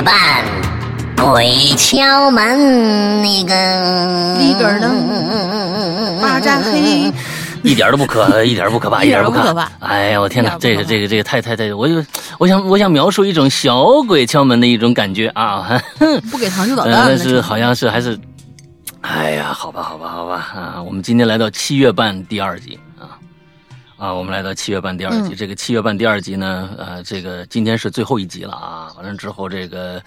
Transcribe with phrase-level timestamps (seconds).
[0.00, 0.16] 七月半，
[1.14, 7.12] 鬼敲门，那个里边呢，巴扎黑。
[7.62, 9.70] 一点都不可，一点 不可怕，一点不可怕。
[9.80, 12.02] 哎呀，我天哪，这个这个这个太太太，我就
[12.38, 15.78] 我想我想描述一种小鬼敲门的一种感觉啊！
[16.32, 16.94] 不给糖就捣蛋。
[16.94, 18.18] 但是好像是还是，
[19.02, 20.82] 哎呀，好吧好吧好吧啊！
[20.82, 22.80] 我们今天来到七月半第二集。
[24.00, 25.34] 啊，我们来到七月半第二集。
[25.34, 28.90] 这个七月半第二集呢，呃，这个今天是最后一集了啊。
[28.96, 30.02] 完了之后，这个，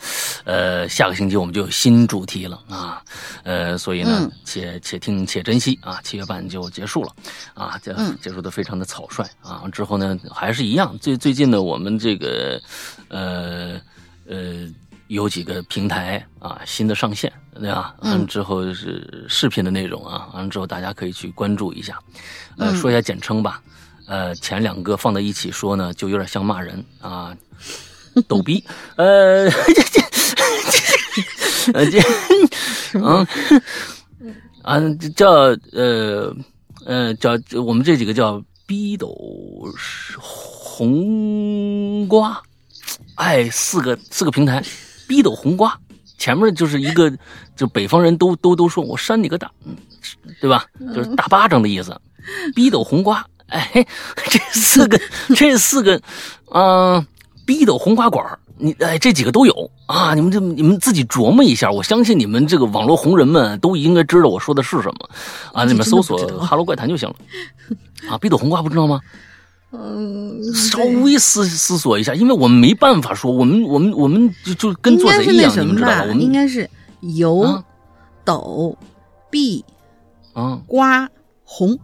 [0.45, 3.03] 呃，下个星期我们就有新主题了啊。
[3.44, 6.00] 呃，所以呢，且且听且珍惜啊。
[6.03, 7.13] 七月半就结束了
[7.53, 9.61] 啊，结结束的非常的草率啊。
[9.72, 10.97] 之后呢，还是一样。
[10.97, 12.59] 最最近呢，我们这个，
[13.09, 13.80] 呃
[14.28, 14.67] 呃，
[15.05, 17.94] 有几个平台啊，新的上线，对吧？
[18.02, 18.25] 嗯。
[18.25, 22.00] 之后是视频的内容啊，完了之后大家可以去关注一下。
[22.57, 23.61] 呃，说一下简称吧。
[24.05, 27.35] 呃，前两个放在一起说呢，就有点像骂人啊，
[28.27, 28.63] 逗逼。
[28.97, 29.73] 呃， 这
[31.73, 33.25] 这这这，嗯，
[34.61, 34.79] 啊，
[35.15, 35.29] 叫
[35.71, 36.35] 呃
[36.85, 37.31] 呃叫
[37.65, 39.15] 我们这几个叫逼斗
[40.19, 42.41] 红瓜，
[43.15, 44.61] 哎，四个四个平台，
[45.07, 45.79] 逼斗红瓜，
[46.17, 47.11] 前面就是一个，
[47.55, 49.49] 就北方人都都都说我扇你个大，
[50.41, 50.65] 对吧？
[50.93, 51.97] 就是大巴掌的意思，
[52.53, 53.25] 逼斗红瓜。
[53.53, 53.85] 哎，
[54.29, 54.99] 这四个，
[55.35, 56.01] 这四个，
[56.53, 57.05] 嗯，
[57.45, 58.25] 逼斗红花馆
[58.57, 60.13] 你哎，这几个都有啊！
[60.13, 65.09] 你们这你们自己琢磨一下，我相信你们这个网络红人们都应该知道我说的是什么
[65.53, 65.66] 啊！
[65.66, 67.16] 你们搜索“哈喽怪谈”就行了
[68.09, 68.17] 啊！
[68.17, 69.01] 逼斗红瓜不知道吗？
[69.75, 76.01] 嗯，稍微思思索一下，因为我们没办法说，我们我们我们就就跟做贼一样，你们知道吧？
[76.01, 76.69] 我们应该是
[77.01, 77.63] 油
[78.23, 78.78] 斗
[79.31, 79.66] 壁
[80.33, 81.09] 啊瓜
[81.44, 81.78] 红。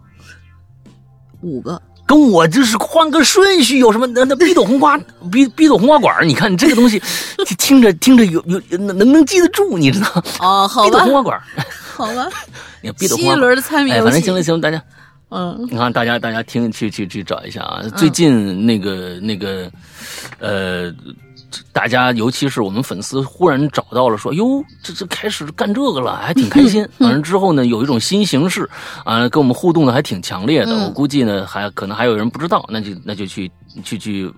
[1.42, 4.06] 五个，跟我就是换个顺序有什么？
[4.08, 4.98] 那那逼斗红花，
[5.30, 7.00] 逼逼斗红花馆你看你这个东西，
[7.58, 10.22] 听着听着有有能能能记得住，你知道？
[10.40, 10.86] 哦，好吧。
[10.88, 11.40] 逼斗红花馆
[11.94, 12.28] 好吧。
[12.82, 14.82] 你逼斗红花轮的猜谜哎，反正行了行了，大家，
[15.30, 19.70] 嗯，你看大家大家听去去去找一下啊，最近那个那个，
[20.38, 20.92] 呃。
[21.72, 28.68] 大家，尤其是我们粉丝，忽然找到了，说：“哟，这这开始干这个了，还挺开心。”完了之后呢，有一种新形式
[29.04, 30.74] 啊，跟我们互动的还挺强烈的。
[30.84, 33.50] 我估计呢，还可能还有人不知道，那就那就去
[33.82, 34.32] 去去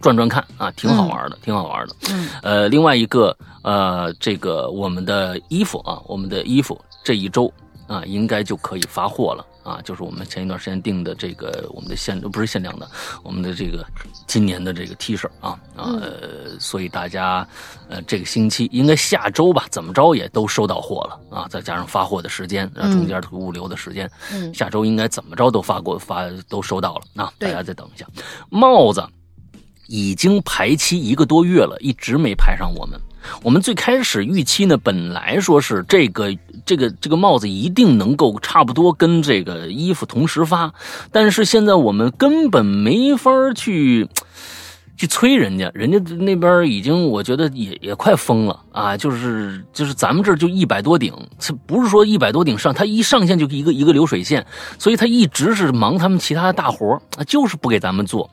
[0.00, 1.96] 转转看啊，挺好玩的，挺好玩的。
[2.42, 7.52] 呃，另外一个呃，这个我们的衣服啊，我们的衣服这一周
[7.86, 9.44] 啊，应该就可以发货了。
[9.62, 12.88] 啊，就是我们前一段时间订的这个，我们的限不是限量的，
[13.22, 13.84] 我们的这个
[14.26, 15.92] 今年的这个 T 恤啊啊，
[16.58, 17.46] 所以大家
[17.88, 24.10] 呃这个星期应该下周吧，怎么着也都收到货了啊，再加上发货的时间，中间物流的时间，
[24.54, 28.06] 下周应该怎么着都发过发都收到了啊，大家再等一下。
[28.48, 29.06] 帽子
[29.86, 32.98] 已经排期一个多月了，一直没排上我们。
[33.42, 40.72] 我们最开始预期呢，本来说是这个这个这个帽子一定能够差不多跟这个衣服同时发，
[41.12, 44.08] 但是现在我们根本没法去
[44.96, 48.96] 去催人家，人家那边已经我觉得也也快疯了啊！
[48.96, 54.44] 就是就是咱们这就一百多顶，这不是说一百多顶上，他一上线就一个一个流水线，
[54.76, 58.28] 所以他一直是忙他们其他的大活就是不给咱们做。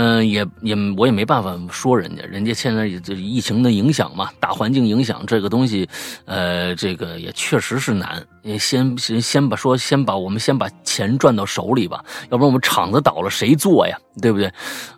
[0.00, 5.88] 嗯，也也我也没办法说人家，人家现在这疫情的影响嘛，大环境影响这个东西，
[6.24, 8.24] 呃，这个也确实是难。
[8.60, 13.98] 先先先把说，先把我们先把钱赚到手里吧，要不然我们厂子倒了谁做呀？
[14.22, 14.48] 对不对？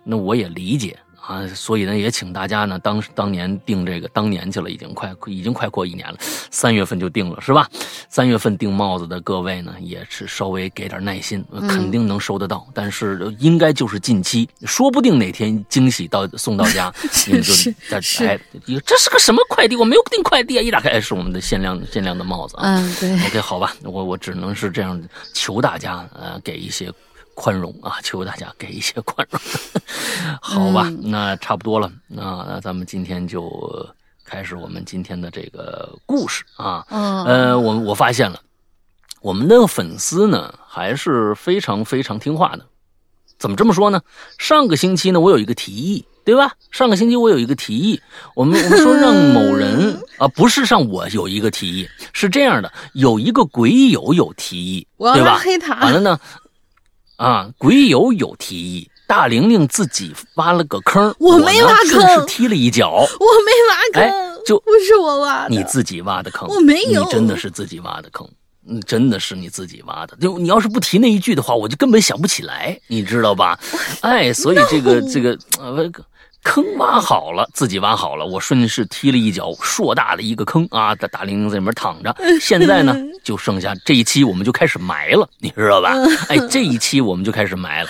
[0.05, 0.95] 那我也理解。
[1.31, 6.17] 啊，所以呢，也请大家呢，当当年订这个当年去了，已经快已经快过一年了，
[6.51, 7.69] 三月份就定了，是吧？
[8.09, 16.93] 三月份订帽子的各位呢，也是稍微给点耐心，肯定能收得到，但是应该就是近期，说不定哪天惊喜到送到家，
[17.27, 17.53] 你们就
[17.89, 18.39] 在哎，
[18.85, 19.77] 这是个什么快递？
[19.77, 20.61] 我没有订快递啊！
[20.61, 22.75] 一打开是我们的限量限量的帽子啊。
[22.75, 23.13] 嗯，对。
[23.27, 25.01] OK，好吧，我我只能是这样
[25.33, 26.91] 求大家，呃，给一些。
[27.41, 29.41] 宽容啊，求大家给一些宽容，
[30.39, 30.87] 好吧？
[31.01, 33.49] 那差不多了，那那咱们今天就
[34.23, 36.85] 开始我们今天的这个故事啊。
[36.91, 38.39] 嗯，呃，我我发现了，
[39.21, 42.63] 我们的粉丝呢还是非常非常听话的。
[43.39, 43.99] 怎么这么说呢？
[44.37, 46.53] 上个星期呢，我有一个提议，对吧？
[46.69, 47.99] 上个星期我有一个提议，
[48.35, 55.39] 我们我们说 让某人啊，不是让我有一个提议，是这样的，有一个鬼友有提议，对吧？
[55.43, 55.73] 黑他。
[55.81, 56.19] 完了呢？
[57.21, 68.27] 啊，鬼友有提议，大玲玲自己挖了个坑，我没挖坑，是踢了一脚，我没挖坑，就不是我挖的，你自己挖的坑，我没有，你真的是自己挖的坑，
[68.67, 73.59] 嗯，真的是你自己挖的，就你要是不提那一句的话，我就根本想不起来，你知道吧？
[74.01, 75.87] 哎，所以这个这个呃，
[76.43, 80.95] 坑挖好了，自己挖好了，我顺势踢了一脚硕大的一个坑啊！
[80.95, 82.15] 大大玲玲在里面躺着。
[82.39, 85.93] 现在呢，就剩下这一期，我们就开始埋了，你知道吧？
[86.29, 87.89] 哎，这一期我们就开始埋了。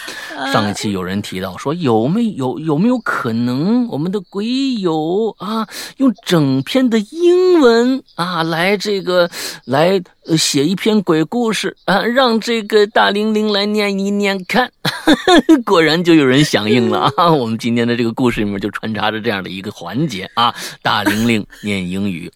[0.51, 9.29] 上一期有人提到说，有没有有没有可能我们的鬼友啊，用整篇的英文啊来这个
[9.65, 10.01] 来
[10.37, 14.71] 写一篇鬼故事啊，让这个大玲玲来念一念看。
[15.65, 17.31] 果然就有人响应了啊！
[17.31, 22.31] 我们今天的这个故事里面就穿插着这样的一个环节啊，大玲玲念英语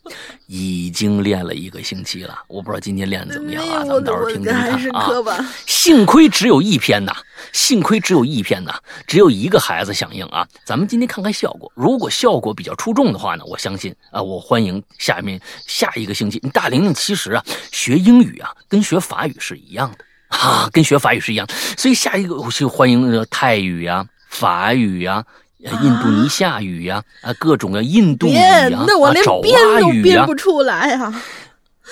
[0.47, 3.83] 已经练了一个星期了，我不知道今天练的怎么样啊？
[3.85, 5.53] 咱们到时候听听看啊。
[5.65, 7.15] 幸亏只有一篇呐，
[7.53, 8.73] 幸亏只有一篇呐，
[9.05, 10.45] 只有一个孩子响应啊。
[10.65, 16.39] 咱们今天看看效果，如果效果比较出众的话呢，我相信啊，我欢迎下面下一个星期。
[16.51, 17.43] 大玲玲其实啊，
[17.75, 20.05] 学英语啊，跟学法语是一样的。
[20.29, 21.45] 啊，跟学法语是一样，
[21.77, 25.23] 所以下一个我就欢迎那个泰语呀、法语呀、
[25.59, 31.21] 印度尼西亚语呀啊，各种的印度语啊，那我连编都编不出来啊！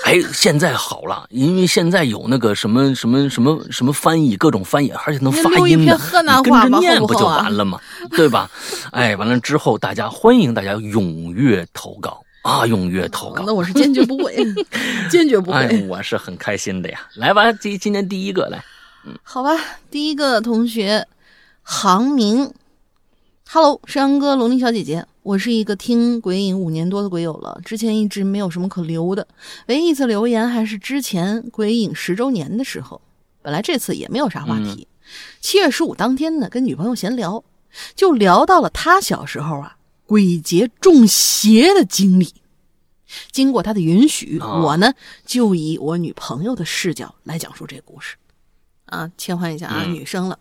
[0.03, 5.97] 哎，现在好了，因为现在有那个什么什么什么什么翻译，各种翻译，而且能发音的，
[6.43, 7.79] 跟着念不就完了吗？
[8.11, 8.49] 对吧？
[8.91, 12.22] 哎，完了之后，大家欢迎大家踊跃投稿。
[12.43, 12.65] 啊！
[12.65, 14.35] 踊跃投稿，那我是坚决不会，
[15.09, 15.57] 坚决不会。
[15.57, 16.99] 哎，我是很开心的呀。
[17.15, 18.63] 来吧，今今天第一个来，
[19.05, 19.51] 嗯，好吧，
[19.89, 21.07] 第一个同学，
[21.61, 22.53] 航明
[23.49, 29.25] ，Hello，山羊哥，龙鳞小姐姐，我是一个听鬼影五年多的鬼友了，之前一直没有什么可留的，
[29.67, 32.99] 唯一一次留言还是之前鬼影十周年的时候，
[33.41, 34.85] 本来这次也没有啥话题。
[35.39, 37.41] 七月十五当天呢，跟女朋友闲聊，
[37.95, 39.77] 就聊到了他小时候啊。
[40.05, 42.33] 鬼节中邪的经历，
[43.31, 44.93] 经过他的允许，我呢
[45.25, 48.15] 就以我女朋友的视角来讲述这个故事。
[48.85, 50.37] 啊，切换一下啊，女生了。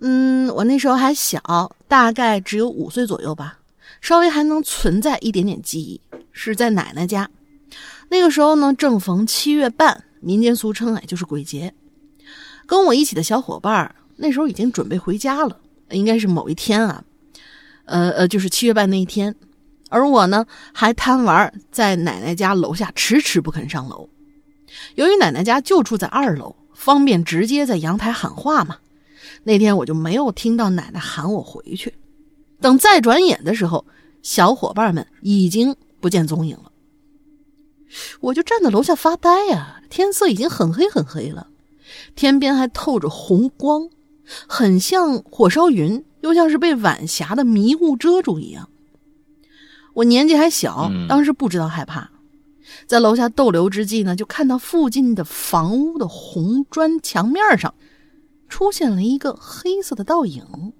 [0.00, 3.58] 嗯，我那时候还小，大概只有五岁左右吧，
[4.00, 6.00] 稍微还能存在一点点记忆，
[6.32, 7.30] 是在奶奶家。
[8.08, 11.72] 那个时候呢，正逢七月半，民间俗称哎就是鬼节。
[12.66, 15.58] 跟我一起的小伙伴那时候已经准备回家了，
[15.90, 17.02] 应该是某一天啊。
[17.90, 19.34] 呃呃，就是七月半那一天，
[19.88, 24.08] 而我呢还贪玩，在奶奶家楼下迟迟不肯上楼。
[24.94, 28.76] 由于奶奶家就住在二楼，方便直接在阳台喊话嘛。
[29.42, 31.92] 那天我就没有听到奶奶喊我回去。
[32.60, 33.84] 等再转眼的时候，
[34.22, 36.70] 小伙伴们已经不见踪影了。
[38.20, 41.48] 我就站在楼下发呆呀，天色已经很黑很黑了，
[42.14, 43.90] 天边还透着红光，
[44.46, 46.04] 很像火烧云。
[46.20, 48.68] 又像是被晚霞的迷雾遮住一样。
[49.94, 52.10] 我年纪还小，当时不知道害怕，
[52.86, 57.74] 在楼下逗留之际呢，就看到附近的房屋的红砖墙面上
[58.48, 60.72] 出现了一个黑色的倒影，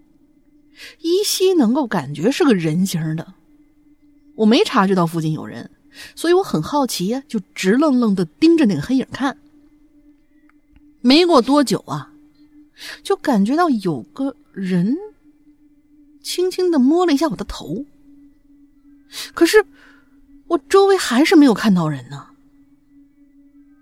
[1.01, 3.35] 依稀能够感觉是个人形的。
[4.37, 5.71] 我没察觉到附近有人，
[6.15, 9.39] 所以我很好奇呀，就直愣愣的盯着那个黑影看。
[11.01, 12.13] 没过多久啊，
[13.03, 14.97] 就感觉到有个人。
[16.23, 17.85] 轻轻的摸了一下我的头，
[19.35, 19.65] 可是
[20.49, 22.27] 我周围还是没有看到人呢。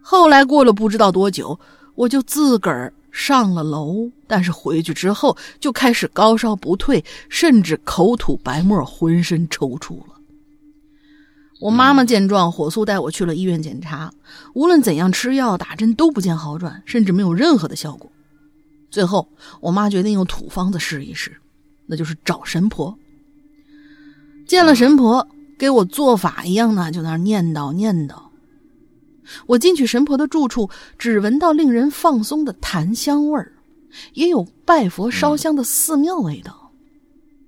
[0.01, 1.59] 后来过了不知道多久，
[1.95, 10.15] 我就自个儿上了楼，但是回去之后就开始高烧不退，甚至口吐白沫，浑身抽搐了。
[11.61, 14.13] 我妈妈见状，火速带我去了医院检查，
[14.55, 18.11] 无论怎样吃药打针都不见好转，甚至没有任何的效果。
[18.91, 19.29] 最后，
[19.61, 21.37] 我妈决定用土方子试一试。
[21.89, 22.97] 那就是找神婆。
[24.47, 25.27] 见了神婆，
[25.59, 28.23] 给我做法一样呢，就那念叨念叨。
[29.47, 33.53] 我进去神婆的住处，只闻到令人放松的檀香味儿，
[34.15, 36.73] 也有拜佛烧香的寺庙味道。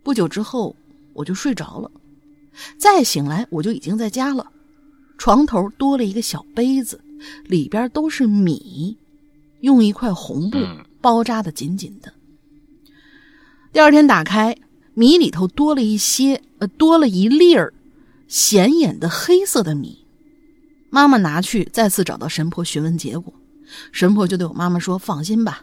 [0.02, 0.74] 不久之后，
[1.14, 1.90] 我就睡着了。
[2.76, 4.46] 再醒来，我就已经在家了。
[5.16, 7.00] 床头多了一个小杯子，
[7.44, 8.96] 里边都是米，
[9.60, 10.58] 用一块红布
[11.00, 12.12] 包扎的紧紧的。
[13.72, 14.56] 第二天打开
[14.94, 17.72] 米里头多了一些，呃，多了一粒儿
[18.26, 20.04] 显眼的黑色的米。
[20.90, 23.32] 妈妈拿去再次找到神婆询问结果，
[23.92, 25.62] 神婆就对我妈妈说：“放心吧，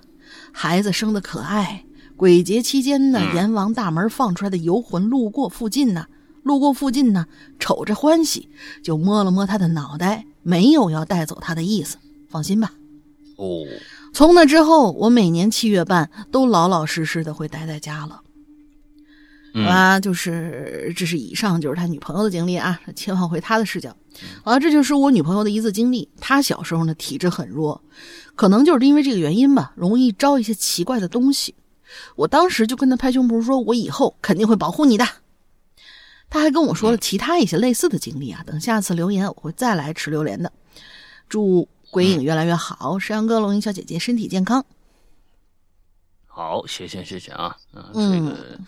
[0.53, 1.83] 孩子生的可爱。
[2.15, 6.07] 鬼节期间呢，阎王大门放出来的游魂路过附近呢，
[6.43, 7.27] 路过附近呢，
[7.59, 8.47] 瞅着欢喜，
[8.81, 11.97] 就摸了摸他的脑袋，没有要带走他的意思。
[12.29, 12.73] 放心吧。”
[13.35, 13.65] 哦。
[14.17, 18.23] 从那之后，我每年七月半都老老实实的会待在家了。
[19.67, 22.81] 啊，就是这是以上就是他女朋友的经历啊。
[22.95, 23.95] 切换回他的视角，
[24.43, 26.09] 啊，这就是我女朋友的一次经历。
[26.19, 27.79] 她小时候呢体质很弱，
[28.35, 31.53] 可能就是因为这个原因吧，容易招一些奇怪的东西。
[32.15, 35.05] 我当时就跟他拍胸脯说，我以后肯定会保护你的。
[36.27, 40.51] 他还跟我说了其他一些类似的经历啊，等下次留言我会再来吃榴莲的。
[41.29, 44.65] 祝鬼影越来越好，山羊哥、龙吟小姐姐身体健康。
[46.25, 48.59] 好，谢谢谢谢啊，啊，嗯这个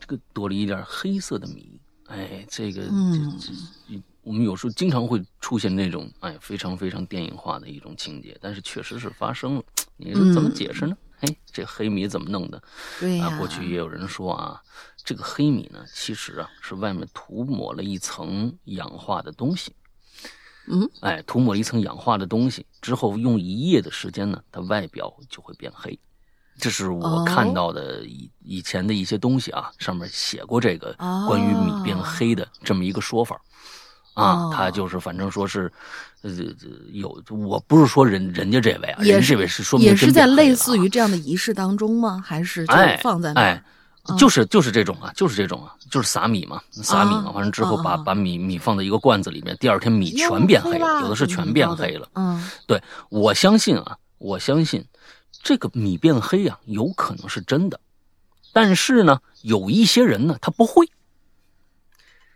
[0.00, 3.52] 这个多了一点黑色的米，哎，这个嗯这
[3.88, 9.62] 这我们有时候经常会出现那种哎非常非常电影化的一种情节，但是确实是发生了，
[9.96, 10.96] 你说怎么解释呢？
[11.20, 12.62] 哎，这黑米怎么弄的？
[13.00, 14.62] 对呀、啊，过去也有人说啊，
[15.02, 19.72] 这个黑米呢，其实啊是外面涂抹了一层氧化的东西。
[20.70, 25.98] 嗯，哎，涂抹了一层氧化的东西之后，用一夜的时间呢，它外表就会变黑。
[26.60, 33.40] 这是我哦看到的以以前的一些东西啊，上面写过这个哦关于米变黑的这么一个说法。
[34.14, 35.72] 啊哦，他就是反正说是，
[36.22, 42.20] 呃，这有我不是说人人家这位啊，人家这位是说明也是在类似于这样的仪式当中吗？
[42.26, 43.44] 还是就哎，放在那儿？
[43.44, 43.64] 哎，
[44.16, 52.08] 就是就是这种啊，就是这种啊，就是撒米嘛，撒米嘛，啊完了之后把把米米放在一个罐子里面，第二天米全变黑了，有的是全变黑了。
[52.14, 54.84] 嗯，对我相信啊，我相信
[55.42, 57.78] 这个米变黑啊，有可能是真的，
[58.52, 60.88] 但是呢，有一些人呢，他不会，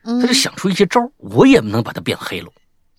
[0.02, 2.48] 嗯他就想出一些招我也能把它变黑了，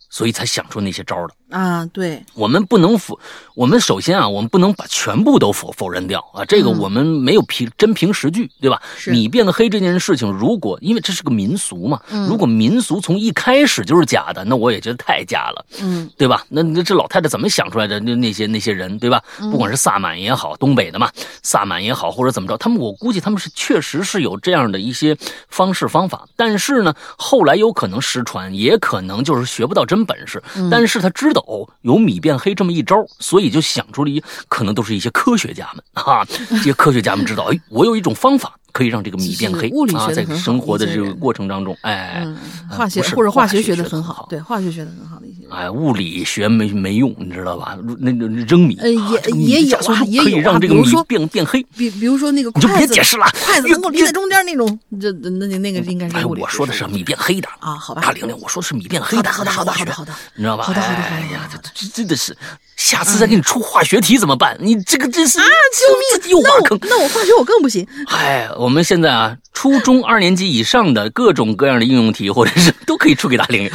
[0.09, 1.35] 所以才想出那些招儿的。
[1.53, 3.19] 啊，对，我们不能否，
[3.53, 8.81] 我们首先啊，我们不能把全部都否否认掉啊，这个嗯我们没有凭真凭实据，对吧？
[9.05, 16.43] 你变得黑这件事情，如果因为这是个民俗嘛，嗯如果民俗从一开始就是假的，那我也觉得太假了，嗯对吧？
[16.49, 17.99] 那那这老太太怎么想出来的？
[17.99, 19.21] 那那些那些人，对吧？
[19.39, 21.11] 嗯不管是萨满也好，东北的嘛，
[21.43, 25.15] 萨满也好，或者怎么着，他们我估计他们是确实是有这样的一些
[25.49, 30.41] 方式方法，但是呢，后来有可能失传，也可能就是学不到真本事。
[30.55, 42.27] 嗯但是他知道哦，有米变黑这么一招，所以就想出了一，可能都是一些科学家们啊，这些科学家们知道，哎，我有一种方法可以让这个米变黑物理学啊，在生活的这个过程当中，哎。
[42.69, 45.51] 化学或者化学学的很好，对，化学学的很好的一些人。
[45.51, 47.77] 哎，物理学没没用，你知道吧？
[47.99, 51.61] 那那扔米，呃也也有也有啊可以让这个米比如说变变黑。
[51.77, 60.63] 比比如说那个你就筷子，别解释了筷子能够立在中间那种，这那那那个应该是哎，物理我说的是米变黑的啊好吧大玲玲，我说的是米变黑的，好的好的好的好的你知道吧？
[60.63, 62.35] 好的好的好的哎呀，这这真的是，
[62.75, 64.57] 下次再给你出化学题怎么办？
[64.59, 66.31] 你这个真是啊，救命！
[66.31, 66.79] 又挖坑。
[66.81, 67.87] 那我化学我更不行。
[68.07, 73.69] 哎，我们现在啊，初中二年级以上的各种各样的应用题，或者是 都可以出给大玲玲。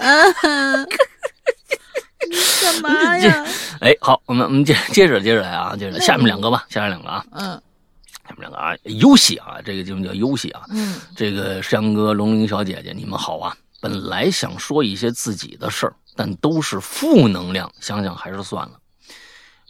[0.00, 0.08] 啊，
[2.60, 3.46] 干嘛呀？
[3.80, 7.62] 哎，好，我们我们接接着接着来啊，接着来下面两个吧，下面两个啊，嗯
[8.28, 10.62] 下面两个啊，游戏啊，这个节目叫游戏啊。
[10.70, 13.56] 嗯这个山哥、龙玲小姐姐，你们好啊！
[13.80, 18.72] 本来想说一些自己的事儿，但都是负能量，想想还是算了。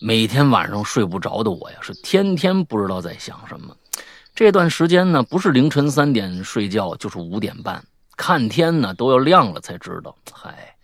[0.00, 3.76] 每天晚上睡不着的我呀，是天天不知道在想什么。
[4.34, 7.84] 这段时间呢，不是凌晨三点睡觉，就是五点半，
[8.16, 10.12] 看天呢都要亮了才知道。
[10.32, 10.74] 嗨，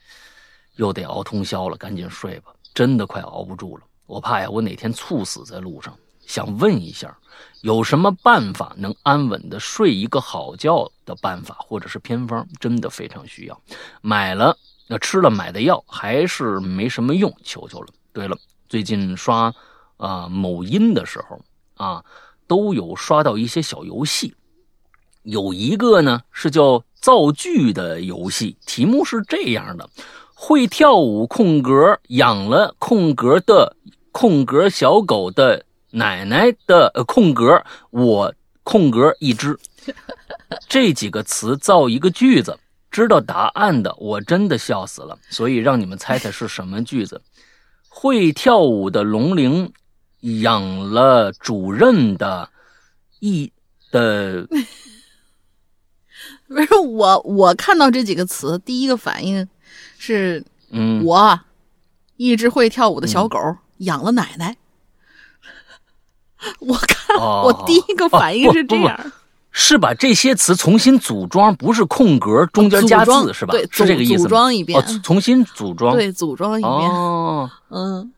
[0.76, 3.82] 又得熬通宵了，赶紧睡吧，真的快熬不住了。
[4.06, 5.92] 我怕呀，我哪天猝死在路上。
[6.24, 7.18] 想问一下，
[7.62, 12.46] 有什么办法能安稳的睡一个好觉的办法，或者是偏方？
[12.60, 13.60] 真的非常需要。
[14.00, 17.88] 买了，那吃了买的药还是没什么用，求求了。
[18.12, 18.38] 对了，
[18.68, 19.52] 最近刷
[19.96, 21.40] 啊、某音的时候
[21.74, 22.04] 啊，
[22.50, 24.34] 都有刷到一些小游戏，
[25.22, 29.88] 有一个呢是叫造句的游戏，题目是这样的：
[30.34, 33.76] 会跳舞空格养了空格的
[34.10, 39.56] 空格小狗的奶奶的呃空格我空格一只，
[40.68, 42.58] 这几个词造一个句子。
[42.90, 47.22] 知道答案的我真的笑死了，所以让你们猜猜是什么句子。
[47.88, 49.72] 会跳舞的龙玲
[50.20, 52.48] 养了主任的
[53.20, 53.52] 一
[53.90, 54.46] 的
[56.48, 59.48] 不是我，我看到这几个词，第一个反应
[59.98, 61.40] 是嗯，我
[62.16, 63.38] 一只会跳舞的小狗
[63.78, 64.56] 养了奶奶。
[66.60, 69.12] 我看哦我第一个反应是这样，
[69.50, 73.52] 是把这些词重新组装，不是空格中间加字是吧？
[73.52, 75.94] 对，是这个意思组装一遍哦，重新组装。
[75.94, 76.72] 对，组装一遍。
[76.72, 78.12] 哦，嗯，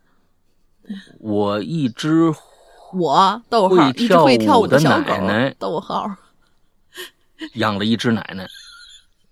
[1.18, 2.32] 我一只
[2.92, 5.54] 我逗号会一只会跳舞的小狗奶奶。
[5.58, 6.10] 逗号，
[7.54, 8.46] 养了一只奶奶。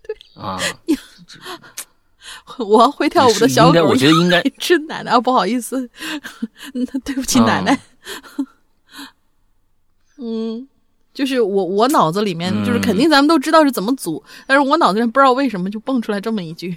[0.01, 0.15] 对。
[0.41, 0.59] 啊，
[2.57, 4.41] 我会跳舞的小狗，应该我觉得应该。
[4.41, 5.89] 一只奶奶，啊不好意思，
[6.73, 7.61] 那 对不起啊奶。
[7.61, 7.77] 奶。
[10.17, 10.67] 嗯，
[11.13, 16.75] 就是我我脑子里面就是肯定咱们都知道是怎么组，但是我脑子里面不知道为什么就蹦出来这么一句。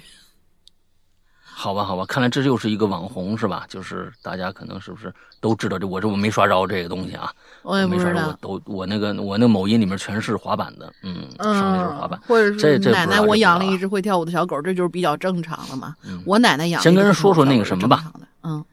[1.57, 3.65] 好吧，好吧，看来这又是一个网红是吧？
[3.69, 5.87] 就是大家可能是不是都知道这？
[5.87, 7.31] 我这我没刷着这个东西啊，
[7.63, 8.27] 我也没刷着。
[8.27, 8.33] 我。
[8.41, 12.27] 都我那个我那某音里面全是滑板的，嗯，上的就是滑板嗯，。
[12.27, 15.95] 或者这这是奶奶，我养了一只会跳舞的小狗，这就是比较正常的嘛。
[16.03, 18.11] 嗯我奶奶养先跟人说说那个什么吧
[18.43, 18.63] 嗯，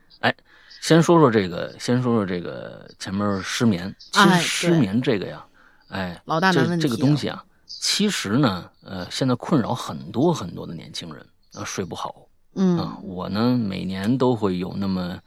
[0.80, 3.94] 先说说这个，先说说这个前面失眠。
[4.10, 5.44] 其哎实失眠这个呀，
[5.88, 11.24] 哎，老大难这这个东西啊，其实呢，呃，现在困扰很多很多的年轻人
[11.54, 12.98] 啊，睡不好啊。
[12.98, 15.18] 嗯我呢，每年都会有那么，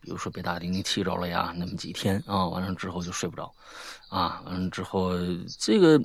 [0.00, 3.52] 比如说被大零零气着了呀，那么几天啊，完了之后就睡不着，
[4.08, 5.12] 啊，完了之后
[5.58, 6.00] 这个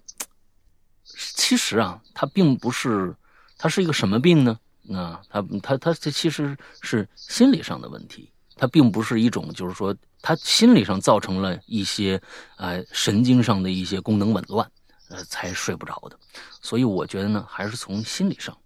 [1.03, 3.15] 其实啊，它并不是，
[3.57, 4.59] 它是一个什么病呢？
[4.93, 12.21] 啊，它它它这其实是心理上的问题，它并不是一种就是说，它心理上造成了一些
[12.57, 14.69] 呃神经上的一些功能紊乱，
[15.09, 16.17] 呃，才睡不着的。
[16.61, 18.57] 所以我觉得呢，还是从心理上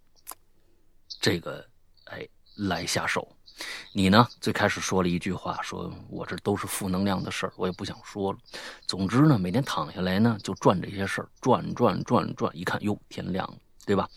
[1.20, 1.66] 这个
[2.56, 3.28] 来下手。
[3.94, 4.28] 你呢？
[4.42, 8.40] 最开始说了一句话，说我这都是负能量的事儿，我也不想说了。
[8.86, 14.10] 总之呢，每天躺下来呢，就转这些事儿，转转转转，一看哟，天亮了，对吧？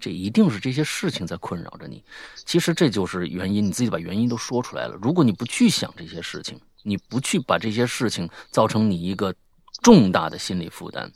[0.00, 2.02] 这一定是这些事情在困扰着你。
[2.46, 4.96] 其实这就是原因，你自己把原因都说出来了。
[5.02, 9.34] 如果你不去想这些事情，你不去把这些事情造成你一个
[9.82, 11.12] 重大的心理负担，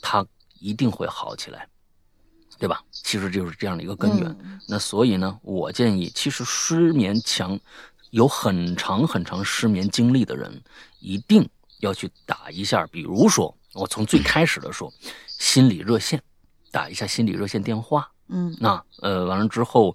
[0.00, 0.26] 它
[0.58, 1.68] 一定会好起来，
[2.58, 2.82] 对吧？
[3.04, 4.26] 其实就是这样的一个根源。
[4.40, 7.60] 嗯那所以呢，我建议，其实失眠强，
[8.10, 10.60] 有很长很长失眠经历的人，
[11.00, 11.46] 一定
[11.80, 12.86] 要去打一下。
[12.86, 14.90] 比如说，我从最开始的说，
[15.28, 16.20] 心理热线，
[16.72, 18.10] 打一下心理热线电话。
[18.28, 19.94] 嗯那呃，完了之后，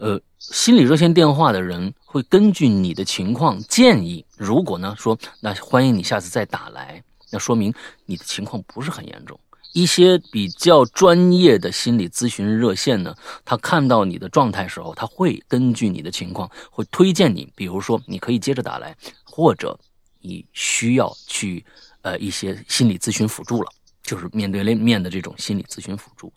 [0.00, 7.72] 呃，心理热线电话的人会根据你的情况建议，如果呢说，那欢迎你下次再打来，那说明
[8.04, 9.38] 你的情况不是很严重。
[9.78, 13.14] 一些比较专业的心理咨询热线呢，
[13.44, 19.78] 他看到你的状态时候，他会根据你的情况，会推荐你，比如说你可以接着打来，或者
[20.20, 21.64] 你需要去
[22.02, 23.70] 呃一些心理咨询辅助了，
[24.02, 26.32] 就是面对面的这种心理咨询辅助。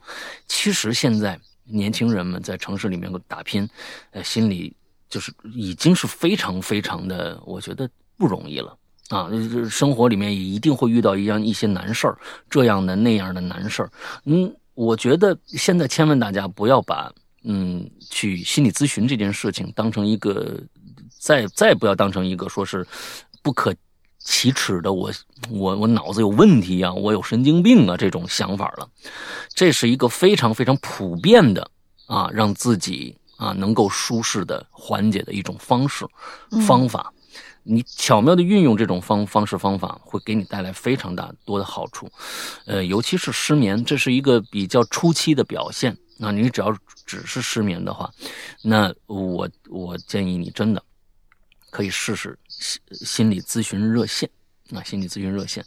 [0.48, 3.68] 其实现在年轻人们在城市里面打拼，
[4.12, 4.76] 呃，心理
[5.10, 8.78] 就是已经是非常非常的，我觉得不容易了。
[9.12, 12.18] 啊，就是生活里面也一定会遇到一样一些难事儿，
[12.50, 13.92] 这样的那样的难事儿。
[14.24, 17.12] 嗯，我觉得现在千万大家不要把
[17.44, 20.58] 嗯去心理咨询这件事情当成一个，
[21.20, 22.88] 再再不要当成一个说是
[23.44, 23.76] 不可
[24.20, 25.12] 启齿的我
[25.50, 28.88] 我我脑子有问题啊，我有神经病啊这种想法了。
[29.54, 31.70] 这是一个非常非常普遍的
[32.06, 36.06] 啊，让自己啊能够舒适的缓解的一种方式
[36.66, 37.12] 方法。
[37.64, 42.10] 你巧妙的运用这种方方式方法，会给你带来非常大多的好处，
[42.66, 45.96] 呃，尤其是失眠，这是一个比较初期的表现。
[46.18, 48.12] 那你只要只是失眠的话，
[48.62, 50.84] 那我我建议你真的
[51.70, 54.30] 可以试试心心理咨询热线。
[54.74, 55.66] 啊，心理咨询热线，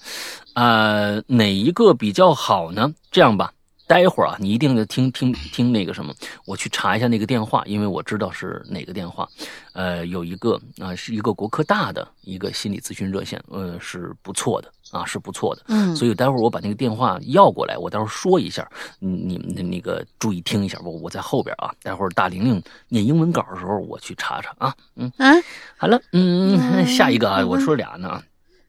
[0.54, 2.90] 呃，哪一个比较好呢？
[3.10, 3.52] 这样吧，
[3.86, 6.14] 待会儿啊，你一定得听听听那个什么，
[6.46, 9.28] 我去查一下那个电话，因为我知道是哪个电话。
[9.74, 15.62] 呃，有一个啊、是一个国科大的一个心理咨询热线，呃，是不错的啊，是不错的。
[15.66, 18.66] 嗯，所以待会儿我把那个电话要过来，我待会儿说一下，
[19.00, 24.74] 你你们的那个注意听一下，我我在后边啊，待会儿大玲玲念英文稿的时候，我去查查啊。
[24.96, 25.32] 嗯，啊，
[25.76, 28.22] 好了，嗯，嗯下一个啊，嗯我说俩呢，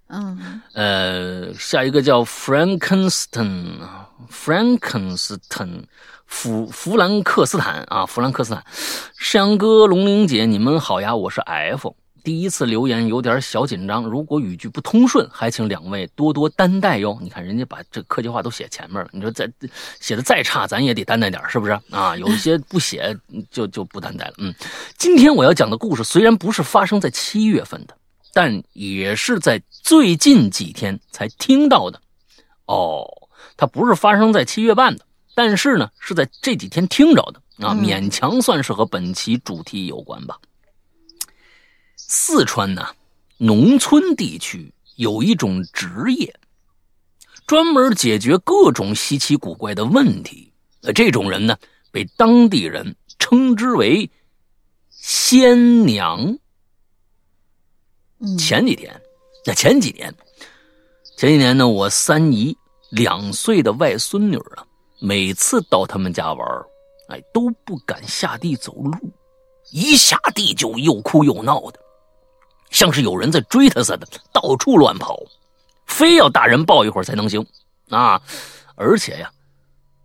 [0.08, 2.23] 嗯呃，下一个叫
[4.32, 5.84] Frankenstein，
[6.25, 8.63] 弗弗兰克斯坦啊，弗兰克斯坦，
[9.17, 11.95] 山羊哥、龙玲姐，你们好呀，我是 F。
[12.23, 17.15] 第一次留言有点小紧张，如果语句不通顺，还请两位多多担待哟。
[17.21, 19.47] 你看人家把这客气话都写前面了，你说再
[19.99, 22.17] 写的再差，咱也得担待点，是不是啊？
[22.17, 23.15] 有一些不写
[23.51, 24.34] 就就不担待了。
[24.39, 24.51] 嗯，
[24.97, 27.95] 今天我要讲的故事虽然不是发生在七月份的，
[28.34, 32.01] 但也是在最近几天才听到的。
[32.65, 33.06] 哦，
[33.57, 40.37] 它不是发生在七月半的，但是呢，是在这几天听着的啊，嗯勉强算是和本期主题有关吧。
[41.95, 42.87] 四川呢，
[43.37, 46.37] 农村地区有一种职业，
[47.47, 50.51] 专门解决各种稀奇古怪的问题。
[50.81, 51.57] 呃，这种人呢，
[51.91, 54.09] 被当地人称之为
[54.91, 56.37] “仙娘”。
[58.19, 59.01] 嗯，前几天，
[59.45, 60.13] 那前几年，
[61.17, 62.55] 前几年呢，我三姨
[62.95, 64.65] 两岁的外孙女啊，
[64.99, 66.47] 每次到他们家玩
[67.10, 68.97] 哎，都不敢下地走路，
[69.71, 71.79] 一下地就又哭又闹的，
[72.71, 75.19] 像是有人在追她似的，到处乱跑，
[75.86, 77.45] 非要大人抱一会儿才能行
[77.89, 78.21] 啊！
[78.75, 79.29] 而且呀，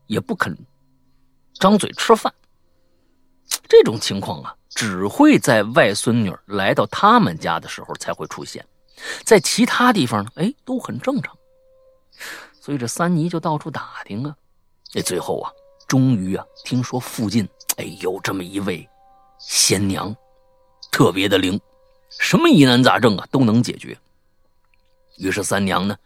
[0.08, 0.56] 也不肯
[1.54, 2.32] 张嘴吃饭。
[3.68, 8.66] 这种情况啊，只会在外孙女来到他们家的时候才会出现，
[9.22, 11.36] 在其他地方呢，哎，都很正常。
[12.70, 14.32] 所以这三妮就到处打听啊，
[14.92, 15.50] 这最后啊，
[15.88, 17.44] 终于啊，听说附近
[17.78, 18.88] 哎有这么一位
[19.40, 20.14] 仙娘，
[20.92, 21.60] 特别的灵，
[22.20, 23.98] 什么疑难杂症啊都能解决。
[25.18, 25.96] 于是三娘呢，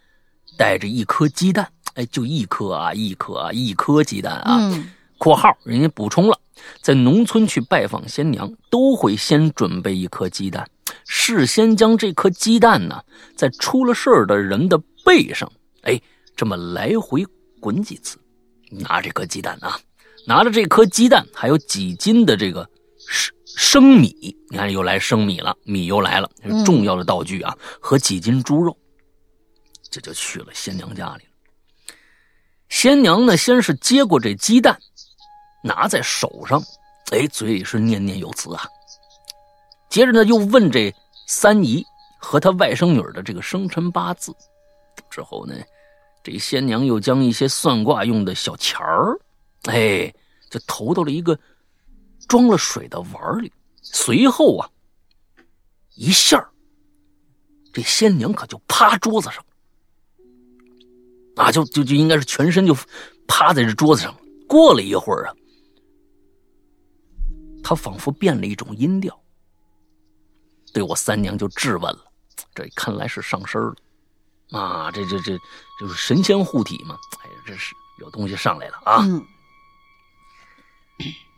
[0.57, 4.57] 带着一颗鸡蛋，哎，就一颗啊，一颗啊，一颗鸡蛋啊。
[4.59, 6.39] 嗯括号人家补充了，
[6.81, 10.67] 在农村去拜访仙娘，都会先准备一颗鸡蛋，
[11.07, 13.05] 事先将这颗鸡蛋呢，
[13.37, 15.51] 在出了事儿的人的背上，
[15.83, 16.01] 哎，
[16.37, 17.25] 这么来回
[17.61, 18.19] 滚几次。
[18.71, 19.79] 拿这颗鸡蛋啊，
[20.27, 22.69] 拿着这颗鸡蛋，还有几斤的这个
[23.07, 26.31] 生生米，你看又来生米了，米又来了，
[26.65, 28.77] 重要的道具啊，和几斤猪肉，
[29.91, 31.31] 这就去了仙娘家里了。
[32.69, 34.79] 仙娘呢，先是接过这鸡蛋。
[35.67, 36.63] 拿在手上，
[37.11, 38.69] 哎，嘴里是念念有词啊。
[39.89, 40.95] 接着呢，又问这
[41.27, 41.83] 三姨
[42.19, 44.31] 和她外甥女的这个生辰八字。
[45.09, 45.55] 之后呢，
[46.25, 49.21] 这仙娘又将一些算卦用的小钱儿，
[49.65, 50.13] 哎，
[50.49, 51.39] 就投到了一个
[52.27, 53.53] 装了水的碗里。
[53.83, 54.71] 随后啊，
[55.95, 56.51] 一下
[57.75, 59.45] 这仙娘可就趴桌子上，
[61.37, 62.75] 啊，就就就应该是全身就
[63.29, 64.19] 趴在这桌子上。
[64.49, 65.35] 过了一会儿啊。
[67.63, 69.19] 他仿佛变了一种音调，
[70.73, 72.05] 对我三娘就质问了。
[72.55, 73.75] 这看来是上身了，
[74.59, 75.39] 啊，这这这
[75.81, 76.97] 就是神仙护体嘛。
[77.25, 79.03] 哎呀，这是有东西上来了啊！
[79.03, 79.25] 嗯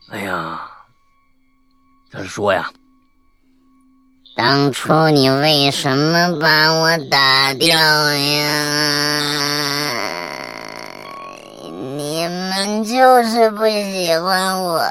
[0.09, 0.69] 哎呀，
[2.11, 2.71] 他说呀，
[4.37, 8.51] 当初你为什么把我打掉呀？
[11.97, 14.89] 你们就是不喜欢我。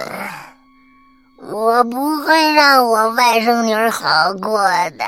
[1.48, 4.60] 我不会让我外甥女好过
[4.98, 5.04] 的，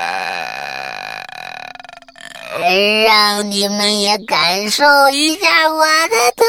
[3.05, 6.45] 让你们也感受一下我的痛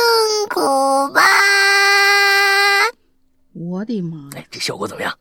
[0.48, 1.20] 苦吧。
[3.52, 4.30] 我的妈呀！
[4.36, 5.12] 哎，这效果怎么样？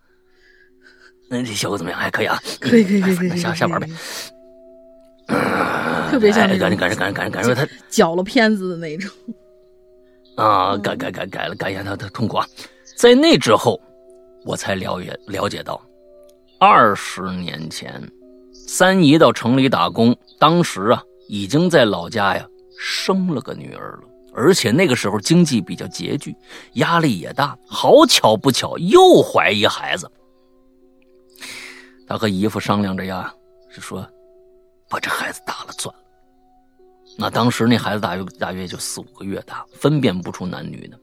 [1.29, 1.99] 那这效果怎么样？
[1.99, 3.87] 还可以啊，可以可以可以可以，那下下玩呗。
[6.09, 9.11] 特别像那种哎感觉感觉感觉感觉感觉他搅了片子的那种。
[10.37, 12.47] 啊，改改改改了，改一下他的痛苦啊。
[12.95, 13.79] 在那之后，
[14.45, 15.79] 我才了解了解到，
[16.57, 18.01] 二十年前，
[18.53, 22.47] 三姨到城里打工，当时啊，已经在老家呀
[22.77, 26.35] 生了个女儿了，而且那个时候经济比较拮据，
[26.73, 27.57] 压力也大。
[27.67, 30.09] 好巧不巧，又怀一孩子。
[32.07, 33.31] 他和姨夫商量着呀，
[33.69, 34.07] 是说
[34.89, 36.01] 把这孩子打了算了。
[37.17, 40.97] 那当时那孩子大约大约就四五个月大，分辨不出男女的。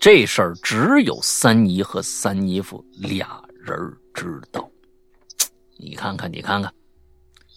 [0.00, 3.76] 这事儿只有三姨和三姨夫俩人
[4.14, 4.70] 知道。
[5.78, 6.72] 你看看，你看看，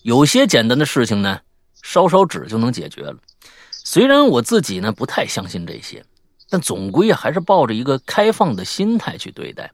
[0.04, 1.42] 有些简单的事情呢，
[1.82, 3.18] 烧烧纸就能解决了。
[3.72, 6.06] 虽然我自己呢不太相信这些，
[6.50, 9.72] 但总归还是抱着一个开放的心态去对待。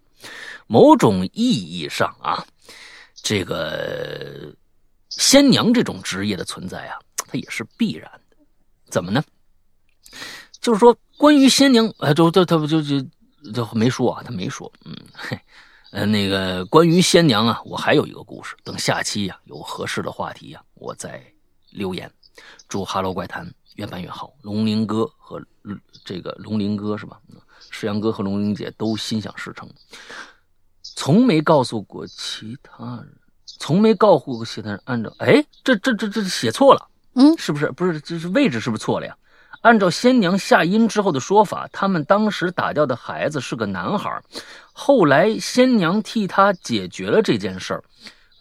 [0.67, 2.45] 某种意义上啊，
[3.15, 4.53] 这个
[5.09, 8.37] 仙娘这种职业的存在啊，它也是必然的。
[8.89, 9.23] 怎么呢？
[10.59, 12.99] 就是说，关于仙娘，呃，就就他不就就
[13.53, 15.39] 就没说啊，他没说，嗯，嘿，
[15.95, 21.23] 呃，那个关于仙娘啊，我还有一个故事，等下期呀、有合适的话题呀、我再
[21.69, 22.11] 留言。
[22.67, 27.17] 祝哈喽怪谈越办越好，龙鳞哥和嗯这个龙鳞哥是吧？
[27.29, 29.69] 嗯世阳哥和龙鳞姐都心想事成，
[30.83, 34.81] 从没告诉过其他人，从没告诉过其他人。
[34.83, 37.71] 按照，哎，这这这这写错了，嗯是不是？
[37.71, 39.17] 不是，这是位置是不是错了呀？
[39.65, 44.21] 按照仙娘下阴之后的说法，他们当时打掉的孩子是个男孩，
[44.71, 47.83] 后来仙娘替他解决了这件事儿。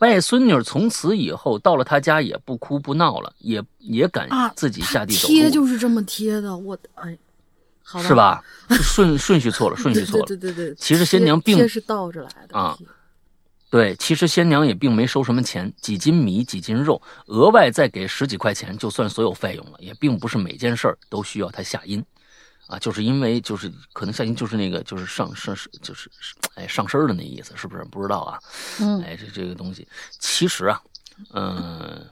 [0.00, 7.16] 外孙女从此以后到了他家也不哭不闹了，也也敢啊，自己下地走路，贴就是这么贴的，我哎，
[7.82, 8.14] 好是？
[8.14, 8.44] 吧？
[8.68, 10.26] 顺顺序错了，顺序错了。
[10.26, 12.86] 对对对对，其实仙娘并是倒着来的啊贴
[13.74, 19.76] 对，其实仙娘也并没收什么钱，几斤米、几斤肉，额外再给十几块钱，就算所有费用了。
[19.80, 22.00] 也并不是每件事儿都需要他下阴，
[22.68, 26.08] 啊，就是因为就是可能下阴就是那个就是上上就是
[26.54, 27.82] 哎上身儿的那意思，是不是？
[27.86, 28.38] 不知道啊。
[28.80, 29.88] 嗯哎，这这个东西，
[30.20, 30.80] 其实啊，
[31.32, 32.08] 嗯、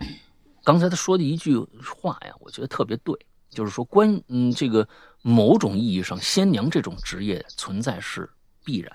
[0.64, 3.16] 刚才他说的一句话呀，我觉得特别对，
[3.50, 4.88] 就是说关嗯这个
[5.22, 8.28] 某种意义上，仙娘这种职业存在是
[8.64, 8.92] 必然，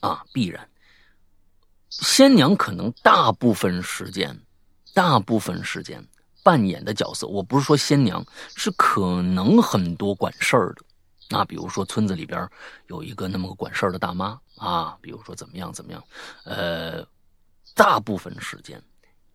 [0.00, 0.68] 啊必然。
[2.00, 4.36] 仙娘可能大部分时间，
[4.94, 6.02] 大部分时间
[6.42, 8.24] 扮演的角色，我不是说仙娘，
[8.56, 10.82] 是可能很多管事儿的，
[11.28, 12.48] 那，比如说村子里边
[12.86, 16.02] 有一个那么个管事儿的大妈啊，比如说怎么样怎么样，
[16.44, 17.06] 呃，
[17.74, 18.82] 大部分时间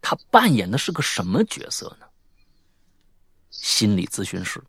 [0.01, 2.07] 她扮演的是个什么角色呢？
[3.51, 4.61] 心理咨询师。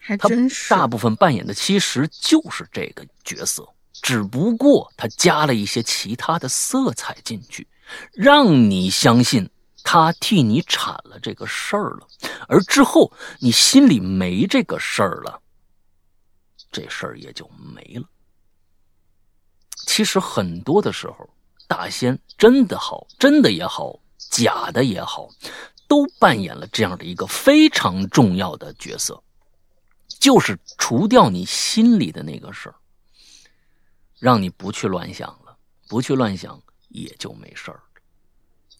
[0.00, 3.68] 他还真是大部分扮演的其实就是这个角色，
[4.02, 7.66] 只不过他加了一些其他的色彩进去，
[8.12, 9.48] 让你相信
[9.82, 12.08] 他替你铲了这个事儿了，
[12.48, 15.40] 而之后你心里没这个事儿了，
[16.70, 18.04] 这事儿也就没了。
[19.86, 21.28] 其实很多的时候，
[21.68, 25.28] 大仙真的好，真的也好，假的也好，
[25.88, 29.22] 都扮演了这样的一个非常重要的角色。
[30.18, 32.74] 就是除掉你心里的那个事儿，
[34.26, 35.56] 让你不去乱想了，
[35.88, 37.82] 不去乱想也就没事儿了。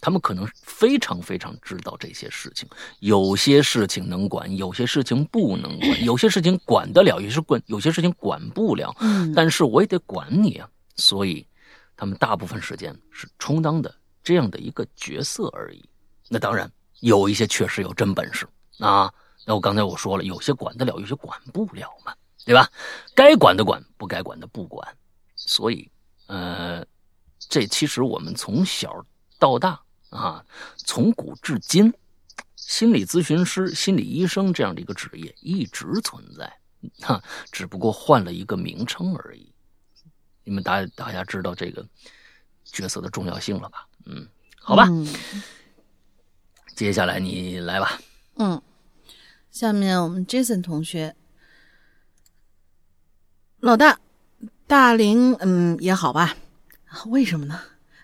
[0.00, 8.92] 他们可能非常非常知道这些事情，有些事情能管，有些事情不能管，有些事情管得了，有些管，有些事情管不了。
[8.98, 11.46] 嗯，但是我也得管你啊，所以
[11.96, 15.88] 他们大部分时间是充当的这样的一个角色而已。
[16.28, 16.68] 那当然
[17.02, 18.48] 有一些确实有真本事
[18.80, 19.14] 啊。
[19.46, 22.12] 那我刚才我说了，有些管得了，有些管不了嘛，
[22.44, 22.68] 对吧？
[23.14, 24.84] 该管的管，不该管的不管。
[25.46, 25.90] 所以，
[26.26, 26.84] 呃，
[27.38, 29.06] 这其实我们从小
[29.38, 29.80] 到大
[30.10, 30.44] 啊，
[30.76, 31.90] 从古至今，
[32.56, 36.58] 心理咨询师、心理医生这样的一个职业一直存在，
[37.00, 39.50] 哈，只不过换了一个名称而已。
[40.44, 41.86] 你们大大家知道这个
[42.64, 43.88] 角色的重要性了吧？
[44.04, 44.28] 嗯，
[44.60, 44.86] 好吧。
[44.90, 45.06] 嗯
[46.76, 47.98] 接下来你来吧。
[48.34, 48.60] 嗯，
[49.50, 51.16] 下面我们 Jason 同学，
[53.60, 53.98] 老大，
[54.68, 56.36] 大龄嗯也好吧？
[57.06, 57.60] 为什么呢？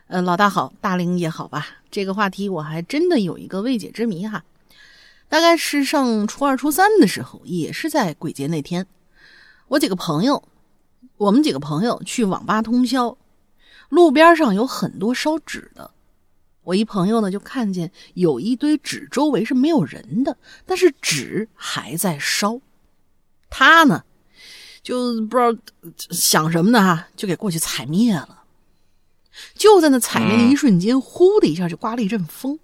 [0.07, 1.67] 呃，老大好，大龄也好吧？
[1.91, 4.45] 这个话题我还真的有一个未解之谜哈。
[5.29, 8.87] 大概是上初二、初三的时候，也是在鬼节那天，
[9.67, 10.45] 我几个朋友，
[11.17, 13.17] 我们几个朋友去网吧通宵，
[13.89, 15.91] 路边上有很多烧纸的。
[16.63, 22.61] 我一朋友呢，就看见有一堆纸，周围是没有人的，但是纸还在烧。
[23.51, 24.05] 他呢，
[24.83, 25.57] 就不知道
[26.11, 28.43] 想什么呢哈，就给过去踩灭了。
[29.55, 32.59] 就在那踩灭的一瞬间，呼的一下就刮了一阵风。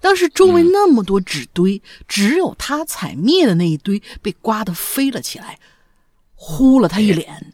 [0.00, 5.58] 当时周围那么多纸堆，只有他踩灭的那一堆被刮得飞了起来，
[6.34, 7.52] 呼了他一脸。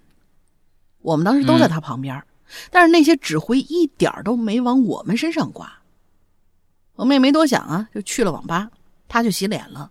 [1.02, 2.22] 我们当时都在他旁边。
[2.70, 5.80] 但是那些纸灰一点都没往我们身上刮，
[6.94, 8.70] 我们也没多想啊，就去了网吧，
[9.08, 9.90] 他就洗脸了。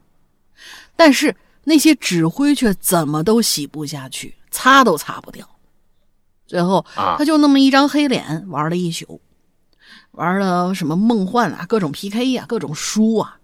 [0.96, 5.46] 但是那些纸灰却怎么都洗不下去，擦都擦不掉。
[6.48, 9.20] 最后他就那么一张黑脸玩了一宿，
[10.12, 13.38] 玩了什么梦幻啊，各种 PK 呀、各种输啊，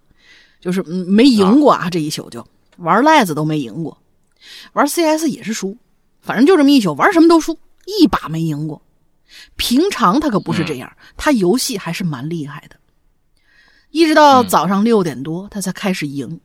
[0.60, 1.90] 就是没赢过啊。
[1.90, 3.98] 这一宿就玩赖子都没赢过，
[4.72, 5.76] 玩 CS 也是输，
[6.20, 8.80] 反正就这么一宿玩什么都输，一把没赢过。
[9.56, 12.76] 平常他可不是这样，他游戏还是蛮厉害的。
[13.90, 16.40] 一直到早上六点多，他才开始赢。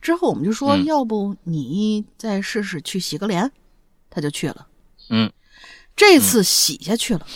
[0.00, 3.50] 之后我们就说，要不你再试试去洗个脸，
[4.10, 4.66] 他就去了。
[5.10, 5.32] 嗯，
[5.96, 7.26] 这次洗下去了。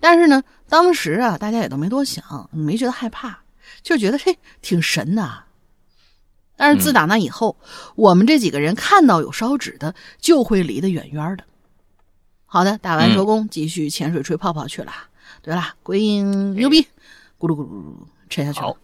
[0.00, 3.40] 但是呢，当时啊，大家也都没多想，没觉得害怕，
[3.82, 5.44] 就觉得嘿挺神的。
[6.56, 7.56] 但是自打那以后，
[7.94, 11.44] 我们这几个人看到有烧纸的，就会离得远远的。
[12.46, 14.92] 好的，打完收工，继续潜水吹泡泡去了。
[15.42, 16.82] 对了，鬼影牛逼，
[17.38, 17.94] 咕噜咕噜咕噜
[18.28, 18.76] 沉下去了。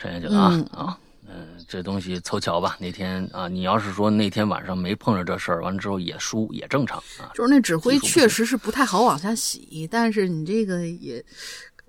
[0.00, 2.76] 好，沉下去了啊啊，嗯，这东西凑巧吧？
[2.80, 7.30] 那天啊，你要是说那天晚上没碰着这事儿，完了之后也输也正常啊。
[7.34, 11.24] 就是那纸灰确实是不太好往下洗，但是你这个也，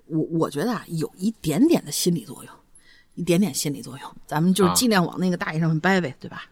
[0.08, 2.54] 我我觉得啊，有一点点的心理作用，
[3.16, 6.44] 一点点心理作用，咱们就是尽量往那个大爷上面掰呗，对吧？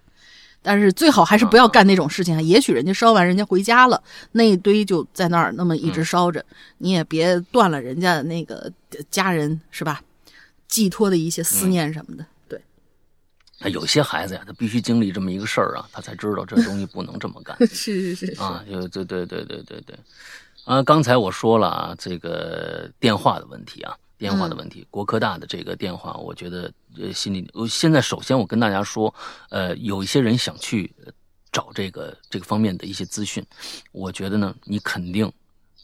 [0.62, 2.42] 但是最好还是不要干那种事情啊！
[2.42, 6.44] 也许人家烧完，人家回家了，那一堆就在那儿，那么一直烧着，
[6.80, 8.70] 你也别断了人家那个
[9.10, 10.02] 家人是吧？
[10.70, 12.26] 寄托的一些思念什么的。
[12.48, 12.62] 对，
[13.70, 17.58] 有些孩子呀，他必须经历这么一个事儿啊，他才知道这东西不能这么干。
[17.68, 20.00] 是是是啊，就对对对对对对。
[20.64, 23.98] 啊，刚才我说了啊，这个电话的问题啊。
[24.20, 29.16] 电话的问题，国科大的这个电话，我觉得呃，心里，我现在首先我跟大家说，
[29.50, 30.94] 呃，有一些人想去
[31.54, 33.42] 找这个这个方面的一些资讯，
[33.94, 35.32] 我觉得呢，你肯定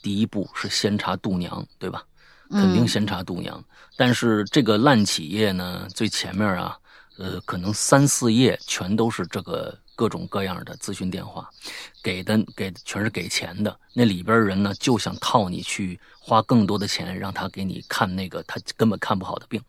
[0.02, 2.04] 第一步是先查度娘，对吧？
[2.50, 3.64] 肯定先查度娘。
[3.98, 6.78] 但是这个烂企业呢，最前面啊，
[7.18, 11.50] 呃，可能三四页全都是这个各种各样的咨询电话，
[12.04, 16.00] 给的给全是给钱的，那里边人呢就想套你去。
[16.28, 19.62] 花更多的钱让他给你看那个他根本看不好的病，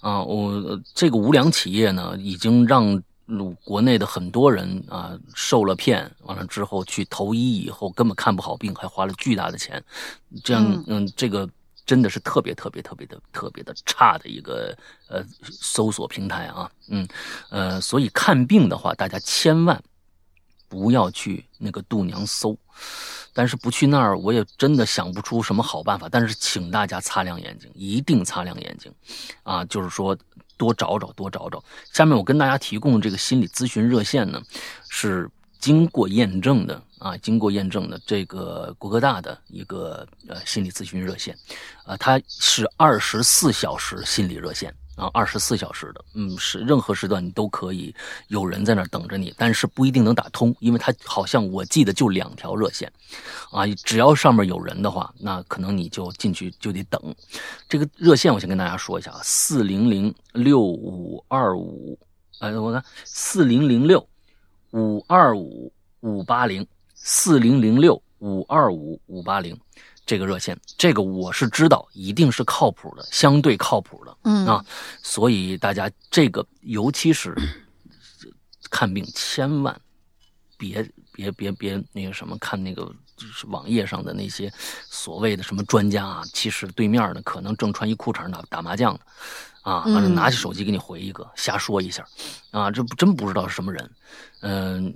[0.00, 3.02] 啊，我这个无良企业呢，已经让
[3.64, 9.82] 国内的很多人啊受了骗，完了之后去投医以后根本看不好病，还花了巨大的钱，
[10.44, 11.48] 这样嗯，这个
[11.88, 14.76] 真的是特别特别特别的特别的差的一个
[15.08, 17.08] 呃搜索平台啊，嗯
[17.48, 19.82] 呃，所以看病的话，大家千万
[20.68, 22.54] 不要去那个度娘搜。
[23.32, 26.08] 但是不去那儿，我也真的想不出什么好办法。
[26.10, 28.92] 但是请大家擦亮眼睛，一定擦亮眼睛，
[29.44, 30.16] 啊，就是说
[30.56, 31.62] 多找找，多找找。
[31.92, 34.42] 下面我跟大家提供这个心理咨询热线呢，
[34.90, 41.36] 是经过验证的啊，经过验证的这个国科大的一个呃心理咨询热线，
[41.84, 44.74] 啊，它是二十四小时心理热线。
[44.98, 47.94] 啊，二十四小时的，嗯，是任何时段你都可以
[48.26, 52.92] 有人在那儿等着你，但是不一定能打通，因为它好像我记得就两条热线，
[53.52, 57.00] 啊，只要上面有人的话，那可能你就进去就得等。
[57.68, 61.96] 这个热线我先跟大家说一下啊，四零零六五二五，
[62.40, 64.04] 哎，我看四零零六
[64.72, 69.58] 五二五五八零，四零零六五二五五八零。
[70.06, 74.64] 这个热线，这个我是知道，一定是靠谱的，相对靠谱的，嗯啊，
[75.02, 77.36] 所以大家这个，尤其是
[78.70, 79.78] 看病，千万
[80.56, 84.50] 别别别别那个什么，看那个就是网页上的那些
[84.88, 89.00] 所谓的什么专家啊，其实对面呢可能正穿一裤衩打打麻将呢，
[89.62, 92.04] 啊，完了拿起手机给你回一个，瞎说一下，
[92.50, 93.90] 啊，这真不知道是什么人，
[94.40, 94.94] 嗯。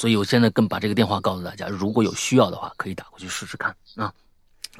[0.00, 4.12] 所以，我现在更把这个电话告诉大家，如果有需要的话，可以打过去试试看啊。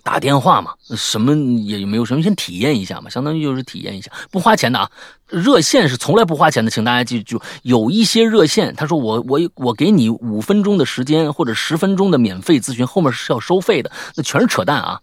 [0.04, 4.88] 打电话嘛，什么也没有什么，先体验一下嘛，相当于就是体验一下，不花钱的啊。
[5.26, 15.00] 热线是从来不花钱的，请大家记住，有一些热线，他说我我我给你五分钟的时间或者十分钟的免费咨询，后面是要收费的，那全是扯淡啊。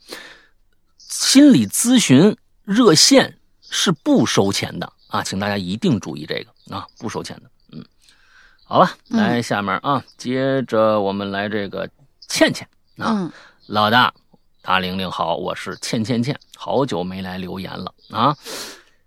[0.97, 3.34] 心理咨询热线
[3.75, 7.43] 是不收钱的啊，请大家一定注意这个啊，不收钱的。
[7.73, 7.83] 嗯
[8.63, 11.87] 好了，来下面啊，接着我们来这个
[12.27, 13.31] 倩倩啊，
[13.67, 14.11] 老大，
[14.63, 18.35] 大玲玲好，我是倩倩倩，好久没来留言了啊。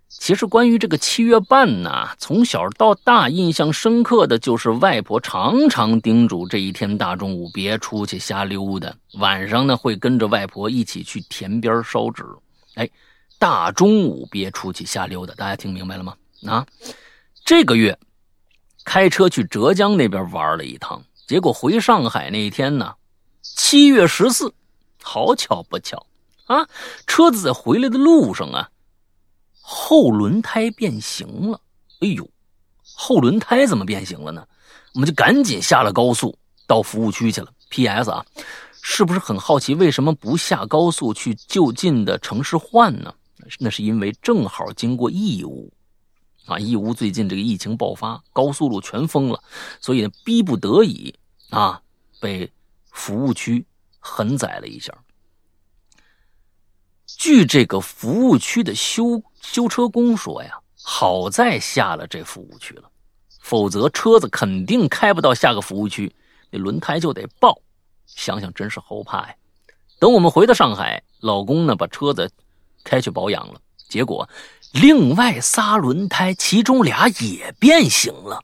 [0.07, 12.23] 其实关于这个七月半呢，从小到大印象深刻的就是外婆常常叮嘱这一天大中午别出去瞎溜达，晚上呢会跟着外婆一起去田边烧纸。
[12.75, 12.89] 哎，
[13.39, 16.15] 大中午别出去瞎溜达，大家听明白了吗？
[16.45, 16.67] 啊，
[17.43, 17.97] 这个月。
[18.85, 22.95] 开车去浙江那边玩了一趟，结果回上海那一天呢，
[23.43, 24.51] 七月十四，
[25.03, 26.07] 好巧不巧
[26.45, 26.67] 啊！
[27.05, 28.69] 车子在回来的路上啊，
[29.61, 31.61] 后轮胎变形了。
[31.99, 32.27] 哎呦，
[32.95, 34.47] 后轮胎怎么变形了呢？
[34.95, 37.51] 我们就赶紧下了高速到服务区去了。
[37.69, 38.09] P.S.
[38.09, 38.25] 啊，
[38.81, 43.13] 是不是很好奇为什么不下高速去就近的城市换呢？
[43.57, 45.71] 那是因为正好经过义乌。
[46.45, 49.43] 啊，义乌最近这个疫情爆发，高速路全封了，
[49.79, 51.13] 所以，逼不得已
[51.51, 51.79] 啊，
[52.19, 52.51] 被
[52.91, 53.63] 服务区
[53.99, 54.91] 狠宰了一下。
[57.05, 62.89] 据这个服务区的修修车工说呀，好在下了这服务区了，
[63.39, 66.15] 否则车子肯定开不到下个服务区，
[66.49, 67.61] 那轮胎就得爆。
[68.07, 69.35] 想想真是后怕呀。
[69.99, 72.31] 等我们回到上海，老公呢把车子
[72.83, 74.27] 开去保养了，结果。
[74.71, 78.43] 另外仨轮胎，其中俩也变形了。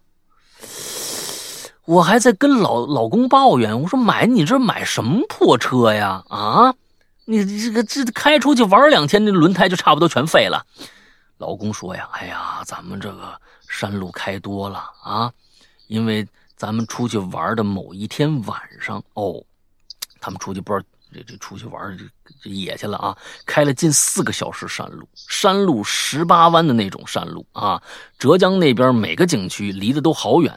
[1.85, 6.23] 我还在跟老老公抱怨，我说买你这买什么破车呀？
[6.29, 6.73] 啊，
[7.25, 10.65] 你这个这开出去玩两天，那轮胎就差不多全废了。
[11.37, 15.31] 老公说呀，哎呀，咱们这个山路开多了啊，
[15.85, 19.43] 因为咱们出去玩的某一天晚上，哦，
[20.19, 20.87] 他们出去不知道。
[21.15, 22.03] 这这出去玩这
[22.41, 23.17] 这野去了啊！
[23.45, 27.81] 开了近四个小时山路，山路十八弯的那种山路啊！
[28.19, 30.53] 浙江那边每个景区离得都好远，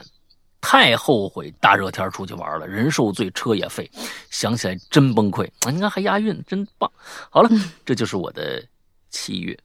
[0.59, 3.89] 太后悔大热天出去玩了，人受罪，车也废，
[4.29, 5.71] 想起来真崩溃啊！
[5.71, 6.91] 你看还押韵，真棒！
[7.29, 7.49] 好了，
[7.85, 8.61] 这就是我的
[9.09, 9.57] 七月。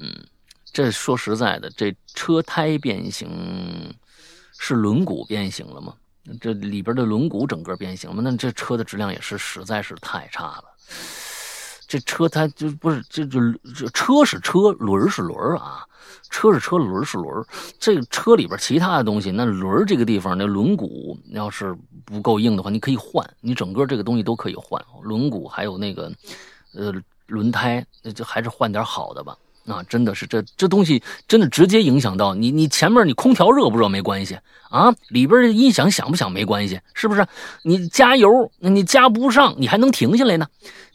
[0.00, 0.12] 嗯，
[0.72, 3.94] 这说实在的，这车胎变形
[4.58, 5.94] 是轮毂变形了吗？
[6.40, 10.64] 这里边的轮毂整个变形了，那这车的质量也是实在是太差了。
[11.88, 13.40] 这车它就不是这这
[13.74, 15.84] 这车是车，轮是轮啊，
[16.28, 17.44] 车是车，轮是轮。
[17.80, 24.80] 这个车里边其他的东西，那轮这个地方那轮毂要是不够硬的话，你可以换，你整个这个东西都可以换。
[25.02, 26.12] 轮毂还有那个
[26.74, 26.94] 呃
[27.26, 29.36] 轮胎，那就还是换点好的吧。
[29.66, 34.38] 啊，真的是这这东西真的直接影响到你，你前面你空调热不热没关系
[34.68, 37.26] 啊，里边的音响响不响没关系，是不是？
[37.62, 40.46] 你加油，你加不上，你还能停下来呢。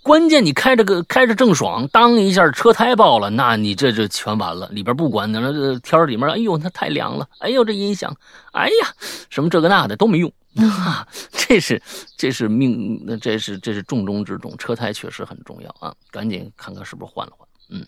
[0.04, 4.68] 关键你开着个开着正爽，当一下车胎爆了，那你这这全完了。
[4.70, 8.16] 里边不管那这天里面，哎呦，那太凉了，哎呦这音响，
[8.52, 8.94] 哎呀，
[9.30, 11.08] 什么这个那的都没用 啊。
[11.32, 11.82] 这是
[12.16, 17.48] 这是命，这是这是重中之重，车胎确实很重要啊，赶紧看看是不是换了换。
[17.70, 17.84] 嗯，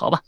[0.00, 0.18] 好吧，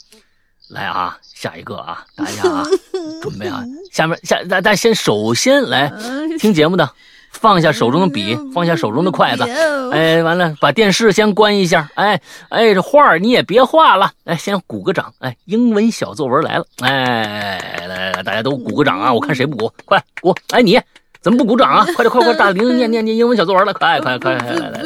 [0.68, 2.62] 来啊，下一个啊，大家啊，
[3.22, 5.90] 准备啊，下面下大家先首先来
[6.38, 6.90] 听节目的。
[7.30, 9.42] 放下手中的笔，放下手中的筷子，
[9.90, 12.20] 哎，完了，把电视先关一下，哎
[12.50, 20.78] 哎，这画你也别画了，哎，先鼓个掌，哎，英文小作文来了，哎，来来来，大家都鼓个掌啊，我看谁不鼓，快鼓，哎，你
[21.22, 21.86] 怎么不鼓掌啊？
[21.96, 24.82] 快点，快快，大玲念念念英文小作文了，快快快，来来来，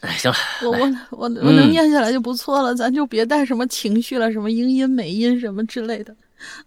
[0.00, 0.78] 哎，行了，我我
[1.10, 6.14] 我我能念下来就不错了，咱就别带什么情绪了，什么英音美音什么之类的。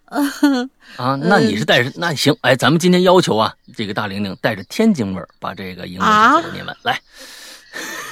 [0.06, 6.08] 啊， 那你是带着那行，哎，咱们今天要求啊，这个大玲玲带着天津味儿把这个英文
[6.52, 7.00] 念完来。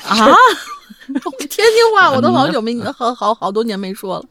[0.08, 0.16] 啊，
[1.50, 4.26] 天津话我都好久没好好好多年没说了，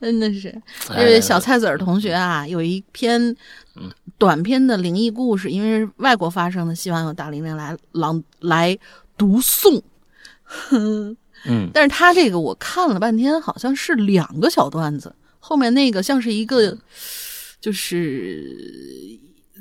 [0.00, 0.52] 真的是。
[0.88, 3.36] 这位小菜籽儿同学啊，有一篇
[4.18, 8.76] 短篇的灵异故事，因为是外国发生的，希望有大玲玲来朗来
[9.20, 9.82] 读诵。
[11.44, 15.14] 嗯，但是他这个我看了半天，好像是两个小段子。
[15.38, 16.76] 后面那个像是一个，
[17.60, 18.42] 就是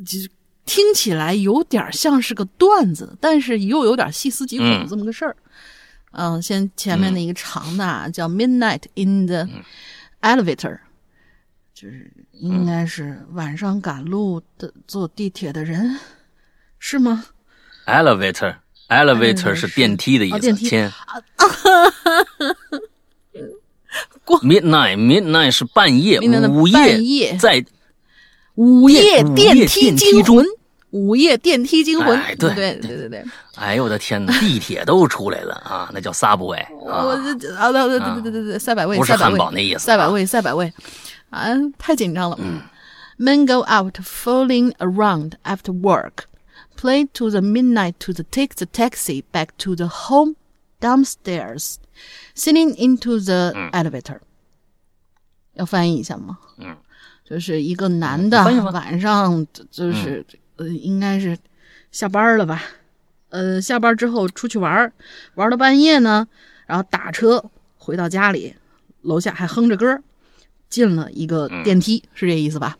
[0.06, 0.18] 就
[0.66, 5.36] 听起来有点像是个段子，但是又有点细思极恐这么个事儿。
[6.12, 9.48] 嗯，先前面的一个长的啊叫《Midnight in the
[10.22, 10.56] Elevator》，
[11.74, 16.00] 就是应该是晚上赶路的坐地铁的人，
[16.80, 17.26] 是吗
[18.90, 20.70] ？Elevator，Elevator 是电梯的意思，电梯。
[24.44, 27.66] Midnight，Midnight 是半夜，午夜，在
[28.56, 30.46] 午夜电梯惊魂，
[30.92, 33.24] 午夜电梯惊魂，对对对对对。
[33.56, 35.90] 哎呦我的天哪，地铁都出来了啊！
[35.94, 37.04] 那叫 Subway 啊！
[37.04, 40.72] 我这啊对对对对对对，赛百味，不是汉堡那意思，赛百味，赛百味
[41.32, 41.48] 啊！
[41.78, 42.38] 太紧张了。
[43.18, 46.26] Men go out fooling around after work,
[46.80, 50.36] play to the midnight to the take the taxi back to the home
[50.80, 51.76] downstairs.
[52.34, 54.20] Sitting into the elevator，
[55.56, 56.38] 要翻译一下吗？
[56.58, 56.78] 嗯，
[57.26, 60.26] 就是一个男的晚上就是
[60.56, 61.38] 呃，应该是
[61.92, 62.64] 下班了吧？
[63.30, 64.92] 呃，下班之后出去玩，
[65.36, 66.26] 玩到半夜呢，
[66.66, 67.44] 然后打车
[67.78, 68.56] 回到家里，
[69.02, 70.02] 楼下还哼着歌，
[70.70, 72.78] 进了一个电梯，是这意思吧？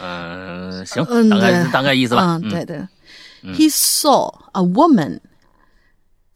[0.00, 2.38] 嗯，行，大概大概意思吧。
[2.42, 2.86] 嗯，对对。
[3.42, 5.20] He saw a woman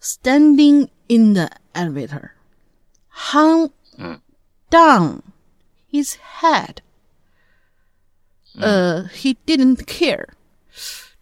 [0.01, 2.31] standing in the elevator,
[3.09, 3.71] hung
[4.71, 5.23] down
[5.91, 6.77] his head.
[8.59, 10.29] 呃、uh,，he didn't care。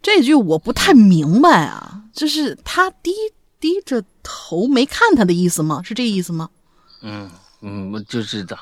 [0.01, 3.11] 这句我不太明白啊，就是他低
[3.59, 5.81] 低着头没看他的意思吗？
[5.83, 6.49] 是这意思吗？
[7.01, 7.29] 嗯
[7.61, 8.57] 嗯，就是的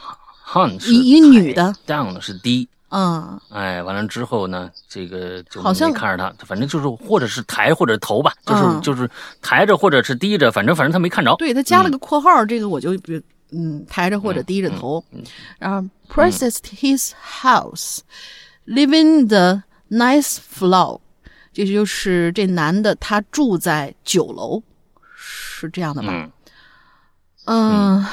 [0.46, 2.68] ，hung 是一女的，down 是低。
[2.92, 9.10] 嗯，哎，完了之后呢，这个就好像看着他，反正就是或者是抬或者头吧，就是就是
[9.42, 11.36] 抬着或者是低着，反正反正他没看着。
[11.38, 12.98] 对他加了个括号，这个我就
[13.52, 15.04] 嗯抬着或者低着头，
[15.60, 17.12] 然后 processed his
[17.42, 18.00] house,
[18.66, 21.00] living the nice floor，
[21.54, 24.64] 这就是这男的他住在九楼，
[25.16, 26.30] 是这样的吧？
[27.46, 28.06] 嗯，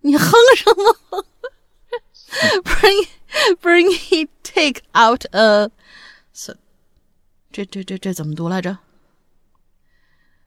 [0.00, 1.24] 你哼什么？
[2.64, 3.06] bring
[3.61, 5.69] bring he take out a，
[7.51, 8.77] 这这这这怎么读来着？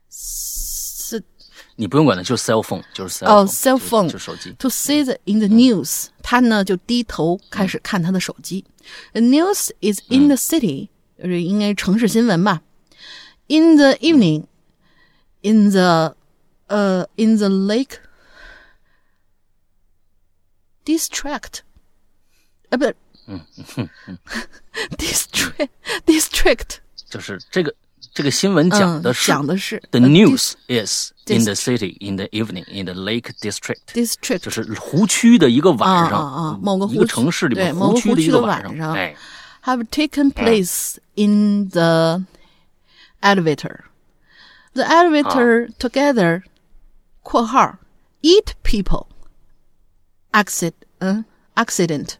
[0.09, 1.23] 是，
[1.75, 4.53] 你不用管它，就是 cell phone，就是 cell 哦 cell phone，就手机。
[4.59, 8.65] To see the in the news，他呢就低头开始看他的手机。
[9.13, 12.61] The news is in the city，就是应该城市新闻吧。
[13.47, 16.15] In the evening，in the
[16.67, 17.97] 呃 in the lake
[22.69, 22.69] district。
[22.69, 22.95] 啊，不是，
[23.27, 24.17] 嗯，
[24.97, 25.69] district
[26.05, 26.77] district
[27.09, 27.73] 就是这个
[28.13, 39.15] 这个新闻讲的是讲的是 the news is in the city in the evening in the Lake District district 就是湖区的一个晚上啊啊某个一个城市里面湖区的一个晚上，哎，
[39.63, 42.23] have taken place in the
[43.21, 43.81] elevator.
[44.73, 46.43] The elevator together
[47.21, 47.77] 括号
[48.21, 49.07] eat people
[50.31, 52.15] accident 嗯 accident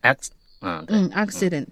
[0.00, 0.30] X，
[0.62, 1.66] 嗯嗯，accident，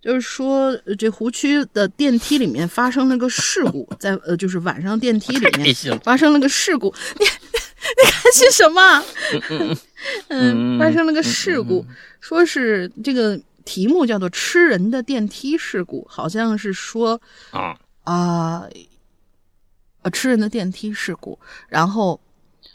[0.00, 6.94] 就是说这湖区的电梯里面发生了个事故， 在呃，就是晚上电梯里面发生了个事故。
[7.18, 9.04] 你 你开心什么？
[9.50, 9.76] 嗯
[10.28, 11.84] 嗯，发生了个事故，
[12.20, 17.20] 说是这个题目叫做“吃人的电梯事故”，好像是说
[17.50, 17.78] 啊。
[18.04, 18.66] 啊，
[20.02, 21.38] 呃，吃人的电梯事故。
[21.68, 22.18] 然后，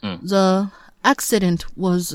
[0.03, 0.69] 嗯，the
[1.01, 2.13] accident was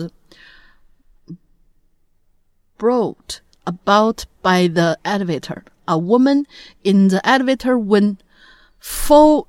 [2.77, 5.63] brought about by the elevator.
[5.85, 6.45] A woman
[6.83, 8.17] in the elevator when
[8.79, 9.47] fall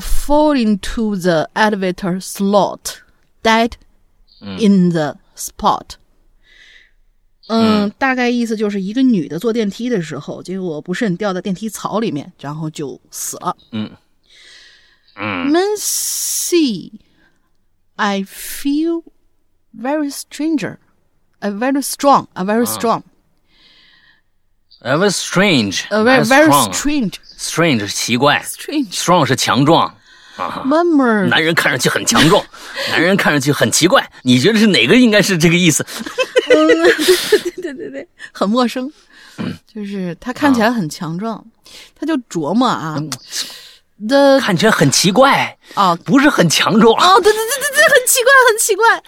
[0.00, 3.02] fall into the elevator slot,
[3.42, 3.76] died
[4.40, 5.96] in the spot.
[7.48, 13.56] 嗯，大概意思就是一个女的坐电梯的时候，结果不慎掉在电梯槽里面，然后就死了。
[13.70, 13.90] 嗯
[15.14, 16.94] 嗯 Men see,
[17.94, 19.04] I feel
[19.72, 20.78] very stranger,
[21.41, 23.03] A very strong, a very strong,
[24.83, 26.73] A very strange, a very very strong.
[26.73, 29.95] strange, strange 是奇怪 strange，strong 是强壮。
[30.65, 32.43] Mummer，男人看上去很强壮，
[32.89, 34.09] 男人看上去很奇怪。
[34.23, 35.85] 你觉得是哪个应该是这个意思？
[37.61, 38.91] 对对对，很陌生。
[39.71, 41.45] 就是他看起来很强壮，
[41.93, 42.97] 他就琢磨啊
[44.39, 46.93] 看起来很奇怪，啊不是很强壮。
[46.95, 49.03] 哦，对对对对对，很奇怪，很奇怪。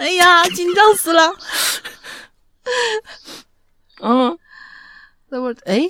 [0.00, 1.34] 哎呀，紧张死了。
[4.02, 4.38] 嗯
[5.28, 5.88] 那我哎，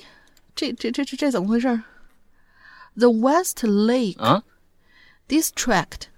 [0.55, 1.69] 这这这这这怎么回事
[2.97, 4.43] ？The West Lake 啊
[5.29, 6.09] District.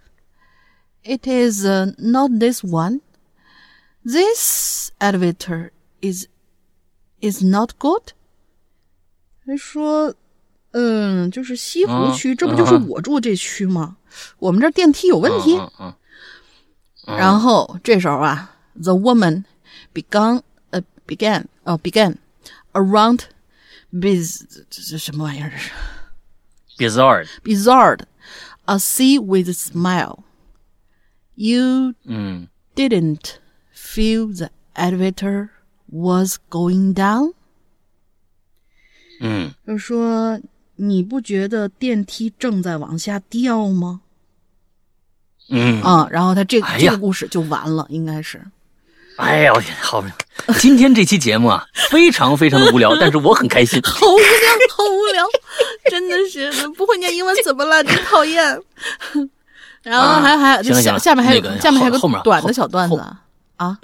[1.02, 3.00] It is uh, not this one.
[4.04, 5.70] This elevator
[6.00, 6.26] is
[7.20, 8.12] is not good.
[9.46, 10.14] 还说，
[10.71, 13.97] 嗯，就是西湖区，嗯这不就是嗯我住这区吗？
[14.39, 15.57] 我们这儿电梯有问题。
[15.57, 15.93] 嗯嗯
[17.17, 19.43] 然后这时候啊，the woman
[19.93, 22.15] began 呃、began 哦、began
[22.71, 23.23] around
[23.91, 25.51] biz 这是什么玩意儿？
[26.77, 27.27] 这是，bizarre。
[27.43, 27.99] bizarre
[28.65, 30.23] a sea with a smile.
[31.35, 33.33] You 嗯 didn't
[33.75, 35.49] feel the elevator
[35.87, 37.33] was going down？
[39.19, 40.39] 嗯就是说
[40.78, 44.00] 你不觉得电梯正在往下掉吗？
[45.50, 45.82] 嗯。
[45.82, 48.40] 啊、然后他这个、哎呀这个故事就完了，应该是。
[49.16, 50.04] 哎呀，我天，好，
[50.58, 53.82] 今天这期节目啊，非常非常的无聊，但是我很开心。
[53.82, 54.24] 好无聊，
[54.70, 55.26] 好无聊，
[55.90, 57.82] 真的是不会念英文怎么了？
[57.82, 58.60] 真讨厌。
[59.82, 63.02] 然后还还下行了行了下面还有那个下面还有后后面个短的小段子后
[63.56, 63.78] 啊，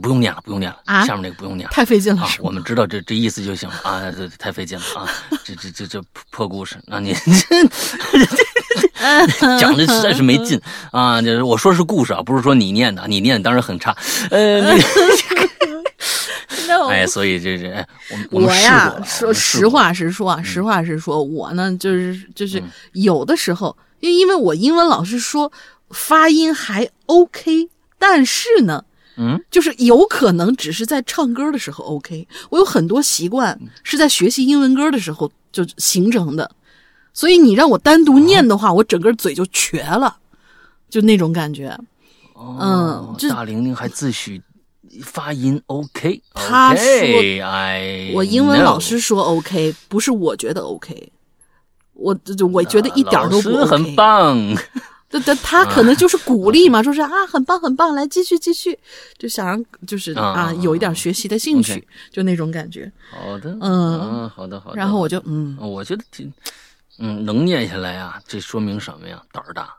[0.00, 1.72] 不用念了，不用念了，啊下面那个不用念了。
[1.72, 5.08] 太费劲了啊，我们知道这这意思就行了啊，这太费劲了啊，
[5.44, 7.66] 这这这这破故事啊，你这
[9.58, 10.60] 讲的实在是没劲
[10.92, 11.20] 啊。
[11.20, 13.96] 就是我说是故事啊，不是说你念的，你念的当然很差。
[14.30, 14.80] 呃， 那个
[16.68, 17.86] No 哎，所以这这哎，
[18.30, 25.50] 我我呀，，说实，话实说啊，实话实说，我呢就是就是嗯有的时候，因因为我英文老师说
[25.90, 27.68] 发音还 OK，
[27.98, 28.84] 但是呢，
[29.20, 32.26] 嗯，就是有可能只是在唱歌的时候 OK。
[32.48, 36.50] 我有很多习惯是在学习英文歌的时候就形成的，
[37.12, 40.16] 所以你让我单独念的话，我整个嘴就瘸了，
[40.88, 41.68] 就那种感觉。
[42.32, 44.40] 哦嗯大玲玲还自诩
[45.02, 46.82] 发音 OK，他说
[48.14, 51.12] 我英文老师说 OK，不是我觉得 OK。
[51.92, 54.38] 我就就我觉得一点都不很棒。
[55.10, 58.78] 对对，他可能就是鼓励嘛，说是啊，很棒很棒，来继续继续，
[59.18, 62.90] 就想让就是啊啊有一点学习的兴趣就那种感觉。
[63.10, 64.76] 好的，嗯好的，好的。
[64.76, 66.32] 然后我就嗯，我觉得挺，
[66.98, 69.20] 嗯，能念下来啊，这说明什么呀？
[69.32, 69.74] 胆儿大，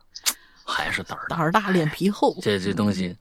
[0.66, 1.38] 还是胆儿大。
[1.38, 3.16] 胆儿大脸皮厚，这这东西，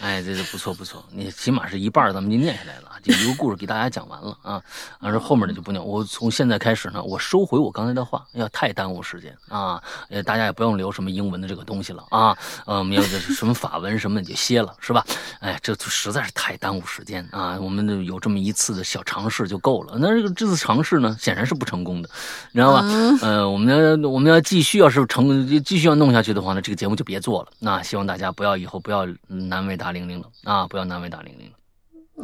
[0.00, 4.62] 哎，这这不错不错，你起码是一半儿咱们就念下来了，就一个故事给大家讲完了啊。
[4.98, 5.84] 而后面的就不念。
[5.84, 9.82] 我从现在开始呢，我收回我刚才的话，要太耽误时间啊。
[10.08, 12.36] 呃，大家也不用留什么英文的这个东西了啊。
[12.66, 15.04] 嗯，我们要就是什么法文什么你就歇了，是吧？
[15.40, 17.58] 哎，这实在是太耽误时间啊。
[17.60, 19.96] 我们有这么一次的小尝试就够了。
[19.98, 22.08] 那这个这次尝试呢，显然是不成功的，
[22.50, 22.82] 你知道吧？
[23.20, 23.68] 呃，我们
[24.02, 27.48] 要我们要继续要是成继续要弄下去的话呢，这个节目就别做了。
[27.60, 31.56] 那希望大家不要以后不要难为大玲玲了啊，不要难为大玲玲了。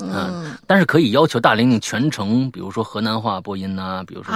[0.00, 4.32] 嗯但是可以要求大玲玲全程，比如说河南话播音呐、比如说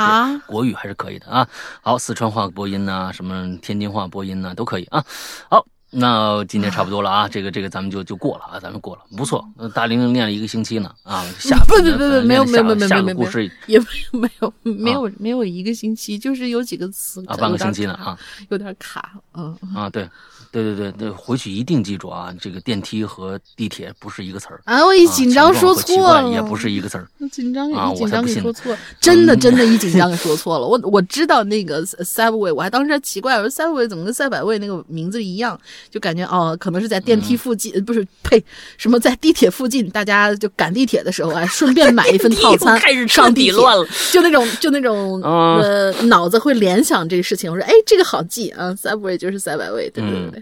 [0.46, 1.46] 国语还是可以的啊。
[1.82, 5.04] 好，四川话播音呐、什么天津话播音呐、都可以啊。
[5.48, 9.46] 好，那今天差不多了啊，这个这个咱们就就过了啊，咱们过了，不错。
[9.58, 18.18] 呃大玲玲练了一个星期呢啊， 下不不不不，没有没有没有没有故事，也没有没有没有没有一个星期，就是有几个词啊，半个星期呢啊
[18.48, 20.08] 有点卡，嗯啊，对，
[20.52, 22.32] 对对对对，回去一定记住啊！
[22.38, 24.84] 这个电梯和地铁不是一个词儿啊！
[24.84, 27.08] 我一紧张说错了，也不是一个词儿。
[27.32, 27.90] 紧张啊！
[27.94, 30.66] 紧张给说错了，真的真的，一紧张给说错了。
[30.66, 35.58] 我我知道那个 subway，我还当时还奇怪，我说 subway 怎么跟赛百味那个名字一样？
[35.90, 38.44] 就感觉哦，可能是在电梯附近，不是呸，
[38.76, 47.50] 什么在地铁附近，大家就赶地铁的时候啊，顺便买一份套餐， 开始上地乱了，就那种就那种呃，脑子会联想这个事情。
[47.50, 50.41] 我说哎，这个好记啊，subway 就是赛百味，对对对。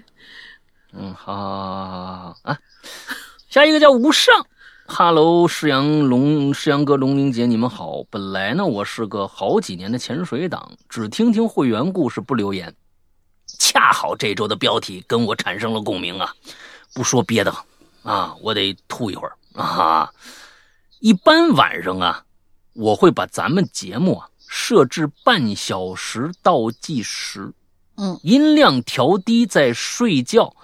[0.93, 2.59] 嗯，好，好，好，好，啊，
[3.49, 4.47] 下一个叫无上
[4.87, 8.03] ，Hello，世阳龙，世阳哥，龙玲姐，你们好。
[8.11, 12.75] 本来呢，我是个好几年的潜水党，只听听会员故事，不留言。
[13.59, 16.35] 恰好这周的标题跟我产生了共鸣啊，
[16.95, 17.55] 不说别的
[18.03, 20.11] 啊，我得吐一会儿啊。
[21.01, 22.25] 一般晚上啊，
[22.75, 27.53] 我会把咱们节目啊设置半小时倒计时。
[28.01, 30.57] 嗯，音量调低再睡觉，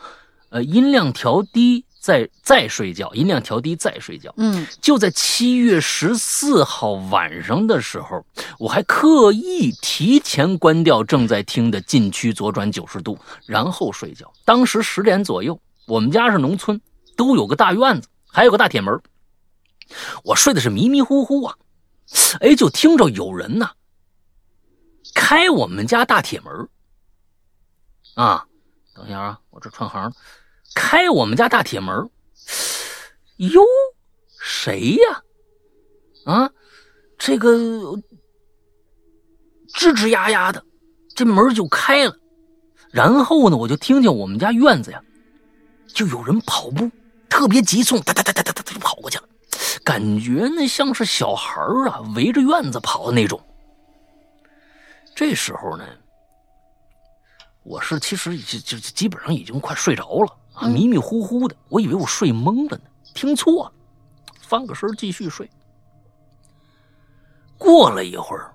[0.48, 4.32] 呃，音量调低再再睡觉，音量调低再睡觉。
[4.38, 8.24] 嗯，就在七月十四号晚上的时候，
[8.58, 14.32] 我还刻意提前关掉正在听的禁区左转九十度，然后睡觉。
[14.46, 16.80] 当时十点左右，我们家是农村，
[17.16, 18.98] 都有个大院子，还有个大铁门。
[20.24, 21.54] 我睡的是迷迷糊糊啊，
[22.40, 23.72] 哎，就听着有人呐
[25.14, 26.50] 开我们家大铁门。
[28.16, 28.46] 啊，
[28.94, 30.10] 等一下啊，我这串行，
[30.74, 31.94] 开我们家大铁门，
[33.36, 33.62] 哟，
[34.40, 35.22] 谁呀？
[36.24, 36.50] 啊，
[37.18, 37.50] 这个
[39.68, 40.64] 吱吱呀呀的，
[41.14, 42.16] 这门就开了。
[42.90, 45.02] 然后呢，我就听见我们家院子呀，
[45.86, 46.90] 就有人跑步，
[47.28, 49.28] 特别急促，哒哒哒哒哒哒就跑过去了，
[49.84, 51.60] 感觉呢像是小孩
[51.90, 53.38] 啊围着院子跑的那种。
[55.14, 55.86] 这时候呢。
[57.68, 63.72] 我是其实就就基本上已经快睡着了啊，迷迷糊糊的，我以为我睡懵了呢，听错了，
[64.40, 65.50] 翻个身继续睡。
[67.58, 68.54] 过了一会儿，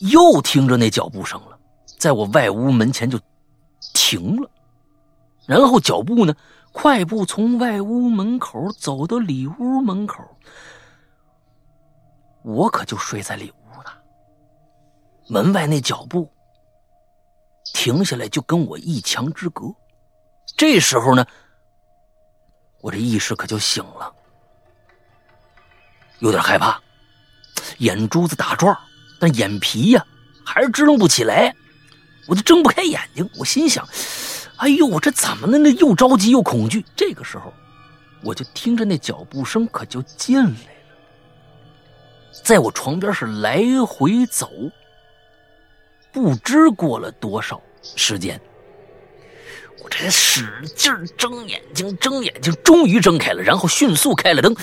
[0.00, 1.58] 又听着那脚步声了，
[1.98, 3.18] 在我外屋门前就
[3.94, 4.50] 停了，
[5.46, 6.36] 然后脚步呢，
[6.72, 10.22] 快步从外屋门口走到里屋门口，
[12.42, 13.90] 我可就睡在里屋呢，
[15.26, 16.28] 门外那脚步。
[17.72, 19.66] 停下来就跟我一墙之隔，
[20.56, 21.24] 这时候呢，
[22.80, 24.12] 我这意识可就醒了，
[26.18, 26.80] 有点害怕，
[27.78, 28.76] 眼珠子打转，
[29.18, 30.04] 但眼皮呀
[30.44, 31.54] 还是支棱不起来，
[32.26, 33.28] 我就睁不开眼睛。
[33.38, 33.86] 我心想
[34.58, 35.56] ：“哎呦，我这怎么了？
[35.56, 37.52] 那又着急又恐惧。”这个时候，
[38.22, 40.56] 我就听着那脚步声可就进来了，
[42.44, 44.50] 在我床边是来回走。
[46.12, 48.40] 不知过了多少时间，
[49.82, 54.54] 我这使劲睁眼睛，睁眼睛，终于睁开了，然后迅速开了灯。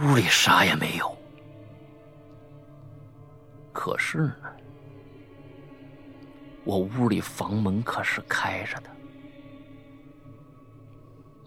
[0.00, 1.16] 屋里啥也没有，
[3.72, 4.34] 可是呢，
[6.64, 8.90] 我屋里房门可是开着的。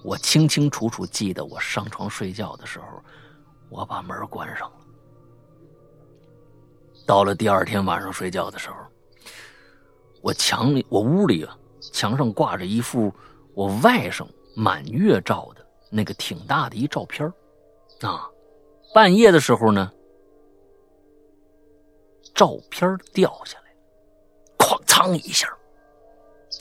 [0.03, 3.01] 我清清楚楚记得，我上床睡觉的时候，
[3.69, 4.80] 我把门关上了。
[7.11, 8.77] 到了第二天晚上睡觉的时候，
[10.21, 11.57] 我墙里、我屋里啊，
[11.91, 13.13] 墙上挂着一幅
[13.53, 17.29] 我外甥满月照的那个挺大的一照片
[17.99, 18.25] 啊。
[18.93, 19.91] 半夜的时候呢，
[22.33, 23.75] 照片掉下来，
[24.57, 25.53] 哐当一下，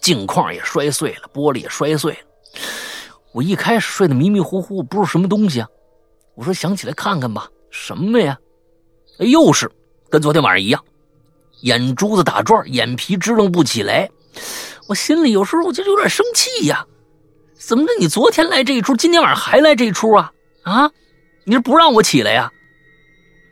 [0.03, 2.61] 镜框也摔碎了，玻璃也摔碎了。
[3.31, 5.69] 我一开始睡得迷迷糊糊，不是什么东西啊。
[6.35, 8.37] 我说想起来看看吧，什么呀？
[9.21, 9.71] 哎，又是。
[10.11, 10.85] 跟昨天晚上一样，
[11.61, 14.11] 眼珠子打转，眼皮支棱不起来。
[14.89, 16.85] 我心里有时候我就有点生气呀，
[17.55, 17.93] 怎么着？
[18.01, 20.33] 你昨天来这一出，今天晚上还来这一出啊？
[20.65, 20.91] 啊？
[21.45, 22.51] 你是不让我起来呀？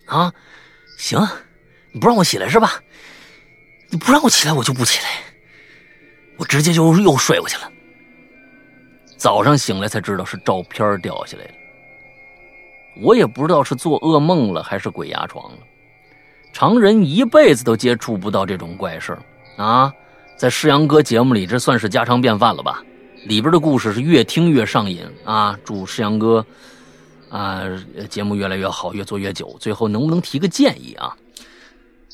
[0.07, 0.33] 啊？
[0.99, 1.25] 行，
[1.93, 2.81] 你不让我起来是吧？
[3.91, 5.09] 你不让我起来，我就不起来，
[6.39, 7.71] 我直接就又睡过去了。
[9.17, 11.53] 早上醒来才知道是照片掉下来了，
[13.01, 15.59] 我也不知道是做噩梦了还是鬼压床了。
[16.53, 19.17] 常人一辈子都接触不到这种怪事
[19.57, 19.93] 啊！
[20.37, 22.83] 在世阳哥节目里，这算是家常便饭了吧？
[23.27, 25.59] 里边的故事是越听越上瘾啊！
[25.65, 26.45] 祝世阳哥
[27.29, 27.63] 啊
[28.09, 29.57] 节目越来越好，越做越久。
[29.59, 31.17] 最后能不能提个建议啊？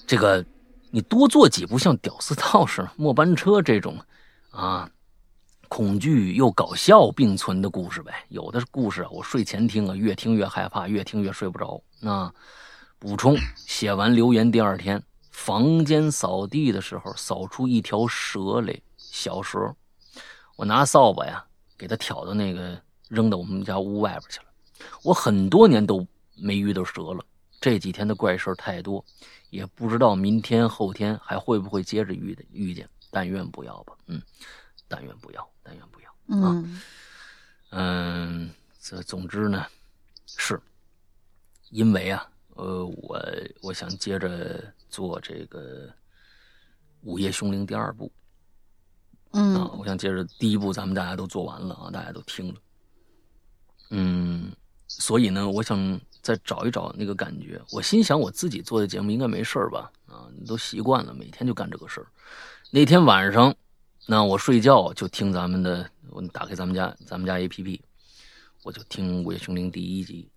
[0.07, 0.45] 这个
[0.91, 3.99] 你多做几部像《屌丝道士》《末班车》这种
[4.51, 4.89] 啊，
[5.69, 8.25] 恐惧又搞笑并存的故事呗。
[8.29, 12.33] 有的故事我睡前听啊，越听越害怕，越听越睡不着啊。
[12.99, 19.75] 补充：写完留言第二天，房间扫地的时候扫出一条蛇来，小蛇。
[20.57, 21.45] 我拿扫把呀，
[21.77, 24.47] 给它挑到那个扔到我们家屋外边去了。
[25.03, 27.25] 我很多年都没遇到蛇了，
[27.61, 29.05] 这几天的怪事太多，
[29.51, 32.89] 也不知道明天后天还会不会接着遇的遇见。
[33.11, 34.21] 但愿不要吧，嗯，
[34.89, 36.11] 但愿不要，但愿不要。
[36.27, 36.81] 嗯
[37.71, 39.67] 嗯，这总之呢，
[40.27, 40.61] 是
[41.71, 43.21] 因为啊，呃，我
[43.63, 45.89] 我想接着做这个
[47.03, 48.11] 《午夜凶铃》第二部
[49.31, 52.61] 啊，嗯我想接着第一部咱们大家都做完了啊，大家都听了，
[53.91, 54.53] 嗯，
[54.87, 57.61] 所以呢，我想再找一找那个感觉。
[57.73, 59.91] 我心想，我自己做的节目应该没事儿吧？
[60.07, 62.07] 啊，都习惯了，每天就干这个事儿。
[62.71, 63.55] 那天晚上，
[64.07, 67.81] 那我睡觉就听咱们的，我打开咱们家咱们家 APP，
[68.63, 70.31] 我就听《午夜凶铃》第一集。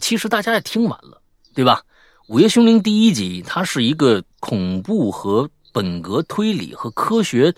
[0.00, 1.20] 其实大家也听完了，
[1.58, 1.82] 对吧？
[2.32, 7.52] 《午夜凶铃》第一集，它是一个恐怖和本格推理和科学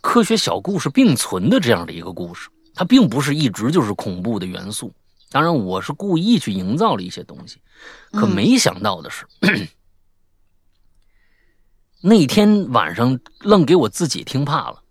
[0.00, 4.90] 科学小故事并存的这样的一个故事，它并不是一直就是恐怖的元素。
[5.28, 7.60] 当然，我是故意去营造了一些东西，
[8.12, 9.26] 可嗯没想到的是，
[12.00, 14.82] 那天晚上愣给我自己听怕了。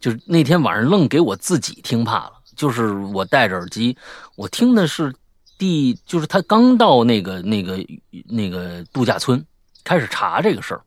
[0.00, 3.96] 就是那天晚上愣给我自己听怕了，就是我戴着耳机，
[4.36, 5.10] 我听的是
[5.58, 7.78] 第，就是他刚到那个那个
[8.28, 9.44] 那个度假村，
[9.84, 10.82] 开始查这个事儿，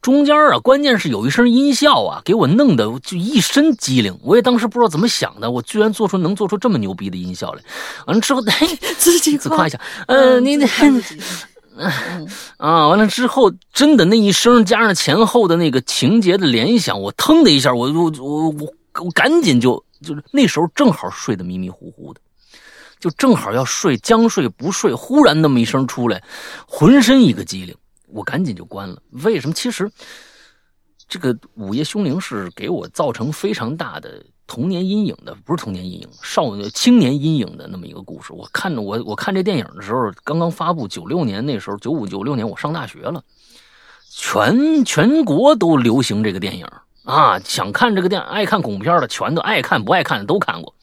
[0.00, 4.18] 中间啊，关键是有一声音效啊，给我弄得就一身机灵。
[4.22, 7.62] 我也当时不知道怎么想的，我居然做出能做出这么牛逼的音效来。
[8.06, 11.22] 完了之后，嘿，自己自夸一下，呃，你自己夸自己
[11.76, 12.28] 嗯
[12.58, 22.20] 啊，完了之后，真的那一声加上前后的那个情节的联想，我腾的一下，我我我我我赶紧就就是那时候正好睡得迷迷糊糊的，
[23.00, 26.22] 就正好要睡，将睡不睡，忽然那么一声出来，
[26.68, 27.74] 浑身一个机灵，
[28.08, 29.02] 我赶紧就关了。
[29.10, 29.54] 为什么？
[29.54, 29.90] 其实
[31.08, 38.32] 这个《午夜凶铃》是给我造成非常大的童年阴影的，不是童年阴影，少青年阴影的那么一个故事。
[38.32, 43.22] 我看着我我看这电影的时候，刚刚发布，九六年那时候，九五九六年我上大学了，
[44.10, 46.66] 全全国都流行这个电影
[47.04, 47.40] 啊！
[47.44, 50.74] 想看这个电影爱看恐怖片的，全都爱看，不爱看的都看过，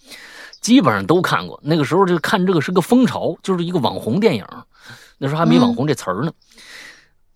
[0.68, 1.57] 基本上都看过。
[1.63, 4.45] 那个时候就看这个是个风潮，就是一个网红电影，
[5.18, 6.32] 那时候还没网红这词儿呢。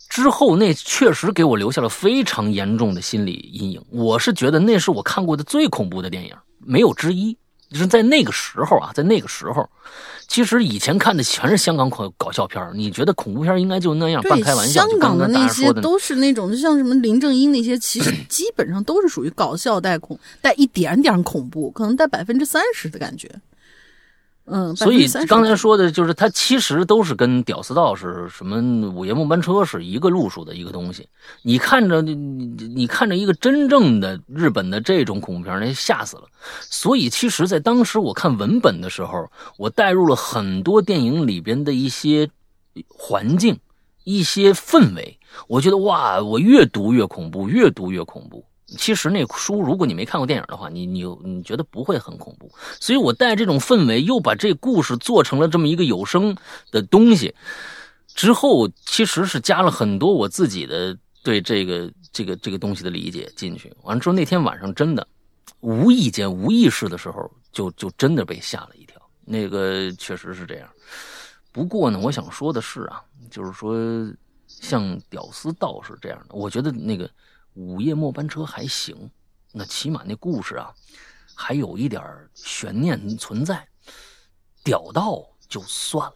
[0.10, 3.82] 之后那确实给我留下了非常严重的心理阴影。
[3.90, 7.38] 我是觉得那是我看过的最恐怖的电影，没有之一。
[7.70, 9.70] 就是在那个时候啊，在那个时候，
[10.32, 14.88] 其实以前看的全是香港恐搞笑片儿你觉得恐怖片儿应该就那样半开玩笑？
[14.88, 23.30] 香港的那些都是那种，就像什么林正英那些，其实 基本上都是属于搞笑带恐，带一点点恐怖，可能带百分之三十的感觉。
[24.54, 31.08] 嗯，所以刚才说的就是，它其实都是跟《屌丝道士》什么《午夜末班车》是一个路数的一个东西。
[31.42, 36.24] 你看着你你你看着一个真正的日本的这种恐怖片，那吓死了。
[36.60, 42.30] 所以其实，在当时我看文本的时候，我带入了很多电影里边的一些
[42.90, 43.58] 环境、
[44.04, 45.18] 一些氛围。
[45.48, 48.44] 我觉得哇，我越读越恐怖，越读越恐怖。
[48.78, 52.52] 其实那书，如果你没看过电影的话，你你你觉得不会很恐怖。
[52.80, 56.36] 所以我带这种氛围，又把这故事做成了这么一个有声
[56.72, 57.34] 的东西。
[58.14, 63.74] 之后其实是加了很多我自己的对这个这个这个东西的理解进去。
[63.84, 65.08] 完了之后，那天晚上真的
[65.62, 69.02] 无意间、无意识的时候，就就真的被吓了一跳。
[69.24, 70.70] 那个确实是这样。
[71.52, 73.76] 不过呢，我想说的是啊，就是说
[74.48, 77.10] 像屌丝道士这样的，我觉得那个
[77.54, 79.10] 午夜末班车还行，
[79.52, 80.72] 那起码那故事啊。
[81.34, 82.04] 还有一点
[82.36, 83.68] 悬念存在，
[84.64, 86.16] 屌道就算了，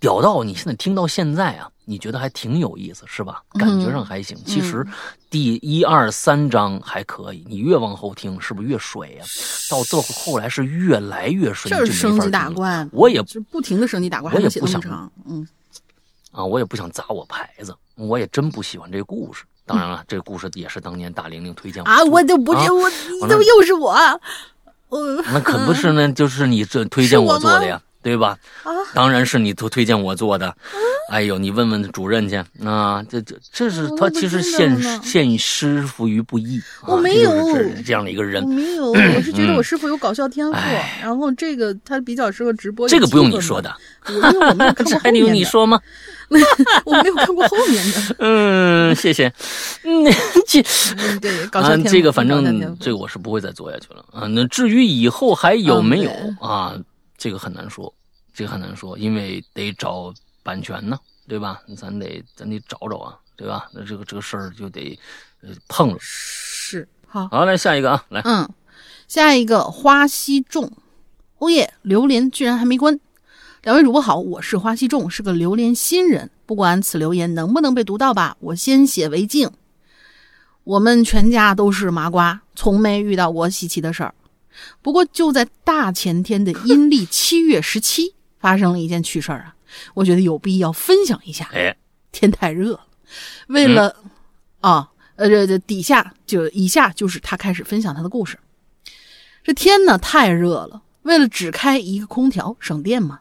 [0.00, 3.44] 屌道你现在听到现在啊，你觉得还挺有意思是吧？
[3.52, 4.36] 感觉上还行。
[4.44, 4.84] 其实
[5.30, 9.26] 第一二三章还可以，你越往后听是不是越水啊？
[9.70, 14.82] 到最后后来是越来越水，就是升级打怪，我也就不停的升级打怪，我也不想
[15.26, 15.46] 嗯
[16.32, 19.44] 啊，我也不想砸我牌子，我也真不喜欢这个故事。
[19.66, 23.92] 当然了，这个故事也是当年大玲玲推荐啊，做我就不啊是我，你怎么又是我？
[24.88, 28.38] 我那可不是呢，就是你这推荐我做的呀，对吧？
[28.62, 30.54] 啊当然是你推推荐我做的。
[31.10, 33.02] 哎呦，你问问主任去啊！
[33.08, 36.60] 这这这是他其实知道陷呢陷师傅于不义。
[36.82, 38.48] 啊我没有这这样的一个人我。
[38.48, 42.88] 没有， 我是觉得嗯我师傅有搞笑天赋，哎然后这个他比较适合直播。
[42.88, 43.74] 这个不用你说，的，
[44.06, 45.80] 我因为我没有看过 这还得用你说吗？
[46.84, 48.16] 我没有看过后面的。
[48.18, 49.32] 嗯，谢谢。
[49.84, 50.04] 嗯，
[50.46, 50.60] 这
[50.96, 51.90] 嗯，对，搞笑啊天，赋。
[51.90, 54.26] 这个反正这个我是不会再做下去了啊。
[54.28, 56.74] 那至于以后还有没有嗯啊，
[57.16, 57.92] 这个很难说，
[58.36, 60.12] 这个很难说，因为得找
[60.42, 61.62] 版权呢，对吧？
[61.74, 63.66] 咱得咱得找找啊，对吧？
[63.72, 64.96] 那这个这个事儿就得
[65.40, 65.96] 呃碰了。
[65.98, 68.46] 是好，好，来下一个啊，来，嗯，
[69.08, 70.70] 下一个花溪众，
[71.38, 73.00] 哦耶，榴莲居然还没关。
[73.62, 76.30] 两位主播好，我是花溪众，是个榴莲新人。
[76.44, 79.50] 不管此留言能不能被读到吧，我先写为敬。
[80.64, 84.14] 我们全家都是麻瓜，从没遇到过稀奇的事儿。
[84.82, 89.54] 不过就在大前天的阴历七月十七，发生了一件趣事儿啊，
[89.94, 91.48] 我觉得有必要分享一下。
[91.52, 91.76] 哎，
[92.12, 92.86] 天太热了，
[93.48, 93.96] 为了、
[94.60, 98.38] 啊，呃，这这底下就以下就是他开始分享他的故事。
[99.42, 103.20] 这天呢太热了，为了只开一个空调省电嘛，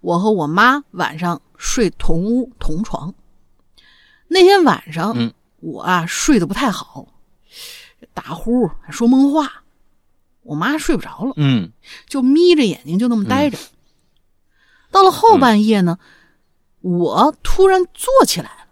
[0.00, 3.14] 我和我妈晚上睡同屋同床。
[4.28, 7.06] 那天晚上，嗯我啊睡得不太好，
[8.14, 9.62] 打呼还说梦话，
[10.42, 11.34] 我妈睡不着了。
[11.36, 11.70] 嗯
[12.08, 13.58] 就眯着眼睛就那么待着。
[14.92, 15.98] 到了后半夜呢，
[16.82, 18.66] 我突然坐起来了。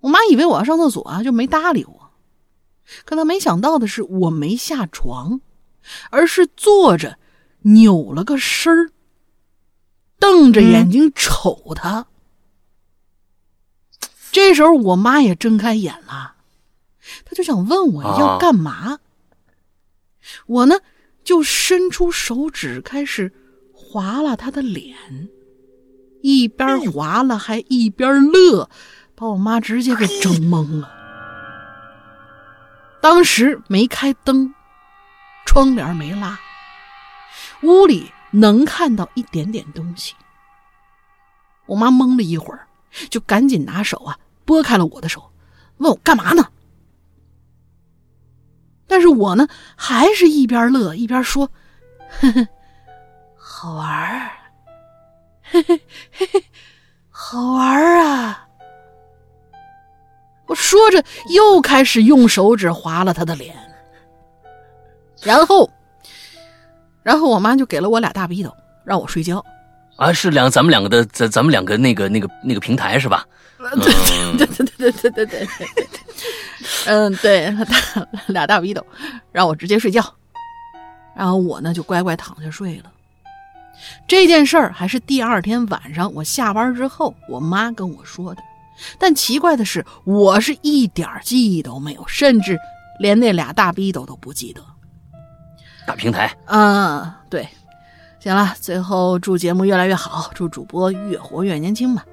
[0.00, 2.10] 我妈以为我要上厕所啊，就没搭理我。
[3.04, 5.40] 可她没想到的是，我没下床，
[6.10, 7.18] 而是坐着
[7.60, 8.90] 扭了个身儿，
[10.18, 12.06] 瞪着眼睛瞅她。
[14.32, 16.34] 这时候，我妈也睁开眼了，
[17.24, 18.98] 她就想问我要啊干嘛。
[20.46, 20.80] 我呢，
[21.22, 23.32] 就伸出手指开始
[23.90, 24.96] 划了他的脸，
[26.22, 28.70] 一边划拉还一边乐，
[29.16, 30.88] 把我妈直接给整懵了。
[33.02, 34.54] 当时没开灯，
[35.44, 36.38] 窗帘没拉，
[37.62, 40.14] 屋里能看到一点点东西。
[41.66, 42.68] 我妈懵了一会儿，
[43.08, 45.32] 就赶紧拿手啊拨开了我的手，
[45.78, 46.46] 问我干嘛呢？
[48.86, 51.50] 但是我呢，还是一边乐一边说
[52.20, 52.48] ：“呵呵，
[53.62, 54.30] 好玩儿，
[55.42, 55.78] 嘿嘿
[56.10, 56.44] 嘿嘿，
[57.10, 58.48] 好玩儿啊！”
[60.48, 63.54] 我说着，又开始用手指划了他的脸，
[65.22, 65.70] 然后，
[67.02, 68.50] 然后我妈就给了我俩大逼斗，
[68.82, 69.44] 让我睡觉。
[69.96, 73.26] 啊，是两咱们两个的，咱咱们两个那个那个那个平台是吧？
[73.58, 73.68] 嗯，
[74.38, 75.48] 对对对对对对对对，
[76.86, 78.82] 嗯，对，大俩大逼斗，
[79.32, 80.02] 让我直接睡觉，
[81.14, 82.90] 然后我呢就乖乖躺下睡了。
[84.06, 88.42] 这件事儿还是第二天晚上我下班之后，我妈跟我说的。
[88.98, 92.58] 但奇怪的是，我是一点记忆都没有，甚至
[92.98, 94.62] 连那俩大逼斗都不记得。
[95.86, 97.48] 大平台，嗯，对，
[98.20, 102.04] 行了，最后祝节目越来越好，祝主播越活越年轻吧。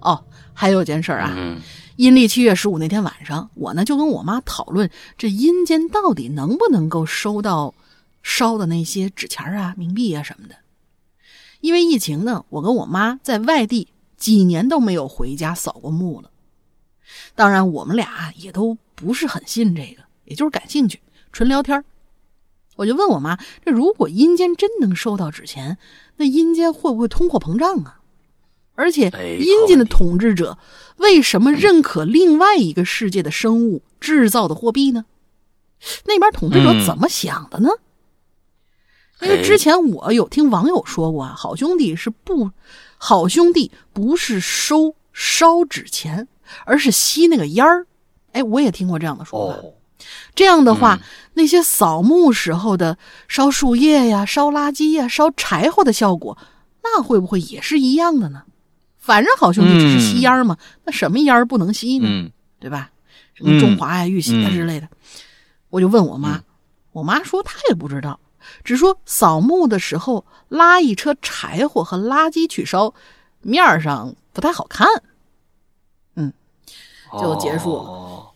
[0.00, 1.60] 哦，还有件事儿啊，嗯
[1.96, 7.74] 阴历七月十五那天晚上，我呢就跟我妈讨论这阴间到底能不能够收到
[8.22, 10.54] 烧的那些纸钱啊、冥币啊什么的。
[11.60, 16.30] 因为疫情呢，我跟我妈在外地几年都没有回家扫过墓了。
[17.34, 21.00] 当然，我们俩也都不是很信这个，也就是感兴趣，
[21.32, 21.84] 纯聊天儿
[22.76, 25.76] 我就问我妈：这如果阴间真能收到纸钱，
[26.16, 28.00] 那阴间会不会通货膨胀啊？
[28.74, 30.56] 而且哎阴间的统治者
[30.96, 35.04] 为什么认可另外一个世界的生物制造的货币呢？
[36.06, 37.68] 那边统治者嗯怎么想的呢？
[39.22, 42.50] 因为哎之前我有听网友说过啊，好兄弟是不，
[42.98, 46.26] 好兄弟不是收烧纸钱，
[46.64, 47.86] 而是吸那个烟儿。
[48.32, 49.58] 哎，我也听过这样的说法。
[49.58, 49.74] 哦，
[50.34, 51.00] 这样的话，嗯
[51.34, 52.98] 那些扫墓时候的
[53.28, 56.36] 烧树叶呀、烧垃圾呀、烧柴火的效果，
[56.82, 58.42] 那会不会也是一样的呢？
[58.98, 62.06] 反正好兄弟只是吸烟儿嘛，那什么烟儿不能吸呢？
[62.08, 62.90] 嗯对吧？
[63.34, 64.88] 什么中华呀、玉玺呀嗯之类的，
[65.70, 66.44] 我就问我妈，嗯
[66.92, 68.20] 我妈说她也不知道，
[68.64, 72.94] 只说扫墓的时候拉一车柴火和垃圾去烧，
[73.40, 74.86] 面儿上不太好看。
[76.14, 76.32] 嗯
[77.20, 78.30] 就结束了哦，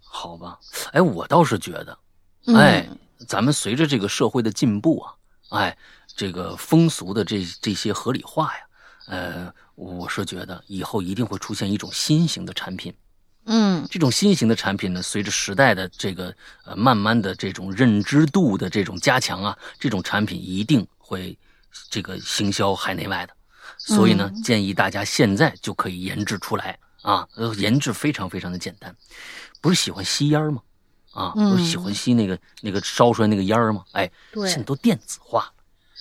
[0.00, 0.60] 好吧，
[0.92, 1.98] 哎，我倒是觉得，
[2.46, 2.88] 嗯哎，
[3.26, 5.14] 咱们随着这个社会的进步啊，
[5.48, 5.76] 哎，
[6.14, 8.60] 这个风俗的这这些合理化呀，
[9.08, 12.94] 呃，我是觉得以后一定会出现一种新型的产品。
[13.46, 16.34] 嗯这种新型的产品呢，随着时代的这个
[16.64, 21.36] 呃慢慢的这种认知度的这种加强啊，这种产品一定会
[21.90, 23.34] 这个行销海内外的。
[23.76, 28.94] 所以呢，嗯建议大家现在就可以研制出来啊，呃，研制非常非常的简单。
[29.60, 30.60] 不是喜欢吸烟吗？
[31.12, 33.84] 啊，不是喜欢吸那个那个烧出来那个烟儿吗？
[33.92, 35.52] 哎，现在都电子化了，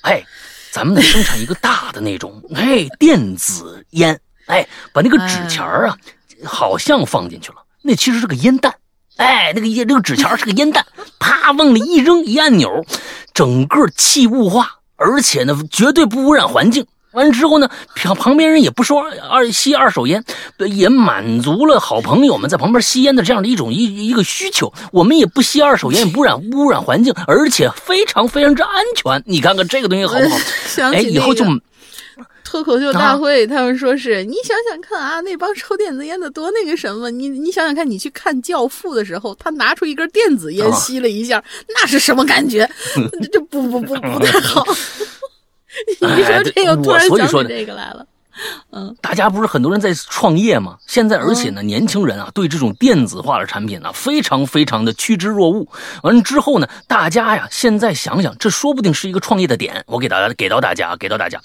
[0.01, 0.23] 哎，
[0.71, 5.97] 咱们得生产一个大的那种，哎，电子烟，哎，把那个纸钱儿啊，
[6.45, 8.73] 好像放进去了，那其实是个烟弹，
[9.17, 10.85] 哎，那个烟那个纸钱是个烟弹，
[11.19, 12.85] 啪往里一扔，一按钮，
[13.33, 16.85] 整个气雾化，而且呢，绝对不污染环境。
[17.11, 20.23] 完了之后呢，旁旁边人也不说二吸二手烟，
[20.57, 24.73] 也满足了好朋友们在旁边吸烟的这样的一种一一个需求。
[24.91, 29.21] 我们也不吸二手烟，也不染污染环境，而且非常非常之安全。
[29.27, 30.37] 你看看这个东西好不好？
[30.91, 31.61] 哎，以后就那个
[32.53, 42.69] 脱口秀大会，他们说是你想想看啊，那帮抽电子烟的多那个什么，你你想想看，你去看《教父》的时候，他拿出一根电子烟啊吸了一下，那是什么感觉？
[43.33, 44.63] 这不不不不太好。
[45.99, 48.05] 你说这个，哎突然想起这个来了。
[49.01, 50.77] 大家不是很多人在创业吗？
[50.87, 55.67] 现在而且呢，年轻人啊，对这种电子化的产品呢，非常非常的趋之若鹜。
[56.01, 59.83] 完了之后呢，大家呀，现在想想，这说不定是一个创业的点。
[59.87, 61.39] 我给大家给到大家，给到大家，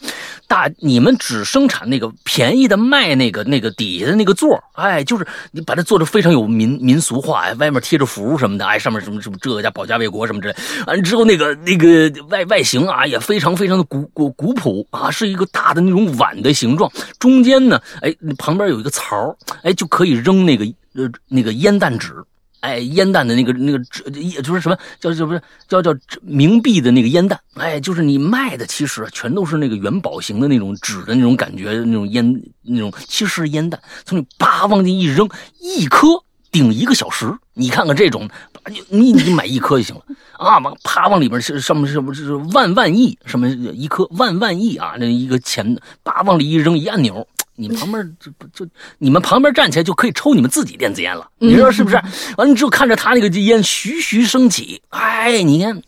[0.46, 10.54] 大你们只生产那个便宜的卖那个那个底下的那个座儿哎，就是你把它做的非常有民民俗化，哎，外面贴着符什么的，哎，上面什么什么这个叫保家卫国什么之类。
[10.86, 20.64] 完了之后，那个那个外外形啊，也非常非常的古古古朴啊，是一个大的那种碗的形状，中间呢，哎，旁边有一个槽哎，就可以扔那个
[20.94, 22.14] 呃那个烟弹纸。
[22.60, 25.94] 哎，烟弹的那个那个纸，也就是什么叫叫不是叫叫
[26.26, 35.28] 冥币的那个烟弹，哎，就是你卖的其实全都是那个元宝型的那种纸的那种感觉，那种烟那种其实烟弹，从你叭往进一扔，
[35.60, 36.08] 一颗
[36.50, 38.28] 顶一个小时，你看看这种，
[38.66, 40.02] 你你你买一颗就行了
[40.38, 47.26] 啊，往啪往里边是上面是不是万万亿什么一颗万万亿啊，那一个钱叭往里一扔，一按钮。
[47.60, 48.64] 你旁边就就
[48.98, 52.00] 你们旁边站起来就可以抽你们自己电子烟了，你说是不是？
[52.36, 55.82] 完了之后看着他那个烟徐徐升起，哎，你看。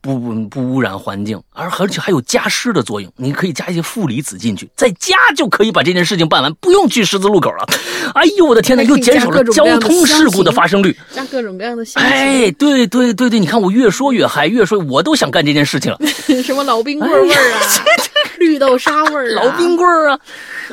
[0.00, 3.12] 不不不污染环境，而而且还有加湿的作用。
[3.16, 7.66] 你可以加一些负离子进去，在家就可以把这件事情办完，不用去十字路口了。
[8.14, 10.96] 哎呦我的天哪，又减少了交通事故的发生率。
[11.10, 15.98] 加各种各样的哎，对对对对，你看我越说越嗨，越说我都想干这件事情了。
[16.42, 17.60] 什么老冰棍味儿啊，
[18.38, 20.18] 绿豆沙味儿啊， 老冰棍儿啊，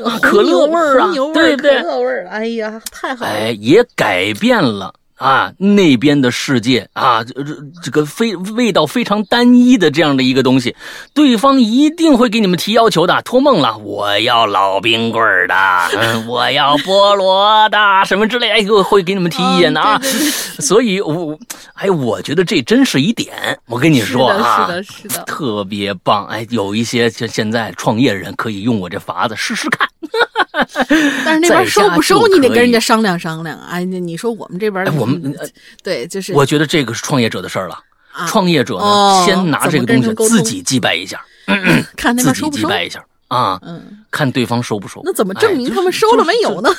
[0.06, 1.88] 啊可乐味儿啊对不对可？
[1.88, 3.32] 乐味儿，哎呀，太好了！
[3.32, 10.76] 哎，也改变了啊那边的世界啊，这这这个非味道非常单一的这样的一个东西，
[11.14, 13.22] 对方一定会给你们提要求的。
[13.24, 15.56] 托梦了，我要老冰棍儿的，
[15.94, 20.00] 嗯，我要菠萝的，什么之类，哎，会会给你们提意见的啊。
[20.00, 20.32] 对对对
[20.66, 21.40] 所以我，我
[21.76, 23.60] 哎，我觉得这真是一点。
[23.68, 25.24] 我跟你说啊，是的，是的，是的。
[25.26, 26.26] 特别棒。
[26.28, 29.88] 哎，有一些现现在创业人可以用我这法子试试看。
[31.26, 33.60] 但是那边收不收，你得跟人家商量商量。
[33.60, 35.48] 哎，那你说我们这边，哎我们呃
[35.84, 37.76] 对，就是我觉得这个是创业者的事儿了。
[38.12, 41.24] 啊创业者呢，哦先拿这个东西自己祭拜一下，
[41.96, 42.64] 看那边收不收。
[42.64, 45.02] 祭拜一下啊，嗯，看对方收不收。
[45.06, 46.60] 那怎么证明哎他们收了没有？
[46.62, 46.70] 呢？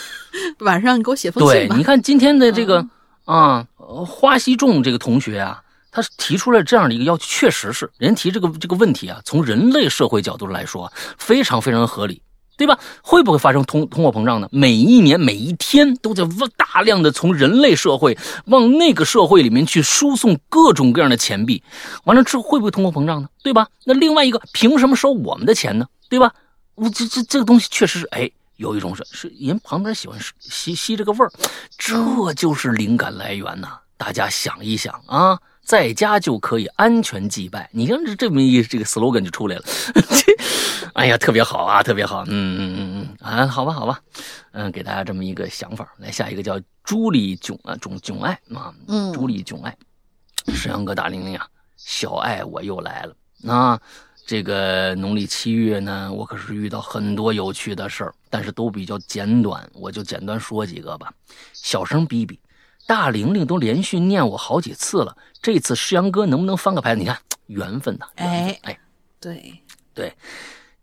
[0.59, 1.77] 晚上你给我写封信吧。
[1.77, 2.91] 你看今天的这个嗯
[3.37, 5.63] 啊，呃花西仲这个同学啊，
[5.93, 12.21] 他提出了这样的一个要求，确实是人提这个这个问题啊，从人类社会角度来说，非常非常合理。
[12.61, 12.79] 对吧？
[13.01, 14.47] 会不会发生通通货膨胀呢？
[14.53, 16.23] 每一年、每一天都在
[16.59, 21.63] 大量的从人类社会往那个社会里面去输送各种各样的钱币，
[22.05, 23.29] 完了之后会不会通货膨胀呢？
[23.43, 23.69] 对吧？
[23.87, 25.87] 那另外一个，凭什么收我们的钱呢？
[26.11, 26.35] 对吧？
[26.75, 31.33] 我这这这个东西确实是，哎，有一种是是人旁边喜欢吸吸这个味儿，
[31.79, 35.39] 这就是灵感来源呐、大家想一想啊，
[35.71, 37.71] 在家就可以安全祭拜。
[37.73, 39.63] 你看这这么一这个 slogan 就出来了，
[40.95, 42.25] 哎呀，特别好啊，特别好。
[42.27, 44.01] 嗯嗯嗯嗯啊，好吧好吧，
[44.51, 45.89] 嗯，给大家这么一个想法。
[45.99, 49.73] 来下一个叫朱莉囧啊囧囧爱啊，嗯朱莉囧爱，
[50.49, 51.47] 沈阳哥大玲玲啊，
[51.77, 53.15] 小爱我又来了。
[53.49, 53.81] 啊
[54.27, 61.13] 这个农历七月呢，我可是遇到很多有趣的事儿，但是都比较简短，我就简单说几个吧。
[61.53, 62.41] 小声逼逼，
[62.91, 67.01] 大玲玲都连续念我好几次了，这次诗阳哥能不能翻个牌子？
[67.01, 67.17] 你看
[67.47, 68.81] 缘分呐，缘分哎哎，
[69.21, 69.63] 对，
[69.95, 70.13] 对，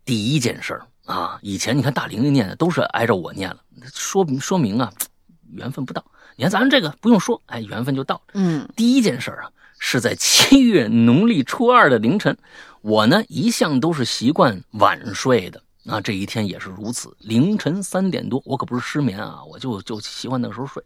[0.05, 3.57] 第一件事儿啊，以前你看大玲玲念的都是挨着我念了，
[3.93, 4.89] 说明说明啊，
[5.51, 6.01] 缘分不到。
[6.37, 8.21] 你看咱这个不用说，哎，缘分就到了。
[8.35, 12.37] 嗯第一件事儿啊，是在七月农历初二的凌晨，
[12.83, 17.15] 我呢一向都是习惯晚睡的，啊，这一天也是如此。
[17.19, 20.83] 凌晨三点多，我可不是失眠啊，我就就喜欢那个时候睡。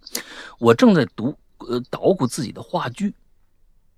[0.59, 3.13] 我正在读呃捣鼓自己的话剧，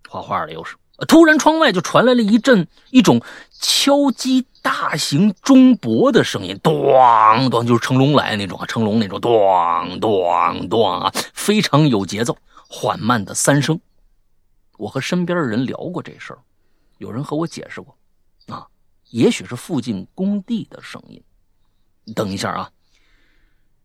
[0.09, 0.75] 画画的又是。
[1.07, 3.19] 突然，窗外就传来了一阵一种
[3.51, 12.37] 敲击大型钟钹的声音，咣咣，就是成龙来那种啊，成龙那种，咣咣咣啊，非常有节奏，
[12.69, 13.81] 缓慢的三声。
[14.77, 16.39] 我和身边的人聊过这事儿，
[16.99, 17.97] 有人和我解释过，
[19.13, 21.21] 也许是附近工地的声音。
[22.15, 22.71] 等一下啊，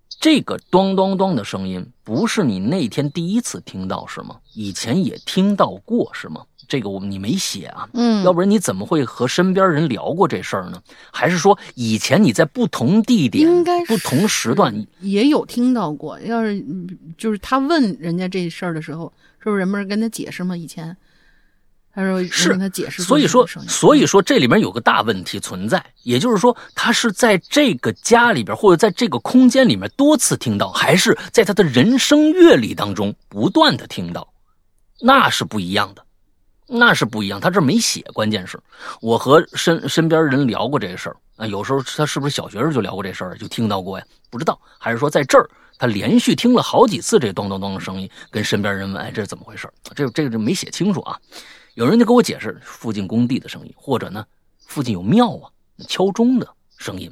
[0.08, 4.40] 这个咚咚咚的声音不是你那天第一次听到是吗？
[4.54, 6.46] 以前也听到过是吗？
[6.66, 10.82] 这个我你没写啊，嗯，要不然你怎么会和身边人聊过这事儿呢？
[11.12, 16.18] 还是说以前你在不同地点、应该不同时段也有听到过。
[16.20, 20.56] 要是嗯就是他问人家这事儿的时候，是不是人们跟他解释吗？
[20.56, 20.96] 以前
[21.94, 34.32] 他说是他解释，所以说，所以说这里面有个大问题存在，也就是说，他是在这个家里边或者在这个空间里面多次听到，还是在他的人生阅历当中不断的听到，
[35.00, 36.04] 那是不一样的，
[36.68, 37.40] 那是不一样。
[37.40, 38.60] 他这没写，关键是
[39.00, 44.04] 我和身身边人聊过这个事儿啊，有时候他是不是小学时候就聊过这事儿，就听到过呀？
[44.30, 49.68] 不知道，还是说在这儿他连续听了好几次这咚咚咚的声音，跟身边人问，哎，这是怎么回事？
[49.96, 51.18] 这这个就没写清楚啊。
[51.78, 54.26] 有人就给我解释附近工地的声音，或者呢，
[54.66, 55.46] 附近有庙啊
[55.86, 57.08] 敲钟的声音，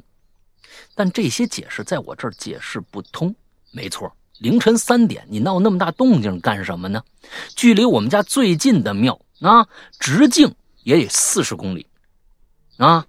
[0.93, 3.33] 但这些解释在我这儿解释不通。
[3.71, 7.01] 没错，凌晨三点你闹那么大动静干什么呢？
[7.55, 9.65] 距离我们家最近的庙啊，
[9.99, 10.53] 直径
[10.83, 11.87] 也得四十公里
[12.75, 13.07] 啊，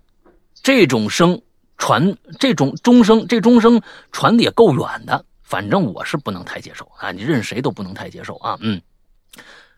[0.62, 1.42] 这种声
[1.76, 3.82] 传，这种钟声，这钟声
[4.12, 5.24] 传的也够远的。
[5.42, 8.56] 反正我是不能太接受啊，你任谁都不能太接受啊。
[8.60, 8.80] 嗯，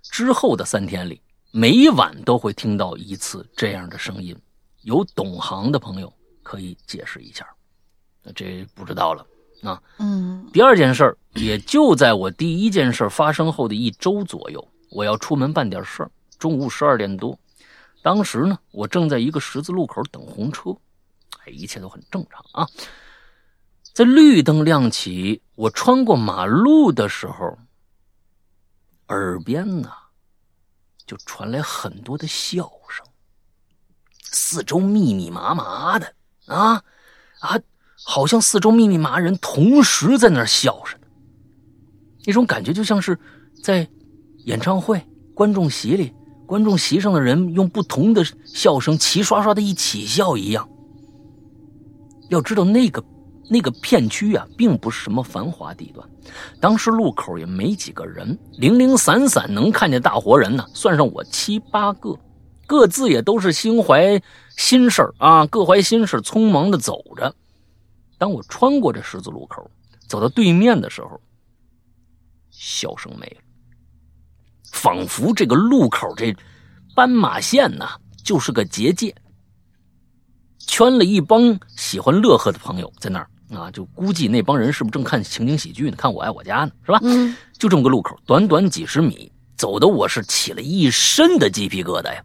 [0.03, 1.23] 之后的三天里。
[1.53, 4.37] 每晚都会听到一次这样的声音，
[4.83, 6.13] 有懂行的朋友
[6.45, 7.45] 可以解释一下。
[8.23, 9.27] 那这不知道了
[9.63, 9.83] 啊。
[9.99, 16.11] 嗯，第二件事儿，也就在我第一件事发生后的一周左右，我要出门办点事儿。
[16.39, 17.37] 中午十二点多，
[18.01, 20.71] 当时呢，我正在一个十字路口等红车，
[21.45, 22.69] 哎，一切都很正常啊。
[23.93, 27.59] 在绿灯亮起，我穿过马路的时候，
[29.09, 29.91] 耳边呢。
[31.11, 33.05] 就传来很多的笑声，
[34.31, 36.15] 四周密密麻麻的
[36.47, 36.85] 啊
[37.41, 37.59] 啊，
[38.05, 41.09] 好像四周密密麻人同时在那儿笑似的。
[42.27, 43.19] 那种感觉就像是
[43.61, 43.89] 在
[44.45, 45.05] 演唱会
[45.35, 46.15] 观众席里，
[46.47, 50.69] 观众席上的人用不同的笑声齐刷刷的一起笑一样。
[52.29, 53.03] 要知道那个
[53.53, 56.09] 那个片区啊，并不是什么繁华地段。
[56.61, 62.17] 当时路口也没几个人，零零散散能看见大活人呢，算上我七八个，
[62.65, 64.23] 各自也都是心怀
[64.57, 67.35] 心事啊，各怀心事，匆忙的走着。
[68.19, 69.69] 当我穿过这十字路口，
[70.07, 71.21] 走到对面的时候，
[72.51, 73.43] 笑声没了，
[74.71, 76.33] 仿佛这个路口这
[76.95, 79.13] 斑马线呐，就是个结界，
[80.59, 83.29] 圈了一帮喜欢乐呵的朋友在那儿。
[83.53, 85.97] 啊，就估计那帮人是不是正看情景喜剧呢？
[85.97, 87.01] 看我爱我家呢，是吧？
[87.03, 92.23] 嗯，就这么个路口，短短几十米，走的我是起了一身的鸡皮疙瘩呀。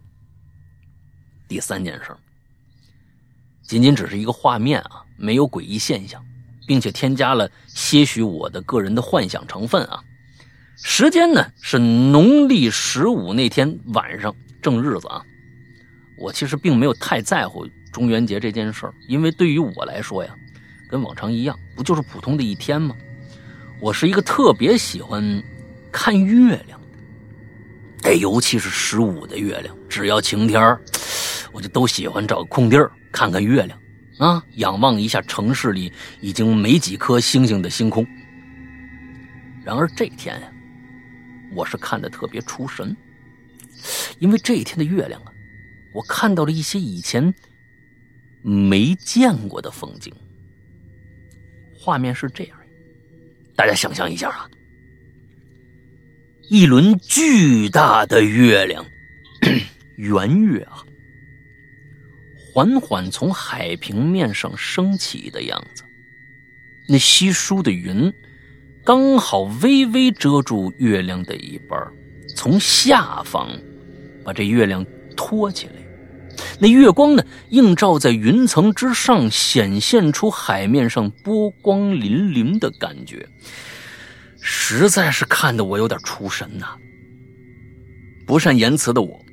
[1.48, 2.14] 第三件事，
[3.62, 6.24] 仅仅只是一个画面啊，没有诡异现象，
[6.66, 10.02] 并且添加了些许我的个人的幻想成分啊。
[10.76, 15.22] 时间呢是农历十五那天晚上正日子啊。
[16.18, 20.34] 我其实并没有太在乎中元节这件事儿，因为对于我来说呀。
[20.88, 22.96] 跟往常一样，不就是普通的一天吗？
[23.80, 25.42] 我是一个特别喜欢
[25.92, 30.78] 看月亮的，哎，尤其是十五的月亮，只要晴天
[31.52, 33.78] 我就都喜欢找个空地儿看看月亮
[34.18, 38.06] 啊，仰望一下城市里已经没几颗星星的星空。
[39.64, 40.48] 然而这天呀，
[41.52, 42.96] 我是看的特别出神，
[44.18, 45.32] 因为这一天的月亮啊，
[45.92, 47.34] 我看到了一些以前
[48.42, 50.10] 没见过的风景。
[51.86, 52.58] 画面是这样，
[53.54, 54.50] 大家想象一下啊，
[56.50, 58.84] 一轮巨大的月亮，
[59.94, 60.82] 圆月啊，
[62.52, 65.84] 缓缓从海平面上升起的样子。
[66.88, 68.12] 那稀疏的云
[68.84, 71.80] 刚好微微遮住月亮的一半，
[72.34, 73.48] 从下方
[74.24, 74.84] 把这月亮
[75.16, 75.85] 托起来。
[76.58, 83.28] 那月光呢，映照在云层之上，显现出海面上波光粼粼的感觉，
[84.40, 86.76] 实在是看得我有点出神呐。
[88.26, 89.24] 不善言辞的我，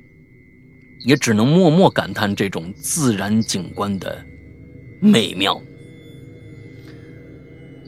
[1.04, 4.24] 也只能默默感叹这种自然景观的
[5.00, 5.60] 美妙。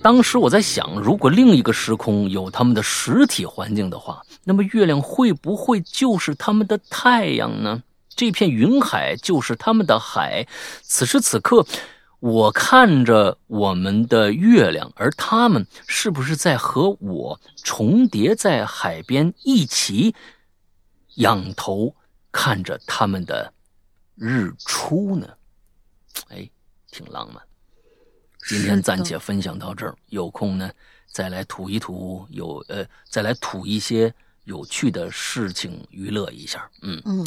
[0.03, 7.83] 当时我在想，如果另一个时空有他们的实体环境的话，那么月亮会不会就是他们的太阳呢？
[8.17, 10.49] 这片云海就是他们的海。
[10.83, 11.67] 此时此刻，
[12.19, 20.15] 我看着我们的月亮，而他们是不是在和我重叠在海边，一起
[21.17, 21.95] 仰头
[22.33, 23.53] 看着他们的
[24.17, 25.29] 日出呢？
[26.31, 26.51] 哎，
[26.91, 27.43] 挺浪漫。
[28.49, 30.71] 今天暂且分享到这儿，有空呢
[31.13, 34.15] 再来吐一吐，有呃再来吐一些
[34.45, 37.27] 有趣的事情娱乐一下，嗯嗯，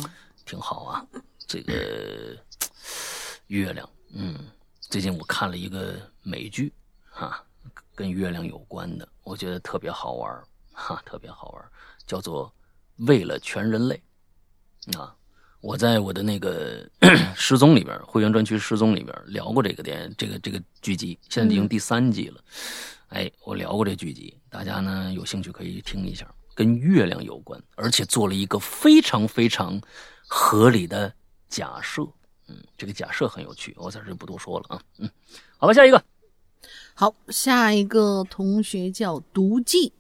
[0.50, 1.06] 挺好啊。
[1.46, 2.36] 这个
[3.48, 4.36] 月亮，嗯，
[4.80, 6.74] 最近我看了一个美剧，
[7.12, 7.44] 哈，
[7.94, 11.64] 跟月亮有关的，我觉得特别好玩，哈，特别好玩，
[12.08, 12.52] 叫做
[13.08, 14.02] 《为了全人类》
[15.00, 15.16] 啊。
[15.62, 16.90] 我在我的那个
[17.36, 22.44] 失踪里边，会员专区失踪里边聊过这个电这个这个剧集，现在已经第三季了。
[23.10, 29.80] 哎，我聊过这剧集，大家呢有兴趣可以听一下，跟月亮有关，而且做了一个非常非常
[30.30, 31.12] 合理的
[31.50, 32.08] 假设。
[32.48, 34.82] 嗯，这个假设很有趣，我在这就不多说了啊。
[35.00, 35.10] 嗯，
[35.58, 36.02] 好吧，下一个。
[36.94, 39.92] 好，下一个同学叫毒剂。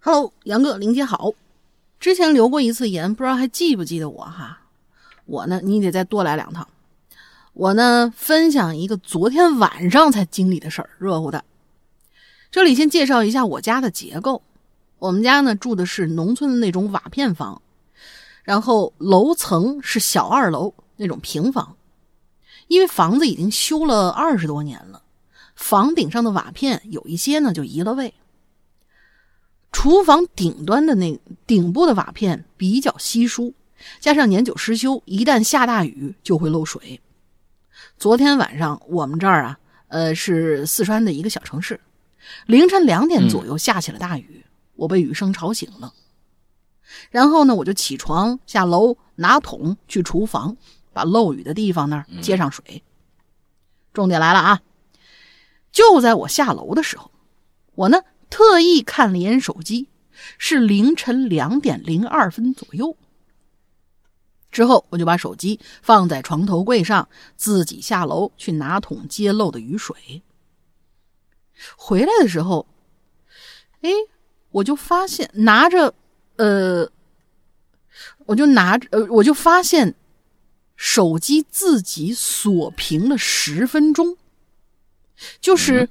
[0.00, 1.32] Hello，杨哥，林姐好。
[1.98, 4.60] 之前留过一次言，不知道还记不记得我哈？
[5.24, 6.66] 我呢，你得再多来两趟。
[7.54, 11.44] 我呢，分享一个昨天晚上才经历的事儿，热乎的。
[12.50, 14.42] 这里先介绍一下我家的结构。
[14.98, 17.60] 我们家呢住的是农村的那种瓦片房，
[18.46, 21.76] 然后楼层是小二楼那种平房。
[22.68, 25.02] 因为房子已经修了二十多年了，
[25.56, 28.14] 房顶上的瓦片有一些呢就移了位。
[29.72, 33.52] 厨房顶端的那顶部的瓦片比较稀疏，
[34.00, 37.00] 加上年久失修，一旦下大雨就会漏水。
[37.98, 39.58] 昨天晚上我们这儿啊，
[39.88, 41.78] 呃，是四川的一个小城市，
[42.46, 44.44] 凌晨两点左右下起了大雨，
[44.76, 45.92] 我被雨声吵醒了。
[47.10, 50.56] 然后呢，我就起床下楼拿桶去厨房，
[50.92, 52.82] 把漏雨的地方那儿接上水。
[53.92, 54.62] 重点来了啊！
[55.72, 57.10] 就在我下楼的时候，
[57.74, 58.02] 我呢。
[58.28, 59.88] 特意看了一眼手机，
[60.36, 62.96] 是凌晨两点零二分左右。
[64.50, 70.24] 之后我就把手机放在床头柜上，自己下楼去拿桶接漏的雨水。
[71.76, 72.66] 回来的时候，
[73.82, 73.90] 哎，
[74.50, 75.94] 我就发现拿着，
[76.36, 76.90] 呃，
[78.26, 79.94] 我就拿着，呃，我就发现
[80.76, 84.16] 手机自己锁屏了十分钟，
[85.40, 85.88] 就是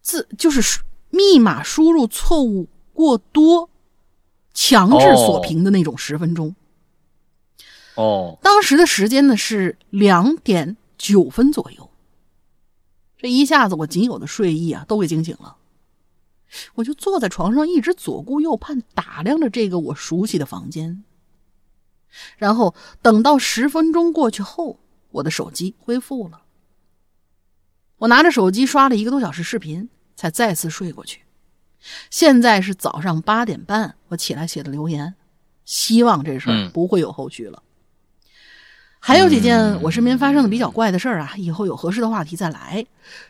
[0.00, 0.80] 自就是。
[1.08, 3.70] 密码输入错误过多，
[4.52, 6.54] 强制锁屏的那种十分钟。
[7.94, 11.88] 哦，当时的时间呢是两点九分左右。
[13.16, 15.55] 这一下子，我仅有的睡意啊都给惊醒了。
[16.74, 21.04] 我就坐在床上，一直左顾右盼，打量着这个我熟悉的房间。
[22.36, 26.42] 然后等到十分钟过去后，我的手机恢复了。
[27.98, 29.88] 我拿着手机刷了一个多小时视频。
[30.16, 31.20] 才再次睡过去。
[32.10, 35.14] 现在是早上八点半，我起来写的留言，
[35.66, 37.62] 希望这事儿不会有后续了。
[39.06, 42.84] 还有几件我身边发生的比较怪的事儿啊，以后有合适的话题再来。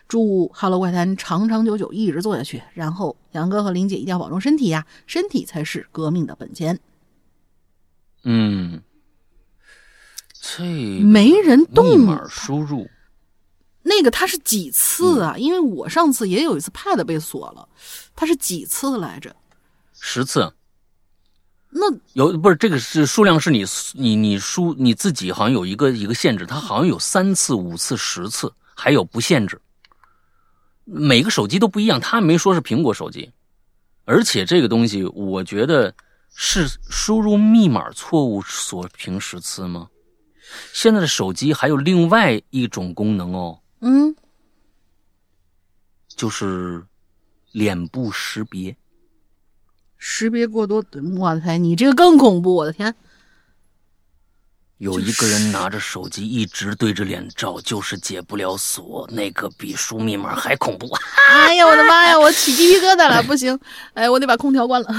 [0.07, 2.63] 祝《哈喽怪谈》长长久久，一直做下去。
[2.73, 6.79] 然后杨哥和林姐一定要保重身体呀，身体才是革命的本钱。
[8.23, 8.81] 嗯，
[10.41, 10.63] 这
[11.03, 12.89] 没人动密码输入。
[13.83, 15.35] 那个他是几次啊？
[15.37, 17.69] 因为我上次也有一次 Pad 被锁了，
[18.15, 19.35] 他是几次来着？
[19.93, 20.51] 十次。
[21.79, 23.63] 那有不是这个是数量是你
[23.93, 29.61] 你你输你自己好像有一个一个限制，它好像有三次、五次、十次，还有不限制。
[30.85, 33.31] 每个手机都不一样，他没说是苹果手机，
[34.05, 35.93] 而且这个东西我觉得
[36.33, 39.89] 是输入密码错误锁屏十次吗？
[40.71, 43.59] 现在的手机还有另外一种功能哦。
[43.81, 44.15] 嗯，
[46.07, 46.83] 就是
[47.51, 48.75] 脸部识别，
[49.97, 50.83] 识别过多，
[51.17, 52.55] 我的天，你这个更恐怖！
[52.55, 52.93] 我的天，
[54.77, 60.87] 有一个人拿着手机一直对着脸照，就是解不了锁，那个比输密码还恐怖。
[61.29, 63.59] 哎呀，我的妈呀，我起鸡皮疙瘩了，不行，
[63.93, 64.89] 哎，我得把空调关了，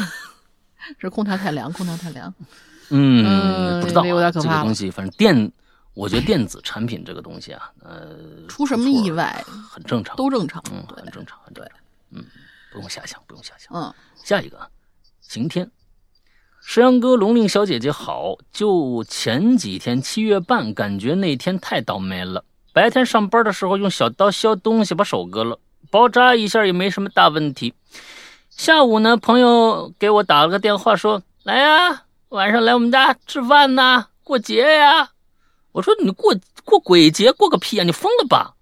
[0.99, 2.35] 这空调太凉，空调太凉。
[2.91, 4.49] 嗯，不知道有点可怕。
[4.49, 5.53] 这个东西，反正电。
[5.95, 11.69] 我觉得电子产品这个东西啊，呃，出什么意外很正常，都正常，嗯，很正常，对，
[12.13, 12.25] 嗯，
[12.71, 13.77] 不用瞎想，不用瞎想。
[13.77, 13.93] 嗯，
[14.23, 14.71] 下一个，
[15.29, 15.71] 晴天，
[16.63, 18.39] 石阳哥、龙令小姐姐好。
[18.51, 22.43] 就前几天七月半，感觉那天太倒霉了。
[22.73, 25.61] 白天上班的时候用小刀削东西，把手割了，
[25.91, 27.75] 包扎一下也没什么大问题。
[28.49, 35.11] 下午呢，朋友给我打了个电话，说来呀，晚上来我们家吃饭呐，过节呀。
[35.73, 36.35] 我说你过
[36.65, 37.85] 过鬼节过个屁啊！
[37.85, 38.55] 你疯了吧？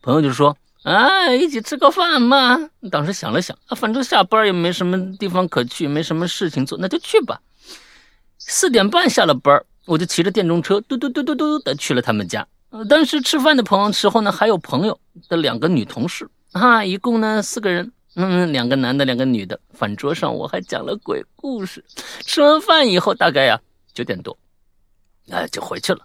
[0.00, 2.70] 朋友就说啊，一起吃个饭嘛。
[2.90, 7.40] 当时想了想啊，反正下班也没什么地方可去，没什么事情做，那就去吧。
[8.38, 12.46] 四点半下了班，我就骑着电动车嘟嘟嘟嘟嘟的去了他们家。
[12.88, 17.90] 当时吃饭的朋友时候呢，还有朋友的两个女同事啊，一共呢四个人。
[18.16, 21.84] 嗯，两个男的，两个女的，饭桌上我还讲了鬼故事。
[22.26, 23.58] 吃完饭以后，大概呀
[23.92, 24.38] 九点多，
[25.30, 26.00] 哎就回去了。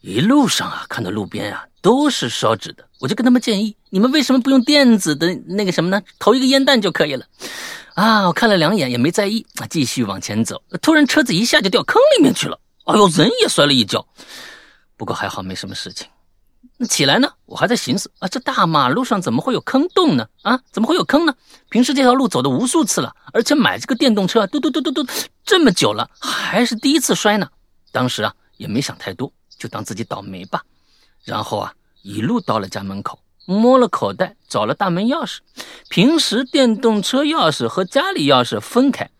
[0.00, 6.02] 一路上啊，看到路边啊都是烧纸的，我就跟他们建议：你们为什么不用电子的那个什么呢？
[6.18, 7.24] 投一个烟弹就可以了。
[7.94, 10.60] 啊，我看了两眼也没在意啊，继续往前走。
[10.82, 14.04] 突然车子一下就掉坑里面去了，哎呦，人也摔了一跤。
[14.96, 16.08] 不过还好没什么事情。
[16.76, 20.26] 那起来呢，我还在寻思啊，这大马路上怎么会有坑洞呢？
[20.42, 21.36] 啊，怎么会有坑呢？
[21.68, 25.06] 平时这条路走的无数次了，而且买这个电动车嘟嘟嘟嘟嘟
[25.44, 27.48] 这么久了，还是第一次摔呢。
[27.92, 30.64] 当时啊也没想太多，就当自己倒霉吧。
[31.26, 35.40] 然后啊一路到了家门口，摸了口袋找了大门钥匙。
[35.90, 39.10] 平时电动车钥匙和家里钥匙分开。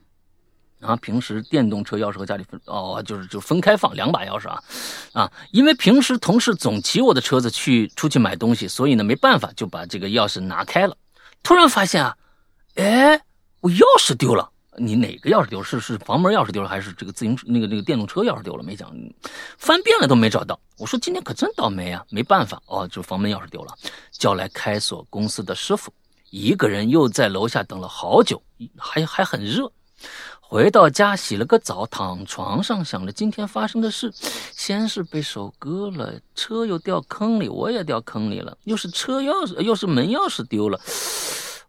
[0.80, 4.62] 啊，平时电动车钥匙和家里分哦，就是就分开放两把钥匙啊，
[5.14, 10.96] 啊，因为平时同事总骑我的车子去出去买东西，所以呢没办法就把这个钥匙拿开了。
[11.42, 12.16] 突然发现啊，
[12.74, 13.20] 哎，
[13.62, 14.50] 我钥匙丢了。
[14.78, 15.64] 你哪个钥匙丢了？
[15.64, 18.62] 是是房门钥匙丢了，还是这个自行车那个那个电动车钥匙丢了？
[18.62, 18.92] 没讲，
[19.58, 20.58] 翻遍了都没找到。
[20.78, 23.74] 我说今天可真倒霉啊，没办法哦，就房门钥匙丢了，
[24.10, 25.92] 叫来开锁公司的师傅，
[26.30, 28.42] 一个人又在楼下等了好久，
[28.76, 29.70] 还还很热。
[30.48, 34.12] 回到家，洗了个澡，躺床上想着今天发生的事。
[34.52, 40.78] 先是被手割了，车又掉坑里，我也掉坑里了，又是车钥匙，又是门钥匙丢了。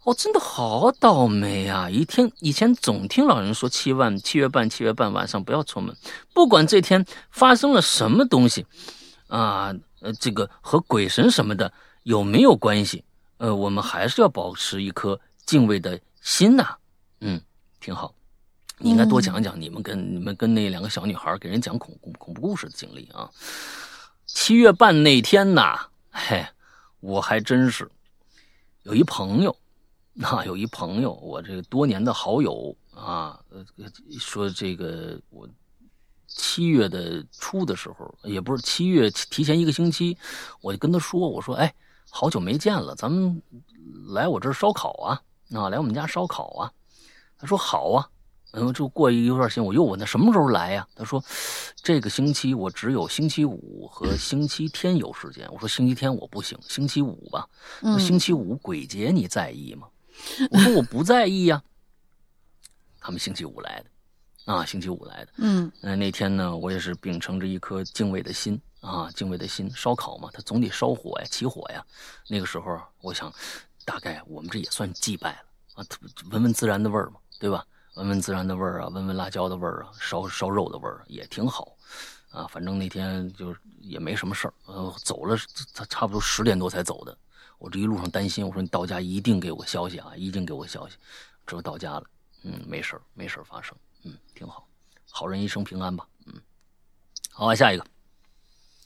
[0.07, 1.89] 我真的好倒霉呀！
[1.89, 5.93] 一天以前总听老人说，七万七月半，七月半晚上不要出门，
[6.33, 8.65] 不管这天发生了什么东西，
[9.27, 11.73] 啊，呃，这个和鬼神什么的
[12.03, 13.03] 有没有关系？
[13.35, 16.77] 呃，我们还是要保持一颗敬畏的心呐。
[17.19, 17.41] 嗯，
[17.81, 18.15] 挺好。
[18.77, 23.29] 你应该多讲讲你们跟你们跟那两个小女孩给人讲恐恐恐怖故事的经历啊！
[24.25, 25.77] 七月半那天呐，
[26.11, 26.47] 嘿，
[27.01, 27.91] 我还真是
[28.83, 29.53] 有一朋友，
[30.21, 33.65] 啊，有一朋友，我这个多年的好友啊，呃，
[34.19, 35.47] 说这个我
[36.27, 40.17] 七月的初的时候，也不是七月提前一个星期，
[40.61, 41.73] 我就跟他说，我说，哎，
[42.09, 43.41] 好久没见了，咱们
[44.07, 45.21] 来我这儿烧烤啊，
[45.53, 46.71] 啊，来我们家烧烤啊。
[47.37, 48.09] 他说好啊。
[48.49, 50.87] 然后，就过一段时间，我又问他什么时候来呀？
[50.95, 51.21] 他说，
[51.75, 55.47] 这个星期我只有星期五和星期天有时间。
[55.51, 57.47] 我说星期天我不行，星期五吧。
[57.99, 59.87] 星期五鬼节你在意吗？
[60.51, 61.63] 我说我不在意呀。
[62.99, 65.33] 他们星期五来的，啊，星期五来的。
[65.37, 71.85] 嗯，那天呢，我也是秉承着一颗敬畏的心啊，敬畏的心，烧烤嘛，它总得烧火呀，起火呀。
[72.27, 73.33] 那个时候，我想，
[73.85, 75.85] 大概我们这也算祭拜了啊，
[76.31, 77.65] 闻闻自然的味儿嘛，对吧？
[77.95, 81.75] 闻闻自然的味儿啊，闻闻辣椒的味儿啊，烧烧肉的味儿也挺好，
[82.29, 85.37] 啊，反正那天就也没什么事儿，呃，走了，
[85.73, 87.17] 他差不多十点多才走的。
[87.57, 90.95] 我这一路上担心，我说你到家一定给我消息啊，一定给我消息。
[91.45, 92.03] 之后到家了，
[92.43, 94.67] 嗯，没事儿，没事儿发生，嗯，挺好，
[95.09, 96.33] 好人一生平安吧，嗯。
[97.31, 97.85] 好，下一个，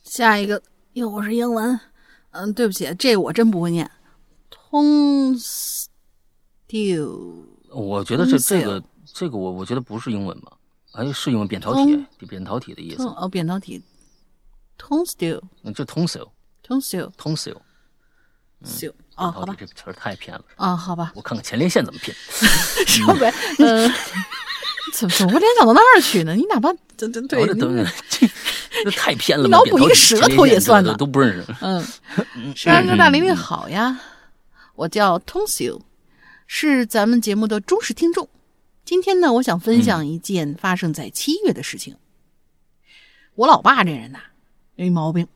[0.04, 0.62] 下一个
[0.94, 1.80] 又是英文，
[2.32, 3.90] 嗯，对不起，这我真不会念。
[4.50, 8.84] 通 still，我觉得这这个。
[9.14, 10.58] 这个我我觉得不是英文吧？
[10.94, 13.06] 哎，是英文扁桃体，扁桃体的意思。
[13.08, 13.84] 哦，扁桃体
[14.78, 17.58] ，tonsil，那就 tonsil，tonsil，tonsil，
[19.16, 22.14] 啊，好吧，这个词儿太偏了啊，好吧，我看看前列腺怎么拼。
[22.88, 23.32] 什么鬼？
[23.60, 23.92] 嗯，
[24.94, 26.34] 怎怎么会联想到那儿去呢？
[26.34, 27.46] 你哪怕这这对，
[28.10, 28.28] 这
[28.84, 29.48] 这太偏了。
[29.48, 31.56] 脑补一个舌头也算了，都不认识。
[31.62, 31.86] 嗯，
[32.56, 34.00] 山哥大玲玲好呀，
[34.76, 35.82] 我叫 tonsil，
[36.48, 38.28] 是咱们节目的忠实听众。
[38.86, 41.96] 今天呢，我想分享一件发生在七月的事情。
[43.36, 44.20] 我老爸这人呐，
[44.76, 45.28] 有一毛病，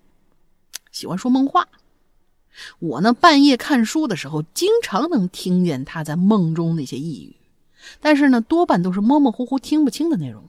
[0.92, 1.68] 喜欢说梦话。
[2.80, 7.36] 我呢，半夜看书的时候，经常能听见他在梦中那些呓语，
[7.99, 10.44] 但是呢，多半都是模模糊糊、听不清的内容。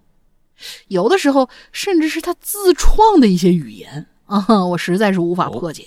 [0.88, 5.86] 有的时候，甚至是他自创的一些语言啊，我实在是无法破解。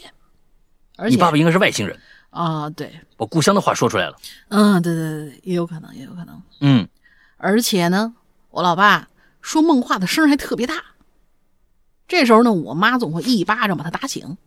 [0.97, 1.97] 而且，你爸爸应该是外星人
[2.29, 2.69] 啊？
[2.69, 4.17] 对，把故乡的话说出来了。
[4.49, 6.41] 嗯，对对对，也有可能，也有可能。
[6.59, 6.87] 嗯。
[7.37, 8.13] 而且呢，
[8.51, 9.07] 我老爸
[9.41, 10.83] 说梦话的声还特别大。
[12.07, 14.37] 这时候呢，我妈总会一巴掌把他打醒，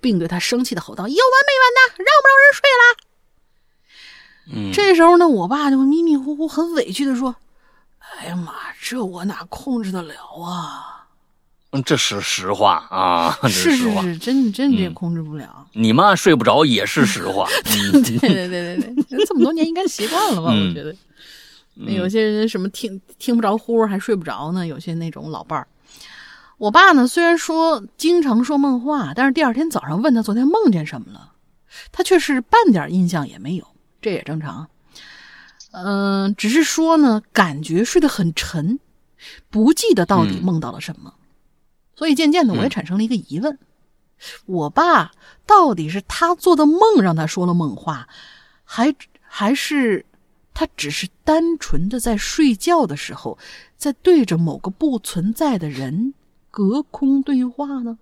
[0.00, 2.84] 并对他生气的吼道：“有完没完的，让不让人睡了？”
[4.70, 4.72] 嗯。
[4.72, 7.34] 这时候呢，我爸就会迷迷糊糊、很委屈的说
[8.18, 10.88] ：“哎呀妈，这我哪控制得了啊？”
[11.74, 15.66] 嗯，这是实话啊， 是是是，真真这控制不了。
[15.72, 17.48] 你妈睡不着也是实话。
[17.64, 20.50] 对对对对对，这么多年应该习惯了吧？
[20.50, 20.94] 我觉得。
[21.74, 24.66] 那有些人什么听听不着呼还睡不着呢？
[24.66, 25.66] 有些那种老伴儿，
[26.62, 31.32] 我爸呢虽然说经常说梦话，但是第二天早上问他昨天梦见什么了，
[31.90, 33.66] 他却是半点印象也没有，
[34.00, 34.68] 这也正常。
[35.72, 38.78] 嗯、只是说呢，感觉睡得很沉，
[39.50, 41.14] 不记得到底嗯梦到了什么。
[41.96, 43.58] 所以渐渐的，我也嗯产生了一个疑问：
[44.46, 45.10] 我爸
[45.44, 48.08] 到底是他做的梦让他说了梦话，
[48.62, 50.06] 还还是
[50.54, 53.36] 他只是单纯的在睡觉的时候，
[53.76, 56.14] 在对着某个不存在的人
[56.52, 57.98] 隔空对话呢？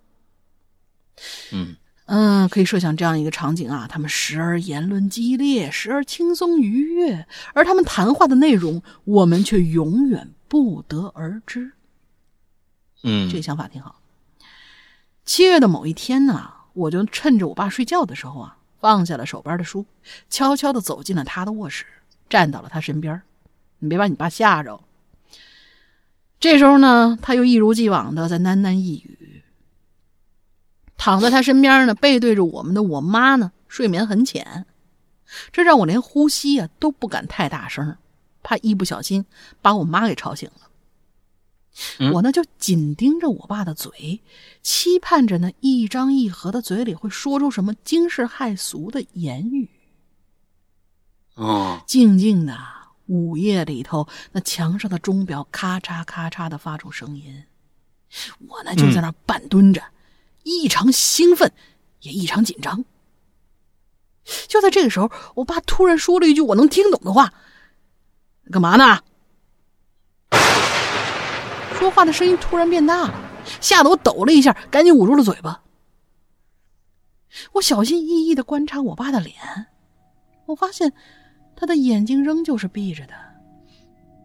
[1.51, 1.75] 嗯
[2.05, 11.71] 嗯，可以设想这样一个场景啊，他们时而言论激烈，时而轻松愉悦，而他们谈话的内容，我们却永远不得而知。
[13.03, 14.01] 嗯，这个想法挺好。
[15.23, 19.85] 七月的某一天呢，我就趁着我爸睡觉的时候啊，放下了手边的书，
[20.29, 21.85] 悄悄的走进了他的卧室，
[22.27, 23.21] 站到了他身边。
[23.79, 24.81] 你别把你爸吓着。
[26.41, 29.43] 这时候呢，他又一如既往的在喃喃一语。
[30.97, 34.65] 躺在他身边呢，背对着我们的我妈呢，睡眠很浅，
[35.51, 37.95] 这让我连呼吸啊都不敢太大声，
[38.43, 39.25] 怕一不小心
[39.61, 40.67] 把我妈给吵醒了。
[41.99, 44.21] 嗯我呢就紧盯着我爸的嘴，
[44.61, 49.69] 期盼着那一张一合的嘴里会说出什么惊世骇俗的言语。
[51.35, 52.57] 哦，静静的
[53.11, 57.43] 午夜里头，那墙上的钟表咔嚓咔嚓的发出声音，
[58.47, 59.83] 我呢就在那半蹲着，
[60.43, 61.51] 异常兴奋，
[61.99, 62.85] 也异常紧张。
[64.47, 67.33] 就在这个时候，我爸突然说了一句我能听懂的话
[68.49, 69.01] ：“干嘛呢？”
[71.77, 73.13] 说话的声音突然变大了，
[73.59, 75.63] 吓得我抖了一下，赶紧捂住了嘴巴。
[77.53, 79.35] 我小心翼翼的观察我爸的脸，
[80.45, 80.93] 我发现
[81.55, 83.13] 他的眼睛仍旧是闭着的，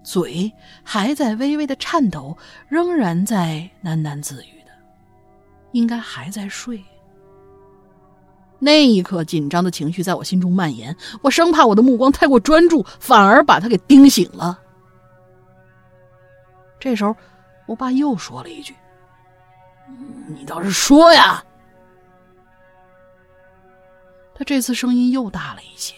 [0.02, 0.50] 嘴
[0.82, 2.36] 还在微微的颤抖，
[2.68, 4.72] 仍然在喃喃自语的，
[5.72, 6.82] 应该还在睡。
[8.58, 14.58] 那一刻，紧张的情绪在我心中蔓延，我生怕我的目光太过专注，反而把他给盯醒了。
[16.80, 17.14] 这时候，
[17.66, 18.74] 我爸又说了一句
[20.28, 21.44] ：“你倒是说呀！”
[24.34, 25.94] 他这次声音又大了一些。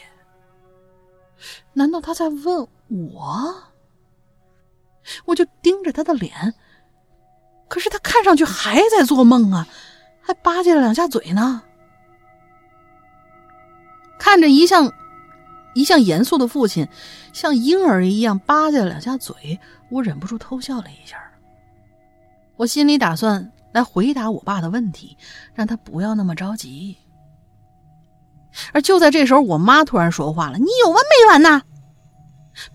[1.78, 3.54] 难道他在问我？
[5.24, 6.52] 我就盯着他的脸，
[7.68, 9.66] 可是他看上去还在做梦啊，
[10.20, 11.62] 还吧唧了两下嘴呢。
[14.18, 14.92] 看着一向
[15.74, 16.86] 一向严肃的父亲，
[17.32, 21.16] 像婴儿一样吧唧了两下嘴，我忍不住偷笑了一下。
[22.56, 25.16] 我心里打算来回答我爸的问题，
[25.54, 26.96] 让他不要那么着急。
[28.72, 31.62] 而就在这时候，我妈突然说话了：“你有完没完呐？”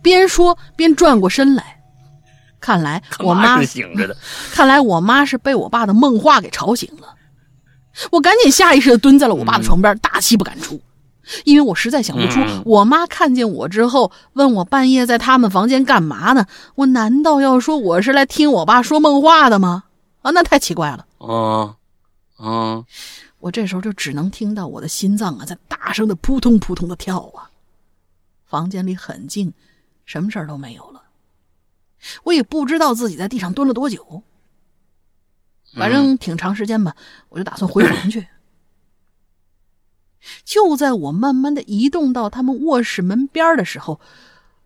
[0.02, 1.82] 边说边转过身来，
[2.60, 4.16] 看来我妈是醒着的，
[4.54, 7.16] 看来我妈是被我爸的梦话给吵醒了。
[8.12, 10.82] 我赶紧下意识的蹲在了我爸的床边，大气不敢出，
[11.44, 16.46] 因为我实在想不出嗯我妈看见我之后问我半夜在他们房间干嘛呢？
[16.76, 19.84] 我难道要说我是来听我爸说梦话的吗？
[20.22, 21.06] 啊，那太奇怪了。
[21.18, 21.76] 哦，
[22.38, 22.86] 哦，
[23.44, 27.52] 我这时候就只能听到我的心脏啊在大声的扑通扑通的跳啊。
[28.46, 29.54] 房间里很静，
[30.06, 31.04] 什么事儿都没有了。
[32.24, 34.24] 我也不知道自己在地上蹲了多久，
[35.74, 36.96] 反正挺长时间吧。
[37.28, 38.26] 我就打算回房去。
[40.46, 44.00] 就在我慢慢的移动到他们卧室门边的时候，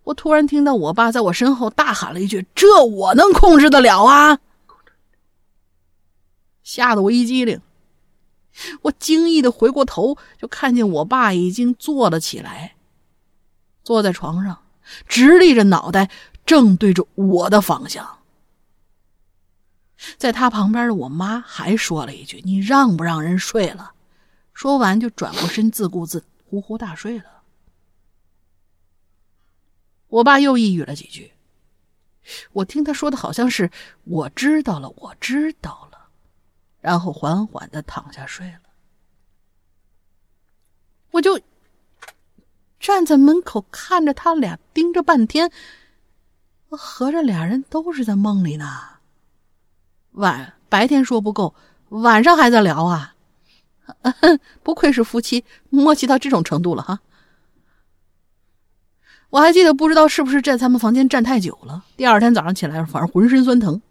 [0.04, 4.38] 我突然听到我爸在我身后大喊了一句：“这我能控制得了啊！”
[6.62, 7.60] 吓得我一激灵。
[8.84, 12.75] 我惊异的回过头，就看见我爸已经坐了起来，
[13.84, 14.63] 坐在床上，
[15.07, 16.09] 直立着脑袋，
[16.45, 18.19] 正对着我的方向。
[20.17, 23.93] 在他旁边的我妈还说了一句：“你让不让人睡了？”
[24.53, 27.41] 说完就转过身，自顾自呼呼大睡了。
[30.07, 31.34] 我爸又呓语了几句，
[32.53, 33.71] 我听他说的好像是
[34.05, 35.97] “我知道了，我知道了”，
[36.88, 38.61] 然后缓缓的躺下睡了。
[41.11, 41.38] 我就
[42.80, 45.51] 站在门口看着他俩盯着半天，
[46.69, 48.65] 合着俩人都是在梦里呢。
[50.11, 51.53] 晚白天说不够，
[51.89, 53.15] 晚上还在聊啊！
[54.64, 57.01] 不愧是夫妻，默契到这种程度了哈。
[59.30, 63.81] 我还记得，不知道是不是在他们房间站太久了，第二天早上起来，反正浑身酸疼。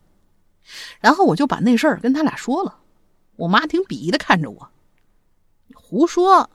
[0.99, 2.79] 然后我就把那事儿跟他俩说了，
[3.37, 4.69] 我妈挺鄙夷的看着我
[5.69, 6.51] ：“你胡说！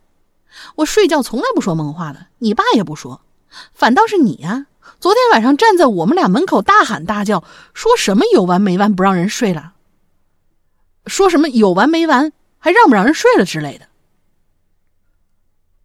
[0.76, 3.22] 我睡觉从来不说梦话的，你爸也不说，
[3.74, 4.66] 反倒是你呀、
[5.00, 7.44] 昨天晚上站在我们俩门口大喊大叫，
[7.74, 9.74] 说什么有完没完不让人睡了，
[11.06, 13.88] 说什么有完没完还让不让人睡了之类的。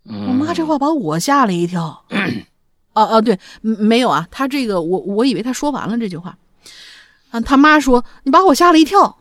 [0.02, 2.04] 我我妈这话把我吓了一跳，
[2.92, 6.38] 哦 哦，对，没有啊，他这个我我以为他说完了这句话，
[7.30, 9.18] 啊，他妈说你把我吓了一跳，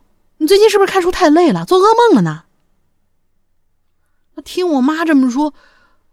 [0.48, 2.44] 最近是不是看书太累了，做噩梦了呢？
[4.44, 5.54] 听我妈这么说，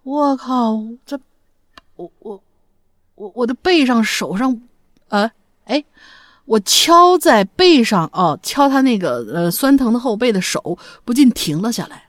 [0.05, 1.19] 我靠，这
[1.97, 2.43] 我我
[3.17, 4.61] 我我的背上手上，
[5.09, 5.31] 呃，
[5.65, 5.85] 哎，
[6.45, 12.09] 我敲在背上哦，敲他那个呃酸疼的后背的手不禁停了下来。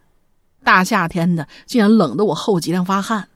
[0.64, 3.28] 大夏天的，竟然冷得我后脊梁发汗。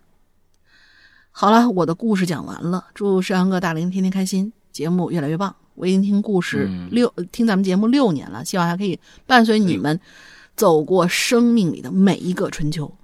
[1.32, 2.86] 好了，我的故事讲完了。
[2.94, 5.56] 祝山羊哥大林天天开心，节目越来越棒。
[5.78, 9.98] 我已经听故事六，听咱们节目六年了，希望还可以伴随你们。
[10.56, 12.98] 走过生命里的每一个春秋，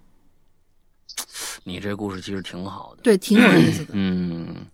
[1.65, 3.89] 你这故事其实挺好的，对，挺有意思的。
[3.93, 4.65] 嗯，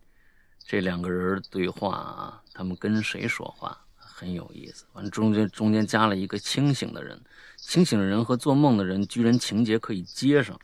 [0.65, 4.85] 这两个人对话啊，他们跟谁说话很有意思。
[4.93, 7.21] 完了中间中间加了一个清醒的人，
[7.57, 10.57] 清醒的人和做梦的人居然情节可以接上，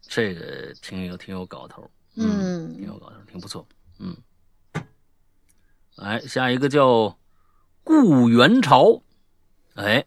[0.00, 3.68] 这个挺有挺有搞头，嗯，挺有搞头，挺不错。
[3.98, 4.16] 嗯，
[6.02, 7.16] 来下一个叫
[7.84, 9.00] 顾元朝，
[9.76, 10.04] 哎。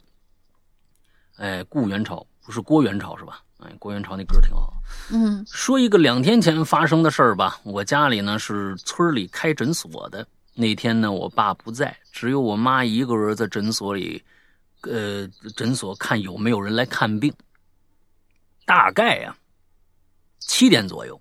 [1.37, 3.41] 哎，顾元朝不是郭元朝是吧？
[3.59, 4.73] 哎，郭元朝那歌挺好。
[5.09, 7.59] 嗯，说一个两天前发生的事儿吧。
[7.63, 10.27] 我家里呢是村里开诊所的。
[10.53, 14.21] 那天呢，我爸不在，只有我妈一个人在诊所里，
[14.81, 17.33] 呃，诊所看有没有人来看病。
[18.65, 19.35] 大概呀，
[20.39, 21.19] 七点左右，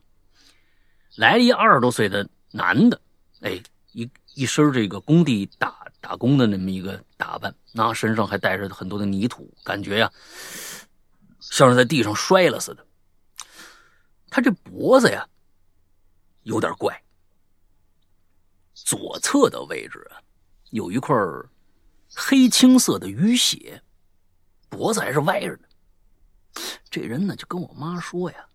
[1.16, 3.00] 来了一二十多岁的男的，
[3.40, 3.60] 哎，
[4.34, 5.82] 一身这个工地打。
[6.00, 10.12] 打工的那么一个打扮，那身上还带着很多的泥土，感觉呀，
[11.40, 12.86] 像是在地上摔了似的。
[14.28, 15.26] 他这脖子呀，
[16.42, 17.02] 有点怪，
[18.74, 20.06] 左侧的位置，
[20.72, 21.16] 有一块
[22.14, 23.82] 黑青色的淤血，
[24.68, 25.68] 脖子还是歪着的。
[26.90, 28.46] 这人呢，就跟我妈说呀，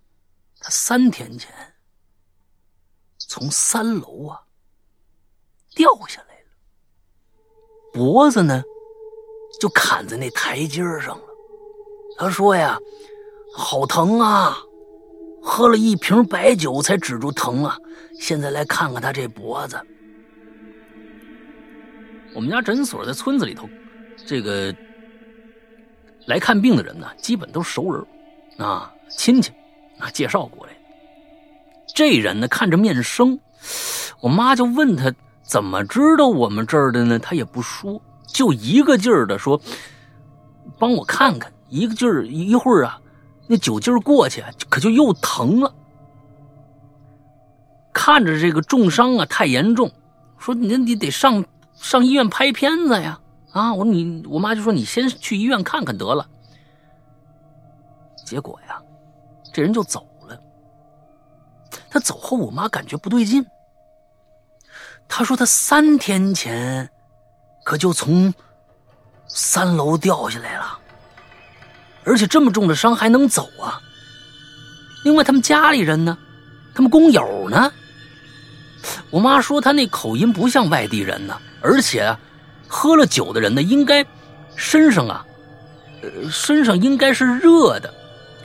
[0.59, 1.51] 他三天前
[3.17, 4.43] 从三楼啊
[5.75, 6.45] 掉下来了。
[7.93, 8.63] 脖子呢，
[9.59, 11.23] 就砍在那台阶上了。
[12.17, 12.77] 他说呀，
[13.55, 14.57] 好疼啊！
[15.41, 17.77] 喝了一瓶白酒才止住疼啊！
[18.19, 19.79] 现在来看看他这脖子。
[22.35, 23.67] 我们家诊所在村子里头，
[24.25, 24.75] 这个
[26.27, 28.05] 来看病的人呢，基本都是熟人
[28.57, 29.51] 啊，亲戚
[29.97, 30.73] 啊介绍过来。
[31.95, 33.39] 这人呢，看着面生，
[34.21, 35.11] 我妈就问他。
[35.49, 37.17] 怎么知道我们这儿的呢？
[37.17, 39.59] 他也不说，就一个劲儿的说
[40.77, 43.01] ：“帮我看看。”一个劲儿一会儿啊，
[43.47, 45.73] 那酒劲儿过去，可就又疼了。
[47.91, 49.91] 看着这个重伤啊，太严重，
[50.37, 51.43] 说你你得上
[51.73, 53.19] 上医院拍片子呀！
[53.51, 56.27] 啊，我说你我妈就说你先去医院看看得了。
[58.23, 58.79] 结果呀，
[59.51, 60.39] 这人就走了。
[61.89, 63.43] 他走后，我妈感觉不对劲。
[65.09, 66.87] 他说：“他三天前，
[67.65, 68.33] 可就从
[69.27, 70.79] 三楼掉下来了，
[72.05, 73.81] 而且这么重的伤还能走啊？
[75.03, 76.17] 另外，他们家里人呢？
[76.75, 77.69] 他们工友呢？
[79.09, 82.15] 我妈说他那口音不像外地人呢，而且
[82.67, 84.05] 喝了酒的人呢，应该
[84.55, 85.25] 身上啊，
[86.01, 87.93] 呃，身上应该是热的。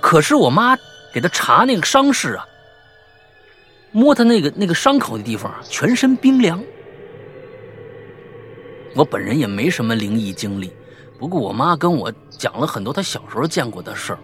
[0.00, 0.76] 可是我妈
[1.12, 2.44] 给他查那个伤势啊。”
[3.94, 6.60] 摸他那个那个伤口的地方啊，全身冰凉。
[8.92, 10.72] 我本人也没什么灵异经历，
[11.16, 14.18] 不过我妈跟我讲了很多她小时候见过的事儿。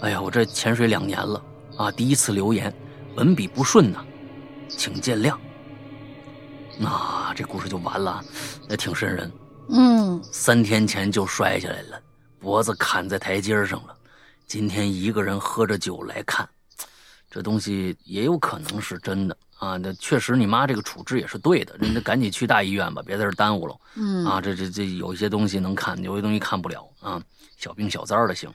[0.00, 1.40] 哎呀，我这潜水两年了
[1.76, 2.74] 啊，第一次留言，
[3.14, 4.04] 文笔不顺呐，
[4.68, 5.36] 请见谅。
[6.76, 8.20] 那这故事就完了，
[8.68, 9.30] 那挺瘆人。
[9.68, 12.00] 嗯，三天前就摔下来了，
[12.40, 13.94] 脖子砍在台阶上了，
[14.48, 16.48] 今天一个人喝着酒来看。
[17.32, 19.78] 这东西也有可能是真的啊！
[19.78, 23.74] 那确实，你妈这个处置也是对的，人家赶紧去大医院吧，别在这耽误了。
[23.94, 27.22] 嗯啊，这这这有一些东西能看，有些东西看不了啊，
[27.56, 28.52] 小病小灾的行。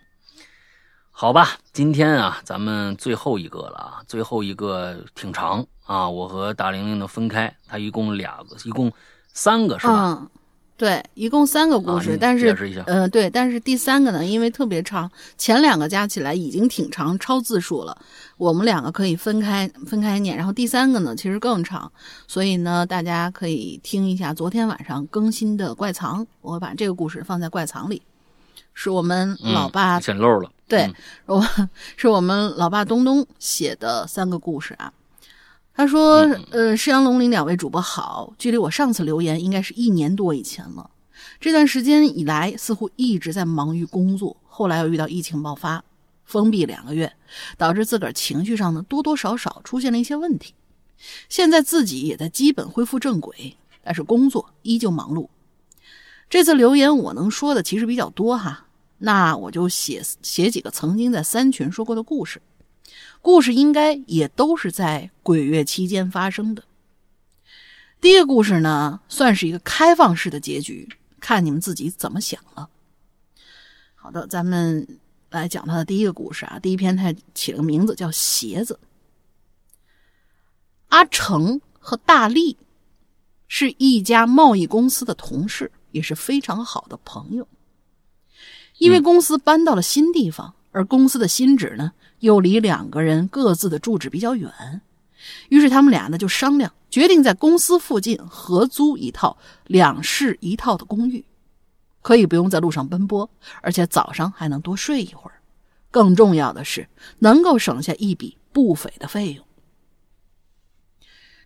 [1.09, 8.93] 好吧，今天啊，咱们最后一个了啊，最后一个挺长啊，我和大玲玲的分开，他一共俩个，一共
[9.33, 10.29] 三个是吧？
[10.77, 12.45] 对，一共三个故事，但是，
[12.85, 17.97] 呃，对，但是第三个呢，因为特别长，前两个加起来已经挺长，超字数了。
[18.37, 21.91] 我们两个可以分开分开念，然后第三个呢，其实更长，
[22.27, 28.03] 所以呢，大家可以听一下昨天晚上更新的怪藏，我会把这个故事放在怪藏里，
[28.75, 30.93] 是我们老爸捡漏了，对，
[31.25, 31.43] 我
[31.97, 34.93] 是我们老爸东东写的三个故事啊。
[35.77, 40.89] 他说：“呃，释阳龙鳞两位主播好，距离我上次留言应该是一年多以前了。
[41.39, 45.83] 这段时间以来，似乎一直在忙于工作，后来又遇到疫情爆发，
[46.25, 47.13] 封闭两个月，
[47.59, 50.55] 导致自个儿情绪上呢多多少少出现了一些问题。
[51.29, 55.27] 现在自己也在基本恢复正轨，但是工作依旧忙碌。
[56.27, 58.65] 这次留言我能说的其实比较多哈，
[58.97, 62.41] 那我就写写几个曾经在三群说过的故事，
[63.21, 66.63] 故事应该也都是在鬼月期间发生的。
[67.99, 70.87] 第一个故事呢，算是一个开放式的结局，
[71.19, 72.69] 看你们自己怎么想了。
[73.95, 74.99] 好的，咱们
[75.31, 76.59] 来讲他的第一个故事啊。
[76.59, 78.79] 第一篇他起了个名字叫“鞋子”。
[80.89, 82.55] 阿成和大力
[83.47, 87.47] 是一家贸易公司的同事，也是非常好的朋友。
[88.77, 94.81] 因为公司搬到了新地方，而公司的新址呢又离两个人各自的住址比较远，
[95.49, 101.25] 于是他们俩呢就商量，决定在公司附近合租一套两室一套的公寓。
[102.01, 103.29] 可以不用在路上奔波，
[103.61, 105.41] 而且早上还能多睡一会儿。
[105.91, 106.87] 更重要的是，
[107.19, 109.45] 能够省下一笔不菲的费用。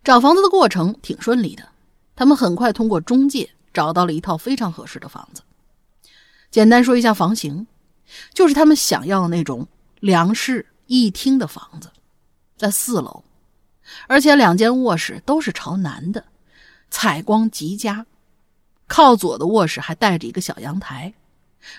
[0.04, 1.70] 找房子的过程挺顺利的，
[2.16, 5.42] 他们很快通过中介找到了一套非常合适的房子。
[6.52, 7.66] 简单说一下房型，
[8.34, 9.68] 就是他们想要的那种
[10.02, 11.92] 两室一厅的房子，
[12.58, 13.24] 在四楼，
[14.08, 16.26] 而且两间卧室都是朝南的，
[16.90, 18.06] 采光极佳。
[18.88, 21.14] 靠左的卧室还带着一个小阳台，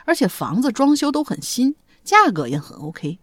[0.04, 1.74] 而且房子装修都很新，
[2.04, 3.18] 价格也很 OK。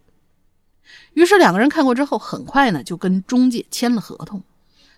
[1.14, 4.42] 于是两个人看过之后，很快呢就跟中介签了合同。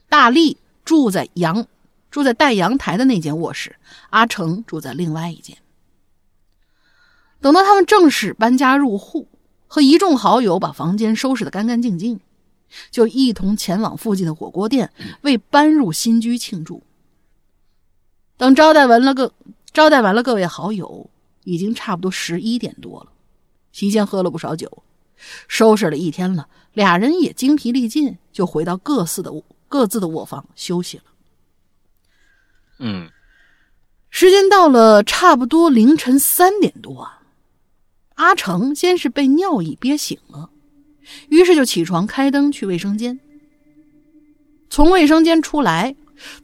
[0.09, 1.65] 大力住在阳，
[2.11, 3.77] 住在带阳台的那间卧室，
[4.11, 5.57] 阿成住在另外一间。
[7.41, 9.29] 等到他们正式搬家入户，
[9.73, 12.21] 和一众好友把房间收拾得干干净净，
[12.91, 14.93] 就一同前往附近的火锅店
[15.23, 16.83] 为搬入新居庆祝。
[18.37, 19.33] 等招待完了个
[19.73, 21.09] 招待完了各位好友，
[21.45, 23.13] 已经差不多十一点多了。
[23.73, 24.83] 席间喝了不少酒，
[25.49, 29.33] 收拾了一天了，俩人也精疲力尽，就回到各自的
[29.69, 31.05] 各自的卧房休息了。
[32.81, 33.11] 嗯，
[34.11, 37.22] 时间到了差不多凌晨三点多啊，
[38.23, 40.49] 阿成先是被尿意憋醒了，
[41.29, 43.19] 于是就起床开灯去卫生间。
[44.71, 45.97] 从卫生间出来，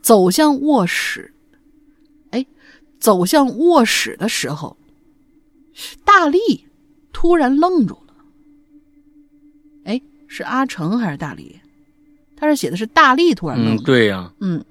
[0.03, 1.33] 走向卧室。
[2.31, 2.45] 哎
[2.99, 4.77] 走向卧室的时候，
[6.05, 6.67] 大力
[7.13, 8.15] 突然愣住了。
[9.85, 11.61] 哎，是阿成还是大力？
[12.37, 13.77] 他这写的是大力突然愣。
[13.77, 14.33] 嗯，对呀。
[14.41, 14.65] 嗯，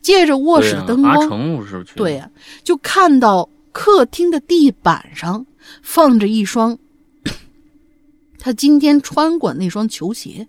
[0.00, 2.30] 借着卧室的灯光，阿成是对呀，
[2.62, 5.44] 就看到客厅的地板上
[5.82, 6.78] 放着一双
[8.38, 10.48] 他今天穿过那双球鞋，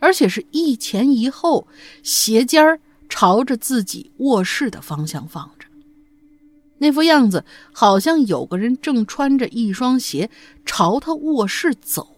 [0.00, 1.66] 而且是一前一后，
[2.02, 5.66] 鞋尖儿朝着自己卧室的方向放着。
[6.78, 10.30] 那副样子，好像有个人正穿着一双鞋
[10.64, 12.16] 朝他卧室走。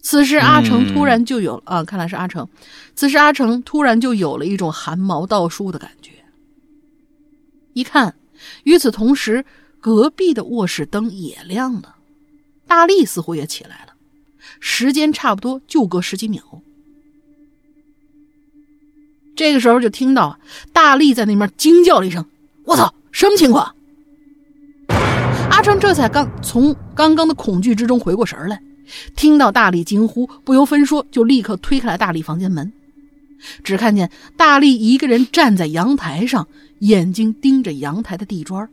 [0.00, 2.46] 此时，阿成突然就有了啊，看来是阿成。
[2.94, 6.10] 此时，阿成突然就有了一种汗毛倒竖的感觉。
[7.72, 8.14] 一看，
[8.64, 9.44] 与此同时，
[9.84, 11.96] 隔壁的卧室灯也亮了，
[12.66, 13.92] 大力似乎也起来了，
[14.58, 16.42] 时间差不多就隔十几秒。
[19.36, 20.38] 这个时候，就听到
[20.72, 22.24] 大力在那边惊叫了一声。
[22.64, 22.94] 我操！
[23.12, 23.74] 什么情况？
[25.50, 28.62] 阿成这才刚从刚刚的恐惧之中回过神来，
[29.14, 32.72] 听到大力惊呼，不由分说就立刻推开了大力房间门。
[33.62, 36.48] 只看见大力一个人站在阳台上，
[36.78, 38.66] 眼睛盯着阳台的地砖。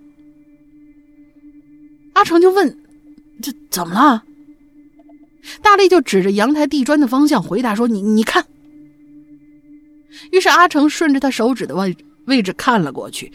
[2.14, 2.78] 阿成就问
[3.42, 4.24] ：“这怎么了？”
[5.62, 8.46] 大力就指着阳台地砖的方向回答说：“你你看。”
[10.32, 13.32] 于是阿成顺着他手指的位位置看了过去。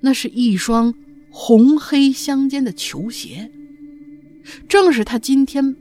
[0.00, 0.94] 那是一双
[1.30, 3.50] 红黑相间的球鞋，
[4.68, 5.76] 正是他今天，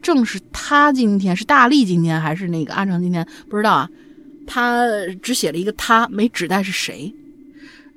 [0.00, 3.90] 正是他今天是大力今天还是那个阿成今天不知道啊？
[4.46, 4.86] 他
[5.20, 7.14] 只写了一个他，没指代是谁。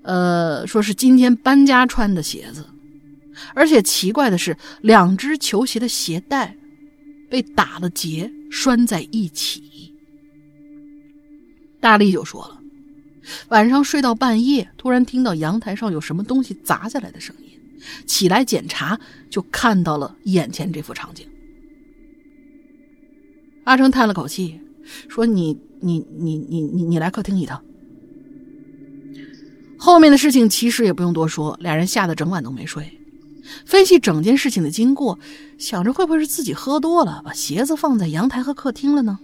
[0.01, 2.65] 呃，说是今天搬家穿的鞋子，
[3.53, 6.55] 而且奇怪的是，两只球鞋的鞋带
[7.29, 9.93] 被打了结，拴在一起。
[11.79, 12.59] 大力就说了。
[13.49, 17.49] 晚上睡到半夜，突然听到阳台上有什么东西砸下来的声音，
[18.05, 18.99] 起来检查，
[19.29, 21.27] 就看到了眼前这幅场景。
[23.63, 24.59] 阿成叹了口气，
[25.07, 27.63] 说：“你你你你你你来客厅一趟。”
[29.77, 32.91] 后面的事情其实也不用多说，俩人吓得整晚都没睡，
[33.65, 35.19] 分析整件事情的经过，
[35.57, 39.19] 想着会不会是自己喝多了，把鞋子放在阳台和客厅了呢？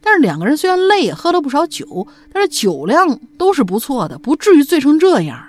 [0.00, 5.44] 但是两个人虽然累，也喝了不少酒，但是酒量都是不错的，不至于醉成这样。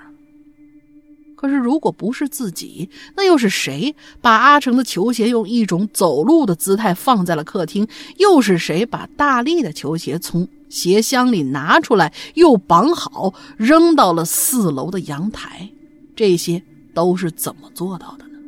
[1.34, 7.88] 可是如果不是自己，那又是谁把阿成的球鞋用一种走路的姿态放在了客厅？
[8.18, 15.70] 又是谁把大力的球鞋从鞋箱里拿出来，又绑好，扔到了四楼的阳台？
[16.14, 16.62] 这些
[16.94, 18.38] 都是怎么做到的呢？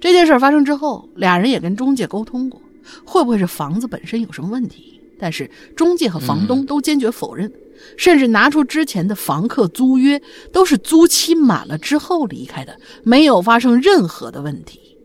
[0.00, 2.60] 这件事发生之后，俩人也跟中介沟通过，
[3.04, 5.00] 会不会是房子本身有什么问题？
[5.18, 7.52] 但是中介和房东都坚决否认。
[7.98, 10.22] 甚至拿出之前的房客租约，
[10.52, 14.96] 都是租期满了之后离开的，没有发生任何的问题。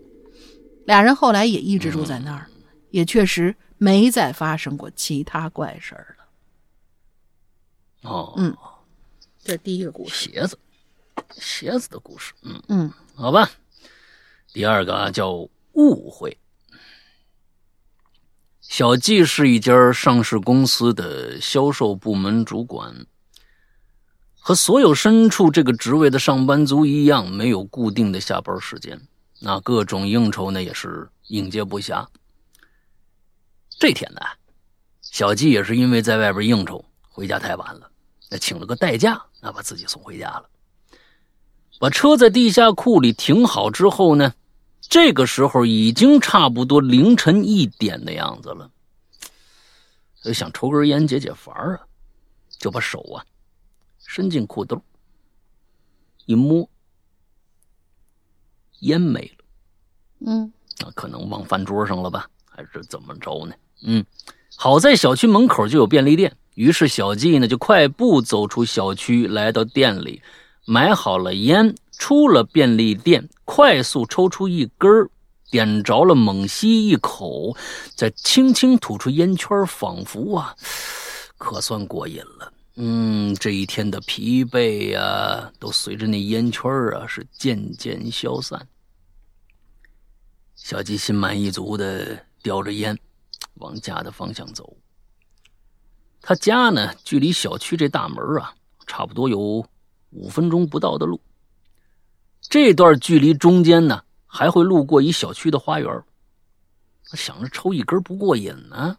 [0.85, 2.47] 俩人后来也一直住在那儿，
[2.91, 8.09] 也确实没再发生过其他怪事儿了。
[8.09, 8.55] 哦，嗯，
[9.43, 10.57] 这是第一个故事，鞋子，
[11.31, 12.33] 鞋子的故事。
[12.43, 13.49] 嗯嗯，好吧。
[14.51, 15.31] 第二个啊，叫
[15.73, 16.37] 误会。
[18.61, 23.05] 小季是一家上市公司的销售部门主管，
[24.39, 28.99] 和所有身处这个职位的上班族一样，没有固定的下班时间。
[29.39, 32.05] 那各种应酬呢，也是应接不暇。
[33.79, 34.21] 这天呢，
[35.01, 37.89] 小季也是因为在外边应酬，回家太晚了，
[38.29, 40.48] 那请了个代驾，那把自己送回家了。
[41.79, 44.33] 把车在地下库里停好之后呢？
[44.81, 48.69] 这个时候已经差不多凌晨一点的样子了，
[50.23, 51.79] 就想抽根烟解解乏啊，
[52.57, 53.23] 就把手啊
[54.03, 54.81] 伸进裤兜，
[56.25, 56.67] 一摸，
[58.79, 59.45] 烟没了。
[60.25, 63.53] 嗯，那，可能忘饭桌上了吧，还是怎么着呢？
[63.83, 64.03] 嗯，
[64.55, 70.19] 好在小区门口就有便利店，于是小季呢就快步走出小区，来到店里，
[70.69, 71.75] 买好了烟。
[71.97, 74.89] 出了便利店，快速抽出一根
[75.51, 77.53] 点着了，猛吸一口，
[77.93, 80.55] 再轻轻吐出烟圈，仿佛啊，
[81.37, 82.53] 可算过瘾了。
[82.77, 88.65] 嗯，这一天的疲惫呀，都随着那烟圈啊，是渐渐消散。
[90.55, 92.97] 小鸡心满意足的叼着烟，
[93.55, 94.73] 往家的方向走。
[96.21, 98.53] 他家呢，距离小区这大门啊，
[98.87, 99.65] 差不多有
[100.11, 101.21] 五分钟不到的路。
[102.41, 106.03] 这段距离中间呢，还会路过一小区的花园。
[107.13, 108.97] 想着抽一根不过瘾呢，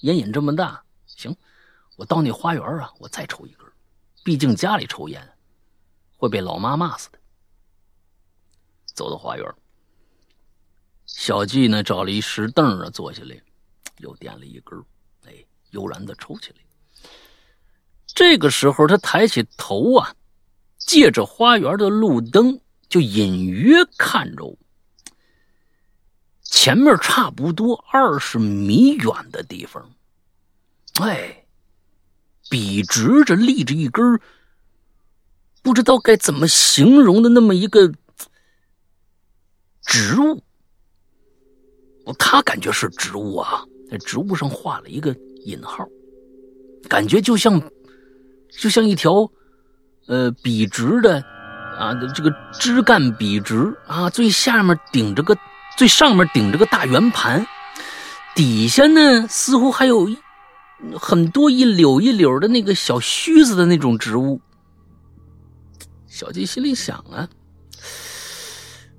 [0.00, 1.36] 烟瘾这么大，行，
[1.96, 3.66] 我到那花园啊，我再抽一根。
[4.22, 5.36] 毕竟家里抽烟
[6.16, 7.18] 会被老妈骂死的。
[8.86, 9.54] 走到花园，
[11.04, 13.42] 小季呢找了一石凳啊坐下来，
[13.98, 14.78] 又点了一根，
[15.26, 16.58] 哎，悠然的抽起来。
[18.14, 20.14] 这个时候，他抬起头啊。
[20.86, 22.60] 借着花园的路灯，
[22.90, 24.54] 就隐约看着我
[26.42, 29.90] 前面差不多二十米远的地方，
[31.00, 31.46] 哎，
[32.50, 34.20] 笔直着立着一根
[35.62, 37.90] 不知道该怎么形容的那么一个
[39.86, 40.42] 植物。
[42.18, 45.16] 他感觉是植物啊，在植物上画了一个
[45.46, 45.88] 引号，
[46.90, 47.58] 感觉就像
[48.58, 49.30] 就像一条。
[50.06, 51.24] 呃，笔直的，
[51.78, 55.34] 啊，这个枝干笔直啊，最下面顶着个，
[55.78, 57.46] 最上面顶着个大圆盘，
[58.34, 60.06] 底下呢似乎还有
[61.00, 64.42] 很多一绺一绺的那个小须子的那种植物。
[66.06, 67.26] 小鸡心里想啊，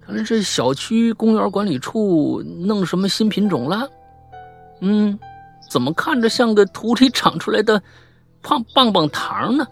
[0.04, 3.88] 看来这小区公园管理处弄什么新品种了？
[4.82, 5.20] 嗯，
[5.70, 7.84] 怎么看着像个土里长出来的
[8.46, 9.66] 胖棒棒糖呢？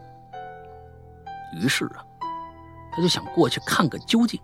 [1.61, 2.01] 于是啊，
[2.91, 4.41] 他就想过去看个究竟。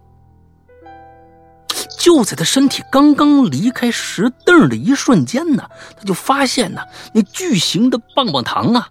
[1.97, 6.81] 就在他身体刚刚离开石凳的一瞬间呢，他就发现呢，
[7.11, 8.88] 那巨型的棒棒糖啊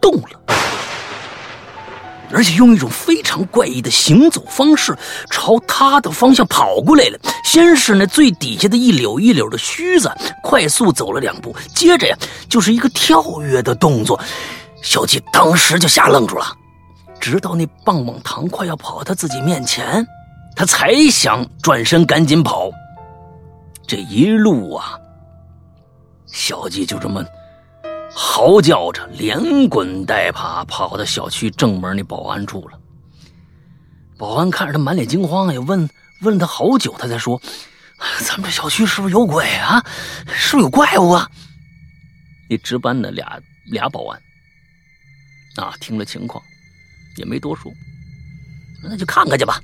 [0.00, 0.40] 动了，
[2.32, 4.96] 而且用一种非常怪异的行走方式
[5.30, 7.18] 朝他的方向跑过来了。
[7.44, 10.10] 先是那最底下的一绺一绺的须子
[10.42, 12.16] 快速走了两步，接着呀
[12.48, 14.20] 就是一个跳跃的动作。
[14.82, 16.46] 小季当时就吓愣住了。
[17.20, 20.06] 直到那棒棒糖快要跑到自己面前，
[20.56, 22.70] 他才想转身赶紧跑。
[23.86, 24.98] 这一路啊，
[26.26, 27.22] 小鸡就这么
[28.12, 32.78] 嚎叫着，连滚带爬跑到小区正门那保安处了。
[34.18, 35.88] 保安看着他满脸惊慌，也问
[36.22, 37.40] 问了他好久，他才说
[38.26, 39.82] ：“咱们这小区是不是有鬼啊？
[40.26, 41.30] 是不是有怪物啊？”
[42.50, 44.20] 那值班的俩俩保安
[45.56, 46.42] 啊，听了情况。
[47.16, 47.70] 也没多说，
[48.82, 49.60] 那就看看去吧。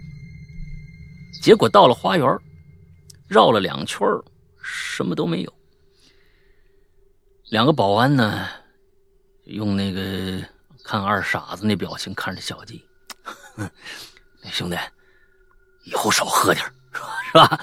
[1.43, 2.27] 结果到了花园，
[3.29, 4.07] 绕了两圈
[4.63, 5.53] 什么都没有。
[7.49, 8.49] 两个保安呢，
[9.45, 10.43] 用那个
[10.85, 12.85] 看二傻子那表情，看着小季，
[14.51, 14.77] 兄弟，
[15.85, 16.65] 以后少喝点
[17.31, 17.61] 是吧？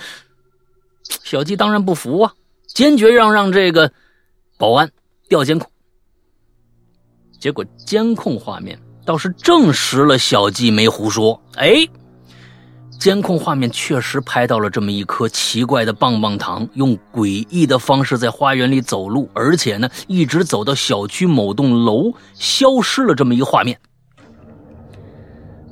[1.24, 2.34] 小季当然不服啊，
[2.68, 3.92] 坚决让让这个
[4.58, 4.90] 保安
[5.28, 5.70] 调监控。
[7.40, 11.42] 结果监控画面倒是证实了小季没胡说。
[11.56, 11.86] 哎，
[13.00, 23.78] 监控画面确实拍到了这么一颗奇怪的棒棒糖，用诡异的方式在花园里走路，而且呢，一直走到小区某栋楼消失了这么一个画面。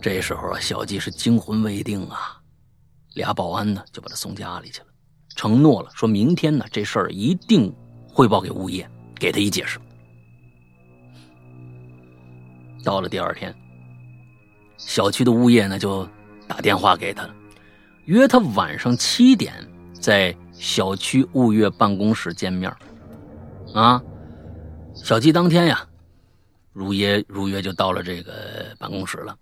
[0.02, 2.38] 这时候啊，小季是惊魂未定啊，
[3.14, 4.88] 俩保安呢就把他送家里去了。
[5.36, 7.74] 承诺了，说明天呢，这事儿一定
[8.10, 9.80] 汇报给物业，给他一解释。
[12.84, 13.56] 到了第二天，
[14.76, 16.06] 小区的物业呢就
[16.52, 17.26] 打电话给他，
[18.04, 19.54] 约他晚上七点
[19.94, 22.70] 在小区物业办公室见面。
[23.74, 24.04] 啊，
[24.94, 25.88] 小季当天呀，
[26.74, 29.34] 如约如约就到了这个办公室了。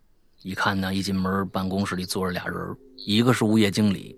[0.43, 2.77] 一看呢，一进门，办公室里坐着俩人，
[3.07, 4.15] 一个是物业经理，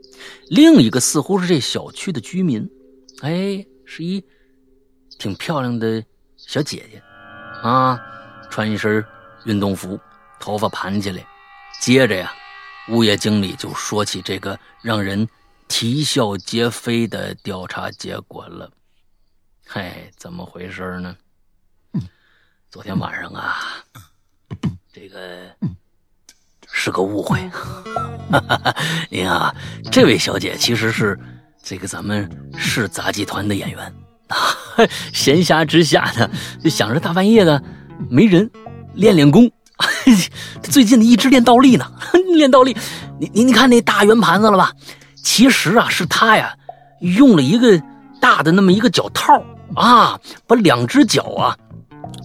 [0.50, 2.70] 另一个似乎是这小区的居民。
[3.22, 4.22] 哎，是一
[5.18, 6.04] 挺漂亮的
[6.36, 7.02] 小姐姐，
[7.64, 7.98] 啊，
[8.50, 9.02] 穿一身
[9.46, 9.98] 运动服，
[10.42, 11.26] 头发盘起来。
[11.80, 12.32] 接着呀，
[12.90, 15.28] 物业经理就说起这个让人
[15.68, 18.72] 啼笑皆非的调查结果了。
[19.66, 21.16] 嘿，怎么回事呢？
[22.70, 23.58] 昨天晚上啊，
[24.92, 25.56] 这个。
[26.74, 27.38] 是个误会，
[29.12, 29.54] 您啊，
[29.92, 31.20] 这位小姐其实是
[31.62, 32.28] 这个咱们
[32.58, 33.94] 市杂技团的演员
[34.30, 34.38] 啊，
[35.14, 36.32] 闲暇之下呢，
[36.64, 37.62] 就想着大半夜的
[38.10, 38.50] 没人
[38.94, 39.52] 练练功，
[40.64, 41.92] 最近呢一直练倒立呢，
[42.36, 42.76] 练倒立，
[43.20, 44.72] 你你你看那大圆盘子了吧？
[45.24, 46.54] 其实啊，是他呀
[47.00, 47.82] 用了一个
[48.20, 49.42] 大的那么一个脚套
[49.76, 51.58] 啊，把两只脚啊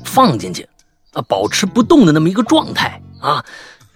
[0.04, 0.68] 放进去
[1.12, 3.44] 啊，保持不动的那么一个状态啊。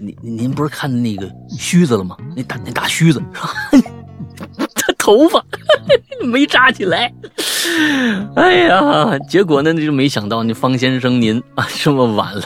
[0.03, 2.17] 您您不是看那个须子了吗？
[2.35, 3.55] 那大那大须子是吧？
[5.11, 5.45] 头发
[6.25, 7.13] 没扎起来。
[8.37, 12.45] 哎呀，结果呢，就没想到那方先生您啊，这么晚了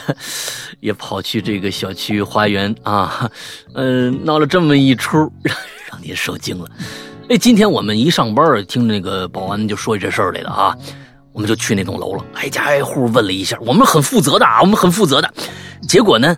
[0.79, 3.29] 也跑去这个小区花园啊，
[3.75, 5.55] 嗯，闹了这么一出，让
[5.91, 6.67] 让您受惊了。
[7.29, 10.75] 哎，今天我们一上班，听那个保安就说起这事儿来了啊，
[11.33, 15.31] 我们就去那栋楼了，挨家挨户问了一下，我们很负责的啊，我们很负责的。
[15.87, 16.35] 结果呢？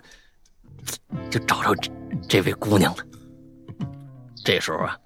[1.30, 1.90] 就找着这
[2.28, 2.98] 这位姑娘了。
[4.44, 4.96] 这时候啊，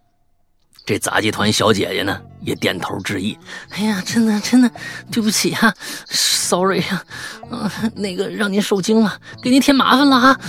[0.85, 3.39] 这杂技团小姐姐呢也点头致意。
[3.71, 4.71] 哎呀，真的真的
[5.11, 5.73] 对不起啊
[6.07, 7.05] ，sorry 呀，
[7.51, 10.41] 啊，那个让您受惊了，给您添麻烦了啊。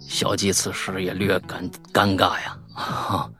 [0.00, 3.30] 小季此时也略感尴尬呀，啊，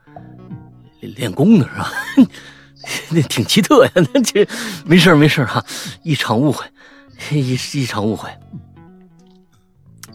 [1.01, 1.91] 练功呢是吧？
[3.11, 4.45] 那挺奇特呀，那这
[4.85, 5.63] 没事没事啊，
[6.01, 6.65] 一场误会，
[7.31, 8.29] 一一场误会。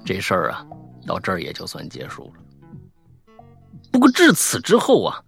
[0.05, 0.67] 这事儿啊，
[1.07, 3.39] 到这儿也就算结束了。
[3.91, 5.23] 不过至此之后啊，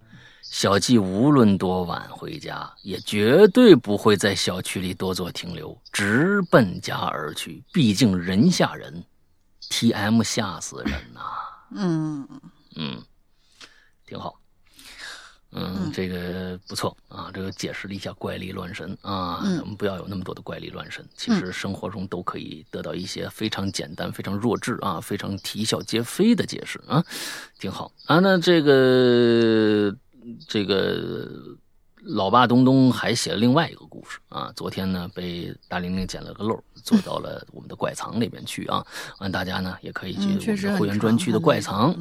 [0.50, 7.62] 小季无论多晚回家，也绝对不会在小区里多做停留，直奔家而去。
[7.72, 9.02] 毕竟人吓人
[9.70, 11.20] ，T M 吓死人呐。
[11.72, 12.28] 嗯
[12.74, 13.00] 嗯，
[14.04, 14.40] 挺好。
[15.52, 27.04] 嗯，这个不错啊，这个解释了一下怪力乱神啊，咱们不要有那么多的怪力乱神，其实生活中都可以得到一些非常简单、非常弱智啊、非常啼笑皆非的解释啊，
[27.60, 28.18] 挺好啊。
[28.18, 29.92] 那这个
[30.46, 31.28] 这个
[32.02, 38.84] 老爸东东还写了另外一个故事啊，昨天呢被大玲玲捡了个漏，做到了我们的怪藏里边去啊，
[39.18, 41.94] 完大家呢也可以去我们会员专区的怪藏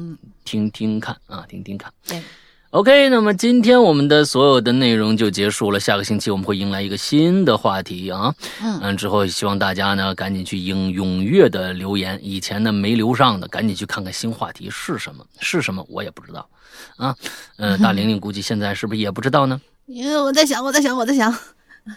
[0.44, 1.92] 听听看啊，听听看。
[2.06, 2.22] 对。
[2.70, 5.80] OK，那么今天我们的所有的内容就结束了。
[5.80, 8.32] 下个星期我们会迎来一个新的话题啊，
[8.62, 16.48] 嗯，之后希望大家呢赶紧去应踊跃的留言，以前呢没留上的赶紧去看看新话题是什么， 是什么我也不知道
[16.96, 17.12] 啊。
[17.56, 19.60] 嗯，大玲玲估计现在是不是也不知道呢？
[19.86, 21.28] 因为我在想，我在想，我在想，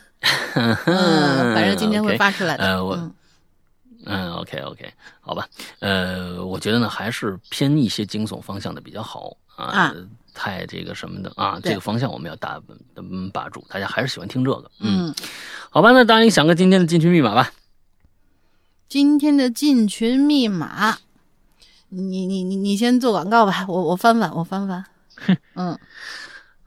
[0.56, 0.76] 嗯，
[1.54, 2.64] 反正今天会发出来的。
[2.64, 3.12] 呃，我，
[4.06, 4.92] 嗯，OK OK，
[5.22, 5.48] 好吧，
[5.82, 9.94] 呃，我觉得呢还是偏一些惊悚方向的比较好啊。
[10.34, 12.62] 太这个什么的啊，这个方向我们要大
[12.96, 15.14] 嗯把住，大家还是喜欢听这个，嗯，
[15.70, 17.52] 好吧，那大家想个今天的进群密码吧。
[18.90, 20.98] 今天的进群密码，
[21.90, 24.86] 你你你你先做广告吧，我我翻翻我翻翻，
[25.56, 25.80] 嗯，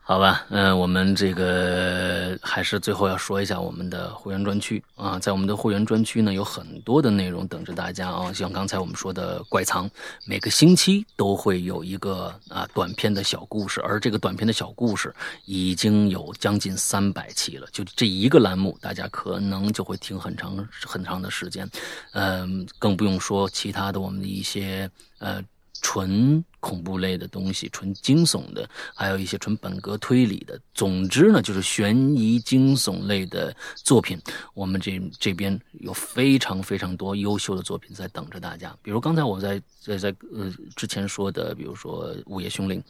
[0.08, 9.90] 好吧，嗯、我们这个还是最后要说一下我们的会员专区啊，在我们的会员专区呢，有很多的内容等着大家啊，像刚才我们说的怪藏，
[10.24, 15.12] 每个星期都会有一个啊短篇的小故事，而这个短篇的小故事
[15.44, 20.56] 已经有将近三百期了，就这一个栏目，大家可能就会听很长
[20.86, 21.68] 很长的时间，
[22.12, 24.88] 嗯、更不用说其他的我们的一些
[25.18, 25.42] 呃。
[25.86, 30.60] 纯恐怖类的东西，纯惊悚的，还有一些纯本格推理的。
[30.74, 34.20] 总之呢，就是悬疑惊悚类的作品，
[34.52, 38.76] 我们这这边有非常非常多优秀的作品在等着大家。
[38.82, 42.82] 比如刚才我在在在呃之前说的，比如说《午夜凶铃》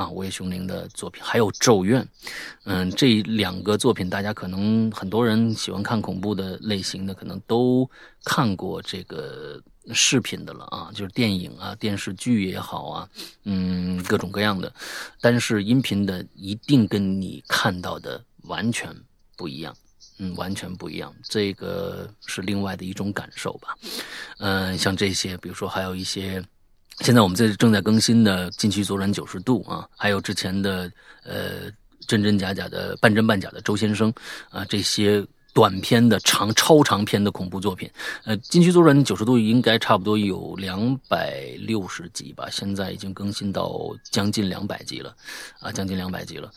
[0.00, 2.00] 啊，《午夜凶铃》的作品，还有《咒怨》，
[2.66, 7.90] 嗯，这两个作品大家可能很多人喜欢看恐怖的类型的，可能都
[8.24, 9.60] 看过这个。
[9.94, 13.08] 视频的了啊，就是电影啊、电视剧也好啊，
[13.44, 14.70] 嗯，各种各样的。
[15.20, 18.94] 但是音频的一定跟你看到的完全
[19.36, 19.74] 不一样，
[20.18, 21.14] 嗯，完全不一样。
[21.22, 23.74] 这个是另外的一种感受吧。
[24.38, 26.44] 嗯、像这些，比如说还有一些，
[27.00, 30.92] 现在我们这正在更新的《禁区左转九十度》啊，还有之前的
[31.24, 31.70] 呃
[32.06, 34.12] 真真假假的半真半假的周先生
[34.50, 35.26] 啊，这些。
[35.52, 37.90] 短篇的长超长篇的恐怖作品，
[38.24, 45.14] 呃，《禁区左转九十度》应该差不多有两百六十集吧，现在已经更新到将近两百集了，
[45.60, 46.50] 啊，将近两百集了，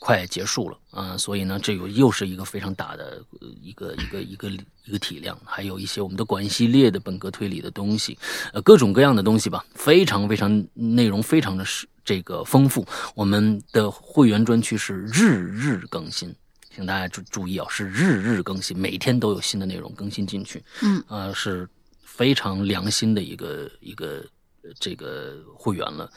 [0.00, 0.78] 快结束了。
[0.90, 3.22] 啊，所以呢，这有又是一个非常大的
[3.62, 4.50] 一个一个一个
[4.84, 8.18] 一个体量，还有一些我们的管系列的本格推理的东西，
[8.52, 12.84] 呃，各种各样的东西吧，非常非常内容非常的是这个丰富，
[13.14, 16.34] 我们的会员专区是日日更新。
[16.78, 20.62] 请大家注注意啊，是日日更新，每天都有新的内容更新进去。
[20.80, 21.68] 嗯，呃，是
[22.04, 24.24] 非常良心的一个一个
[24.62, 26.08] 呃这个会员了。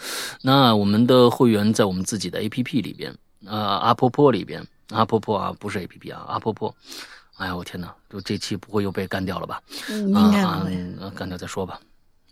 [0.44, 3.12] 那我们的会员在我们自己的 APP 里边，
[3.44, 6.76] 啊、阿婆婆里边，阿婆婆啊，不是 APP 啊，阿婆婆。
[7.38, 9.60] 哎呀，我天哪，就这期不会又被干掉了吧？
[9.90, 10.14] 嗯。
[10.14, 11.80] 啊，干掉再说吧。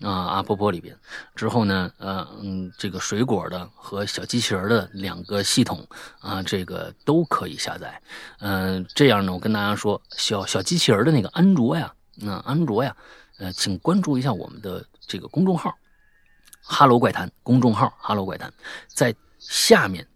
[0.02, 0.98] 啊，阿波波里边
[1.36, 5.86] 之后呢，呃，嗯，这个水果的和小机器人的两个系统
[6.20, 8.02] 啊，这个都可以下载。
[8.40, 12.96] 嗯、这样呢，我跟大家说，小小机器人的那个安卓呀，那、安卓呀，
[13.40, 15.74] 呃，请关注一下我们的这个公众号
[16.64, 18.54] “哈喽怪谈”公众号“哈喽怪谈”，
[18.88, 20.08] 在下面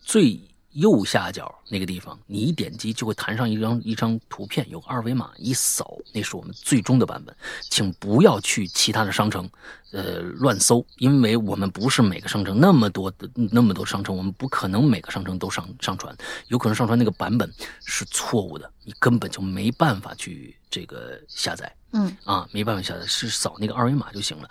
[0.00, 0.40] 最
[0.78, 7.34] 右下角那个地方，你一点击就会弹上一张一张图片，有个二维码，一扫，那是我们最终的版本。
[7.68, 9.50] 请不要去其他的商城，
[9.90, 17.52] 呃，乱搜，因为我们不是每个商城那么多的那么多商城，我们不可能每个商城都上上传，有可能上传那个版本
[17.84, 21.74] 是错误的，你根本就没办法去这个下载。
[21.92, 24.48] 嗯啊，没办法下载，是扫那个二维码就行了。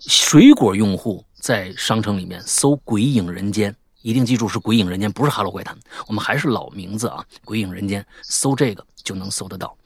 [0.00, 3.74] 水果用户在商城里面搜“鬼影人间”，
[4.06, 5.76] 一定记住是“鬼影人间”，不是“哈喽怪谈”。
[6.06, 9.76] 我们还是老名字啊，“鬼影人间”，搜这个就能搜得到。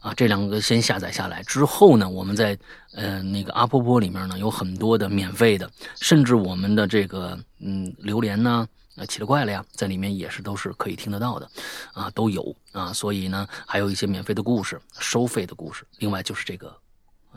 [0.00, 2.58] 啊，这两个先下载下来之后呢，我们在
[2.94, 11.48] 呃那个阿波波里面呢有很多的免费的，甚至我们的这个嗯榴莲呐、呃奇了怪了呀，在里面也是都是可以听得到的，
[11.92, 16.76] 啊都有啊，所以呢还有一些免费的故事、收费的故事，另外就是这个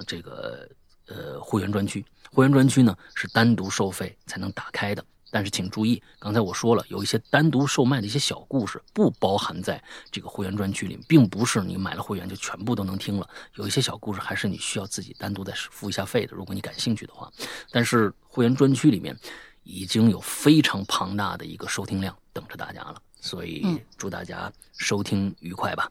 [0.07, 0.67] 这个
[1.05, 2.03] 呃会员专区，
[2.33, 5.05] 会员专区呢是单独收费才能打开的。
[5.31, 9.81] 但是请注意，刚才我说了，有一些单独售卖的一些小故事不包含在
[10.11, 13.27] 这个会员专区里，并不是你买了会员就全部都能听了。
[13.55, 17.31] 有一些小故事还是你需要自己单独再付一下费的，如果你感兴趣的话。
[17.71, 19.17] 但是会员专区里面
[19.63, 25.89] 已经有非常庞大的一个收听量等着大家了，所以嗯祝大家收听愉快吧。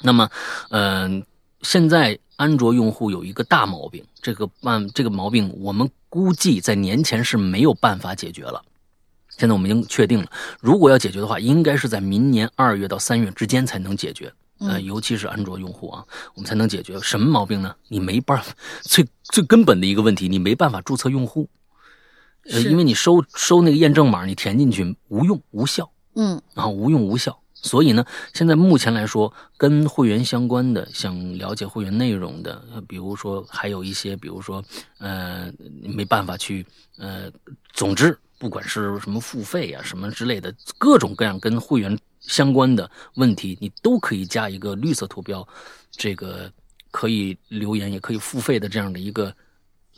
[0.00, 0.30] 那么，
[0.70, 1.26] 嗯、
[1.62, 8.62] 现在安卓用户有一个大毛病，这个办这个毛病我们估计在年前是没有办法解决了。
[9.28, 10.30] 现在我们已经确定了，
[10.60, 14.32] 如果要解决的话，应该是在明年二月到三月之间才能解决。
[14.58, 16.04] 呃，嗯尤其是安卓用户啊，
[16.34, 17.76] 我们才能解决什么毛病呢？
[17.86, 18.52] 你没办法，
[18.82, 21.48] 最最根本的一个问题，你没办法注册用户，
[22.50, 25.88] 呃，因为你收收那个验证码，你填进去无用无效。
[26.16, 27.38] 嗯然后无用无效。
[27.60, 34.62] 所以呢，现在目前来说，跟会员相关的，想了解会员内容的，呃比如说还有一些，比如说，
[34.98, 35.52] 呃，
[35.82, 36.64] 没办法去，
[36.98, 37.30] 呃，
[37.72, 45.46] 总之，不管是什么付费啊，什么之类的，各种各样跟会员相关的问题，你都可以加一个绿色图标，
[45.90, 46.50] 这个
[46.92, 49.34] 可以留言，也可以付费的这样的一个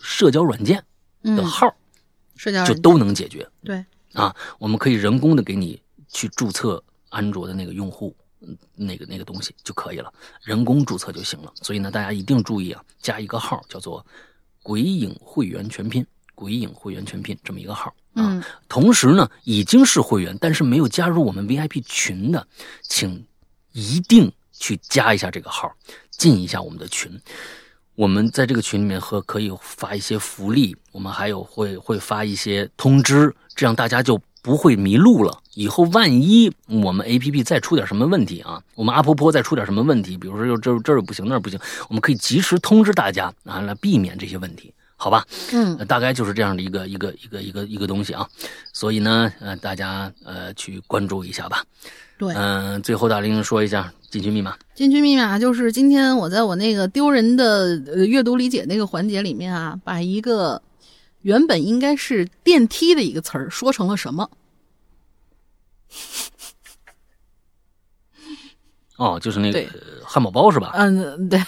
[0.01, 0.79] 社交软件
[1.23, 1.67] 的嗯，号，
[2.37, 2.75] 社交软件。
[2.75, 3.47] 就都能解决。
[3.63, 3.85] 对，
[4.15, 10.11] 啊，我们可以人工的给你去注册安卓的那个用户，嗯那个那个东西就可以了，
[10.43, 11.53] 人工注册就行了。
[11.63, 14.05] 所以呢，大家一定注意啊，加一个号叫做
[14.63, 16.05] “鬼影会员全拼
[16.35, 18.33] ”，“鬼影会员全拼这么一个号啊。
[18.33, 22.47] 嗯同时呢，已经是会员，但是没有加入我们 VIP 群的，
[22.83, 23.27] 请
[23.73, 25.71] 一定去加一下这个号，
[26.11, 27.21] 进一下我们的群。
[27.97, 35.39] 我们在这个群里面和可以发一些福利，我们还有会会发一些通知，这样大家就不会迷路了。
[35.55, 41.59] 以后万一我们 APP 再出点什么问题啊，我们阿婆婆再出点什么问题，比如说又这这儿不行那儿不行，
[41.89, 45.27] 我们可以及时通知大家啊，来避免这些问题，好吧？
[45.53, 48.27] 嗯呃，大概就是这样的一个一个一个一个一个东西啊，
[48.73, 51.63] 所以呢，呃，大家呃去关注一下吧。
[52.17, 54.55] 对，嗯、最后大林说一下进群密码。
[54.75, 60.61] 进群密码就是今天我在我那个丢人的呃阅读理解那个环节里面啊，把一个
[61.23, 64.29] 原本应该是电梯的一个词儿说成了什么？
[68.97, 69.65] 哦，就是那个
[70.05, 70.73] 汉堡包是吧？
[70.75, 71.43] 嗯，对，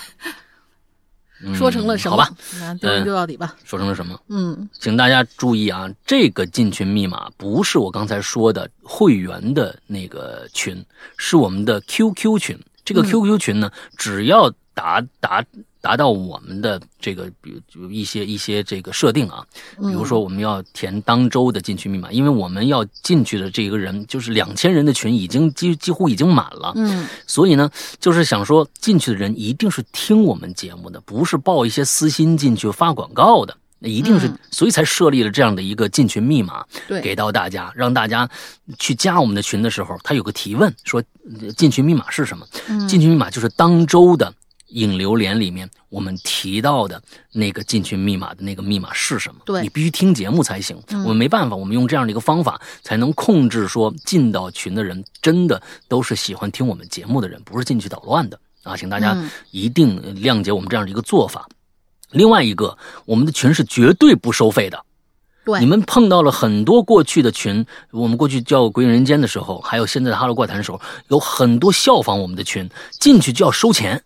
[1.44, 2.16] 嗯说成了什么？
[2.16, 3.54] 好吧，那丢人丢到底吧。
[3.62, 4.18] 说成了什么？
[4.28, 10.82] 嗯请大家注意啊，这个进群密码不是我刚才说的会员的那个群，
[11.18, 12.58] 是我们的 QQ 群。
[12.84, 15.44] 这个嗯 QQ 群呢，只要达达
[15.82, 19.44] 达到我们的这个，比如一些一些这个设定啊，
[19.78, 26.72] 比如说我们要填当周的进群密码，因为我们要进去的这个人就是两千人的群，已经几几乎已经满了。
[26.76, 27.68] 嗯所以呢，
[28.00, 33.54] 就是想说进去的人一定是听我们节目的，不是报一些私心进去发广告的。
[33.84, 38.30] 那一定是，嗯所以才设立了这样的一个进群密码，对给到大家，让大家
[38.78, 41.02] 去加我们的群的时候，他有个提问说
[41.40, 42.46] 呃进群密码是什么？
[42.68, 44.32] 嗯进群密码就是当周的
[44.72, 47.00] 引流连里面我们提到的
[47.32, 49.40] 那个进群密码的那个密码是什么？
[49.46, 50.76] 对你必须听节目才行。
[50.88, 58.76] 嗯我们没办法，我们用这样的一个方法才能控制说进到群的人真的都是喜欢听我们节目的人，不是进去捣乱的啊！
[58.76, 61.48] 请大家嗯一定谅解我们这样的一个做法。
[62.10, 62.76] 另外一个，
[63.06, 64.84] 我们的群是绝对不收费的。
[65.44, 72.70] 对，你们碰到了很多过去的群，我们过去叫《鬼影人间》的时候，还有现在的《哈喽怪谈》的时候，有很多效仿我们的群，
[73.00, 74.04] 进去就要收钱，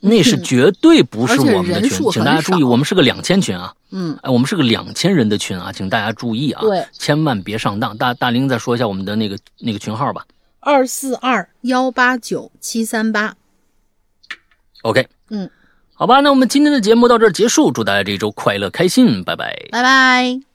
[0.00, 7.96] 那是绝对不是我们的群，请大家注意，我们是个两千群啊，嗯哎，我们是个两千人的群啊，请大家注意啊，对，千万别上当。
[7.96, 10.24] 大大玲再说一下我们的那个那个群号吧
[10.60, 13.34] 二四二幺八九七三八。
[14.82, 15.50] ，OK，嗯，
[15.94, 19.68] 好吧，那我们今天的节目到这儿结束，祝大家这一周快乐开心，拜拜。
[19.70, 20.49] 拜拜。